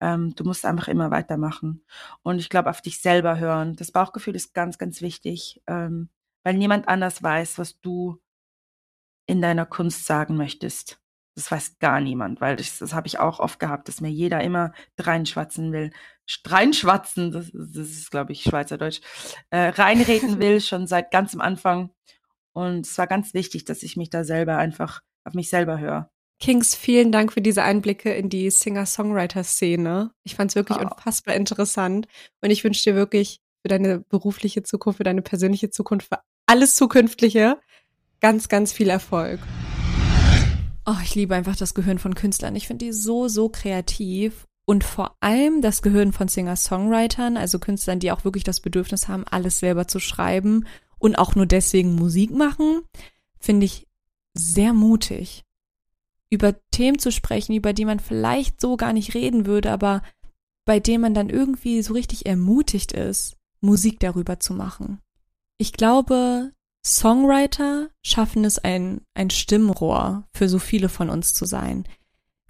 Ähm, 0.00 0.34
du 0.34 0.44
musst 0.44 0.64
einfach 0.64 0.88
immer 0.88 1.10
weitermachen. 1.10 1.82
Und 2.22 2.38
ich 2.38 2.48
glaube, 2.48 2.70
auf 2.70 2.82
dich 2.82 3.00
selber 3.00 3.38
hören. 3.38 3.76
Das 3.76 3.92
Bauchgefühl 3.92 4.36
ist 4.36 4.54
ganz, 4.54 4.78
ganz 4.78 5.00
wichtig, 5.00 5.62
ähm, 5.66 6.10
weil 6.44 6.54
niemand 6.54 6.88
anders 6.88 7.22
weiß, 7.22 7.58
was 7.58 7.80
du 7.80 8.20
in 9.26 9.42
deiner 9.42 9.66
Kunst 9.66 10.06
sagen 10.06 10.36
möchtest. 10.36 11.00
Das 11.34 11.50
weiß 11.50 11.78
gar 11.80 12.00
niemand, 12.00 12.40
weil 12.40 12.56
das, 12.56 12.78
das 12.78 12.94
habe 12.94 13.06
ich 13.08 13.18
auch 13.18 13.40
oft 13.40 13.60
gehabt, 13.60 13.88
dass 13.88 14.00
mir 14.00 14.10
jeder 14.10 14.42
immer 14.42 14.72
reinschwatzen 14.98 15.72
will. 15.72 15.90
Reinschwatzen, 16.46 17.30
das, 17.30 17.50
das 17.52 17.90
ist, 17.90 18.10
glaube 18.10 18.32
ich, 18.32 18.42
Schweizerdeutsch, 18.42 19.00
äh, 19.50 19.68
reinreden 19.68 20.38
will, 20.40 20.60
schon 20.60 20.86
seit 20.86 21.10
ganzem 21.10 21.40
Anfang. 21.40 21.90
Und 22.52 22.86
es 22.86 22.96
war 22.96 23.06
ganz 23.06 23.34
wichtig, 23.34 23.66
dass 23.66 23.82
ich 23.82 23.96
mich 23.96 24.08
da 24.08 24.24
selber 24.24 24.56
einfach 24.56 25.02
auf 25.24 25.34
mich 25.34 25.50
selber 25.50 25.78
höre. 25.78 26.10
Kings, 26.38 26.74
vielen 26.74 27.12
Dank 27.12 27.32
für 27.32 27.40
diese 27.40 27.62
Einblicke 27.62 28.12
in 28.12 28.28
die 28.28 28.50
Singer-Songwriter-Szene. 28.50 30.10
Ich 30.22 30.34
fand 30.34 30.50
es 30.50 30.54
wirklich 30.54 30.78
oh. 30.78 30.82
unfassbar 30.82 31.34
interessant 31.34 32.06
und 32.42 32.50
ich 32.50 32.62
wünsche 32.62 32.84
dir 32.84 32.94
wirklich 32.94 33.40
für 33.62 33.68
deine 33.68 34.00
berufliche 34.00 34.62
Zukunft, 34.62 34.98
für 34.98 35.04
deine 35.04 35.22
persönliche 35.22 35.70
Zukunft, 35.70 36.08
für 36.08 36.20
alles 36.46 36.76
Zukünftige 36.76 37.58
ganz, 38.20 38.48
ganz 38.48 38.72
viel 38.72 38.90
Erfolg. 38.90 39.40
Oh, 40.84 40.96
ich 41.02 41.14
liebe 41.14 41.34
einfach 41.34 41.56
das 41.56 41.74
Gehirn 41.74 41.98
von 41.98 42.14
Künstlern. 42.14 42.54
Ich 42.54 42.66
finde 42.66 42.84
die 42.84 42.92
so, 42.92 43.28
so 43.28 43.48
kreativ. 43.48 44.46
Und 44.66 44.84
vor 44.84 45.16
allem 45.20 45.62
das 45.62 45.80
Gehirn 45.80 46.12
von 46.12 46.28
Singer-Songwritern, 46.28 47.36
also 47.36 47.58
Künstlern, 47.58 48.00
die 48.00 48.12
auch 48.12 48.24
wirklich 48.24 48.44
das 48.44 48.60
Bedürfnis 48.60 49.08
haben, 49.08 49.24
alles 49.24 49.60
selber 49.60 49.88
zu 49.88 50.00
schreiben 50.00 50.66
und 50.98 51.16
auch 51.16 51.34
nur 51.34 51.46
deswegen 51.46 51.94
Musik 51.94 52.30
machen, 52.30 52.82
finde 53.38 53.66
ich 53.66 53.86
sehr 54.34 54.72
mutig. 54.72 55.45
Über 56.30 56.56
Themen 56.70 56.98
zu 56.98 57.12
sprechen, 57.12 57.54
über 57.54 57.72
die 57.72 57.84
man 57.84 58.00
vielleicht 58.00 58.60
so 58.60 58.76
gar 58.76 58.92
nicht 58.92 59.14
reden 59.14 59.46
würde, 59.46 59.70
aber 59.70 60.02
bei 60.64 60.80
denen 60.80 61.02
man 61.02 61.14
dann 61.14 61.30
irgendwie 61.30 61.82
so 61.82 61.94
richtig 61.94 62.26
ermutigt 62.26 62.92
ist, 62.92 63.36
Musik 63.60 64.00
darüber 64.00 64.40
zu 64.40 64.52
machen. 64.52 65.00
Ich 65.58 65.72
glaube, 65.72 66.52
Songwriter 66.84 67.88
schaffen 68.02 68.44
es, 68.44 68.58
ein, 68.58 69.00
ein 69.14 69.30
Stimmrohr 69.30 70.28
für 70.32 70.48
so 70.48 70.58
viele 70.58 70.88
von 70.88 71.10
uns 71.10 71.34
zu 71.34 71.44
sein. 71.44 71.84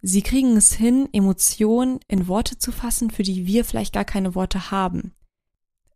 Sie 0.02 0.22
kriegen 0.22 0.56
es 0.56 0.72
hin, 0.72 1.08
Emotionen 1.12 2.00
in 2.06 2.28
Worte 2.28 2.58
zu 2.58 2.72
fassen, 2.72 3.10
für 3.10 3.22
die 3.22 3.46
wir 3.46 3.64
vielleicht 3.64 3.94
gar 3.94 4.04
keine 4.04 4.34
Worte 4.34 4.70
haben. 4.70 5.14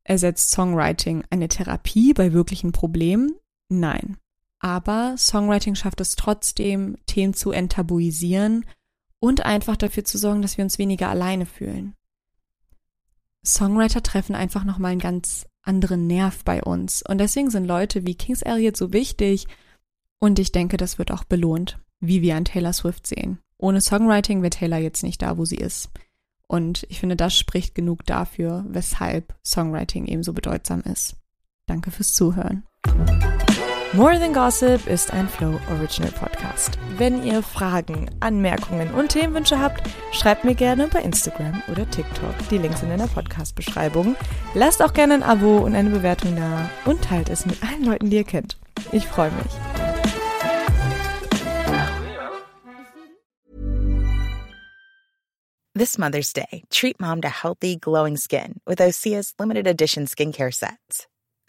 Ersetzt 0.05 0.51
Songwriting 0.51 1.24
eine 1.31 1.49
Therapie 1.49 2.14
bei 2.14 2.33
wirklichen 2.33 2.72
Problemen? 2.72 3.33
Nein. 3.68 4.16
Aber 4.61 5.17
Songwriting 5.17 5.75
schafft 5.75 6.01
es 6.01 6.17
trotzdem, 6.17 6.99
Themen 7.07 7.35
zu 7.35 7.51
enttabuisieren 7.51 8.67
und 9.19 9.45
einfach 9.45 9.77
dafür 9.77 10.05
zu 10.05 10.19
sorgen, 10.19 10.43
dass 10.43 10.59
wir 10.59 10.65
uns 10.65 10.79
weniger 10.79 11.09
alleine 11.09 11.47
fühlen. 11.47 11.95
Songwriter 13.45 14.03
treffen 14.03 14.35
einfach 14.35 14.65
nochmal 14.65 14.93
einen 14.93 15.01
ganz 15.01 15.47
anderen 15.63 16.07
Nerv 16.07 16.45
bei 16.45 16.63
uns. 16.63 17.03
Und 17.07 17.19
deswegen 17.19 17.51
sind 17.51 17.65
Leute 17.65 18.07
wie 18.07 18.15
Kings 18.15 18.43
Elliot 18.43 18.77
so 18.77 18.93
wichtig. 18.93 19.47
Und 20.19 20.39
ich 20.39 20.53
denke, 20.53 20.77
das 20.77 20.99
wird 20.99 21.11
auch 21.11 21.25
belohnt, 21.25 21.79
wie 22.01 22.21
wir 22.21 22.37
an 22.37 22.45
Taylor 22.45 22.75
Swift 22.75 23.07
sehen. 23.07 23.39
Ohne 23.57 23.81
Songwriting 23.81 24.43
wäre 24.43 24.51
Taylor 24.51 24.79
jetzt 24.79 25.03
nicht 25.03 25.23
da, 25.23 25.39
wo 25.39 25.45
sie 25.45 25.57
ist. 25.57 25.91
Und 26.47 26.85
ich 26.89 27.01
finde, 27.01 27.17
das 27.17 27.37
spricht 27.37 27.75
genug 27.75 28.05
dafür, 28.05 28.65
weshalb 28.69 29.35
Songwriting 29.45 30.07
eben 30.07 30.23
so 30.23 30.33
bedeutsam 30.33 30.81
ist. 30.81 31.17
Danke 31.67 31.91
fürs 31.91 32.15
Zuhören. 32.15 32.65
More 33.93 34.20
Than 34.20 34.32
Gossip 34.32 34.86
ist 34.86 35.12
ein 35.12 35.28
Flow 35.28 35.59
Original 35.68 36.12
Podcast. 36.12 36.78
Wenn 36.97 37.24
ihr 37.24 37.43
Fragen, 37.43 38.09
Anmerkungen 38.20 38.95
und 38.95 39.09
Themenwünsche 39.09 39.59
habt, 39.59 39.82
schreibt 40.12 40.45
mir 40.45 40.55
gerne 40.55 40.86
bei 40.86 41.01
Instagram 41.01 41.61
oder 41.66 41.91
TikTok. 41.91 42.32
Die 42.53 42.59
Links 42.59 42.80
sind 42.80 42.93
in 42.93 42.99
der 42.99 43.09
Podcast-Beschreibung. 43.09 44.14
Lasst 44.55 44.80
auch 44.80 44.93
gerne 44.93 45.14
ein 45.14 45.22
Abo 45.24 45.59
und 45.59 45.74
eine 45.74 45.91
Bewertung 45.91 46.36
da 46.36 46.70
und 46.84 47.03
teilt 47.03 47.30
es 47.30 47.47
mit 47.47 47.61
allen 47.64 47.84
Leuten, 47.84 48.11
die 48.11 48.18
ihr 48.18 48.24
kennt. 48.24 48.59
Ich 48.93 49.09
freue 49.09 49.32
mich. 49.32 49.53
This 55.74 55.99
Mother's 55.99 56.32
Day, 56.32 56.62
treat 56.70 57.01
mom 57.01 57.22
to 57.22 57.28
healthy, 57.28 57.76
glowing 57.76 58.16
skin 58.16 58.61
with 58.66 58.78
Osea's 58.78 59.34
limited 59.41 59.66
edition 59.66 60.07
skincare 60.07 60.55
sets. 60.55 61.09